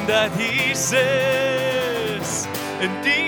en 0.00 0.08
dat 0.08 0.32
Jesus 0.40 2.46
en 2.80 2.92
die 3.04 3.25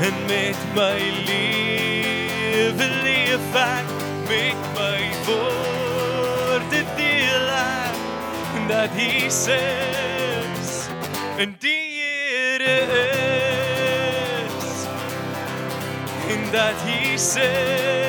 en 0.00 0.16
met 0.26 0.60
my 0.74 0.98
lewe 1.26 2.86
leef 3.04 3.54
ek 3.64 3.86
met 4.28 4.60
my 4.78 5.02
woorde 5.26 6.82
deel 6.96 7.48
ek 7.60 7.96
dat 8.70 8.90
Jesus 8.96 10.88
en 11.36 11.56
die 11.58 11.90
Here 12.60 12.80
is. 14.48 14.68
En 16.28 16.40
dat 16.52 16.74
Jesus 16.86 17.99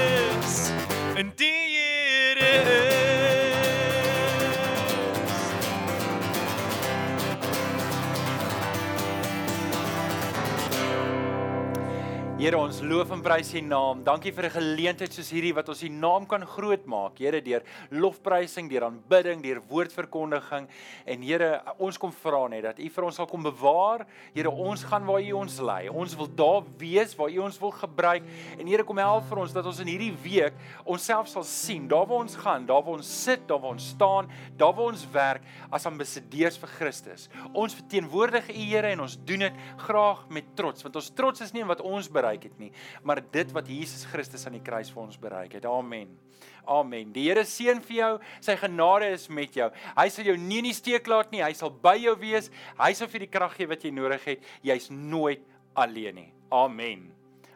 Here, 12.42 12.58
ons 12.58 12.80
loof 12.82 13.12
en 13.14 13.20
prys 13.22 13.52
U 13.54 13.60
naam. 13.62 14.00
Dankie 14.02 14.32
vir 14.34 14.48
'n 14.48 14.56
geleentheid 14.56 15.14
soos 15.14 15.30
hierdie 15.30 15.54
wat 15.54 15.70
ons 15.70 15.84
U 15.84 15.90
naam 15.90 16.26
kan 16.26 16.42
groot 16.42 16.84
maak. 16.88 17.20
Here, 17.20 17.40
deur 17.40 17.62
lofprysing, 17.92 18.68
deur 18.68 18.86
aanbidding, 18.86 19.44
deur 19.44 19.62
woordverkondiging. 19.70 20.68
En 21.06 21.22
Here, 21.22 21.62
ons 21.78 22.00
kom 22.00 22.12
vra 22.12 22.48
net 22.48 22.64
dat 22.64 22.80
U 22.80 22.90
vir 22.90 23.04
ons 23.04 23.16
sal 23.16 23.28
kom 23.28 23.44
bewaar. 23.44 24.08
Here, 24.34 24.50
ons 24.50 24.84
gaan 24.84 25.06
waar 25.06 25.22
U 25.22 25.32
ons 25.34 25.60
lei. 25.60 25.88
Ons 25.90 26.16
wil 26.16 26.28
daar 26.34 26.64
wees 26.80 27.16
waar 27.16 27.30
U 27.30 27.38
ons 27.38 27.60
wil 27.60 27.72
gebruik. 27.72 28.24
En 28.58 28.66
Here, 28.66 28.84
kom 28.84 28.98
help 28.98 29.30
vir 29.30 29.38
ons 29.38 29.54
dat 29.54 29.66
ons 29.66 29.80
in 29.80 29.88
hierdie 29.88 30.18
week 30.24 30.54
onsself 30.84 31.28
sal 31.28 31.44
sien, 31.44 31.88
daar 31.88 32.08
waar 32.08 32.24
ons 32.26 32.36
gaan, 32.36 32.66
daar 32.66 32.82
waar 32.82 32.98
ons 32.98 33.24
sit, 33.24 33.48
daar 33.48 33.60
waar 33.60 33.74
ons 33.74 33.90
staan, 33.90 34.28
daar 34.58 34.74
waar 34.74 34.90
ons 34.90 35.06
werk 35.12 35.44
as 35.72 35.86
ambassadeurs 35.86 36.58
vir 36.58 36.70
Christus. 36.70 37.30
Ons 37.54 37.76
verteenwoordig 37.76 38.50
U 38.50 38.54
Here 38.54 38.88
en 38.88 39.02
ons 39.02 39.16
doen 39.26 39.40
dit 39.40 39.54
graag 39.78 40.28
met 40.30 40.56
trots, 40.56 40.82
want 40.82 40.96
ons 40.96 41.12
trots 41.14 41.42
is 41.42 41.54
nie 41.54 41.62
in 41.62 41.68
wat 41.68 41.82
ons 41.82 42.10
bereik 42.32 42.44
het 42.48 42.60
nie, 42.60 42.72
maar 43.04 43.22
dit 43.32 43.52
wat 43.52 43.68
Jesus 43.68 44.06
Christus 44.06 44.46
aan 44.46 44.56
die 44.56 44.64
kruis 44.64 44.92
vir 44.92 45.04
ons 45.04 45.20
bereik 45.20 45.54
het. 45.54 45.66
Amen. 45.66 46.18
Amen. 46.66 47.12
Die 47.14 47.28
Here 47.28 47.44
seën 47.44 47.82
vir 47.82 47.96
jou. 47.96 48.12
Sy 48.42 48.56
genade 48.56 49.12
is 49.12 49.28
met 49.30 49.54
jou. 49.54 49.70
Hy 49.98 50.10
sal 50.10 50.26
jou 50.26 50.38
nie 50.38 50.60
in 50.62 50.70
die 50.70 50.74
steek 50.74 51.08
laat 51.08 51.32
nie. 51.32 51.42
Hy 51.42 51.54
sal 51.54 51.72
by 51.72 51.96
jou 51.98 52.16
wees. 52.22 52.52
Hy 52.80 52.94
sal 52.94 53.10
vir 53.10 53.26
die 53.26 53.32
krag 53.32 53.56
gee 53.58 53.68
wat 53.68 53.84
jy 53.84 53.92
nodig 53.92 54.24
het. 54.26 54.52
Jy's 54.64 54.90
nooit 54.92 55.42
alleen 55.76 56.16
nie. 56.16 56.30
Amen. 56.52 57.10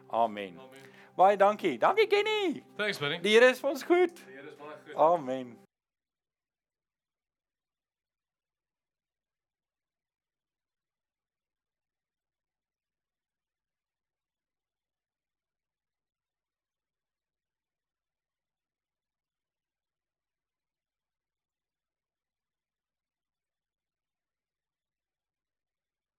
Amen. 0.09 0.57
Amen. 0.57 0.89
Baie 1.15 1.37
dankie. 1.37 1.77
Dankie 1.79 2.07
Kenny. 2.07 2.63
Thanks 2.77 2.99
buddy. 2.99 3.21
Die 3.21 3.37
Here 3.37 3.51
is 3.51 3.61
vir 3.61 3.75
ons 3.75 3.85
goed. 3.85 4.25
Die 4.25 4.39
Here 4.39 4.49
is 4.49 4.57
baie 4.57 4.81
goed. 4.81 4.97
Amen. 4.97 5.64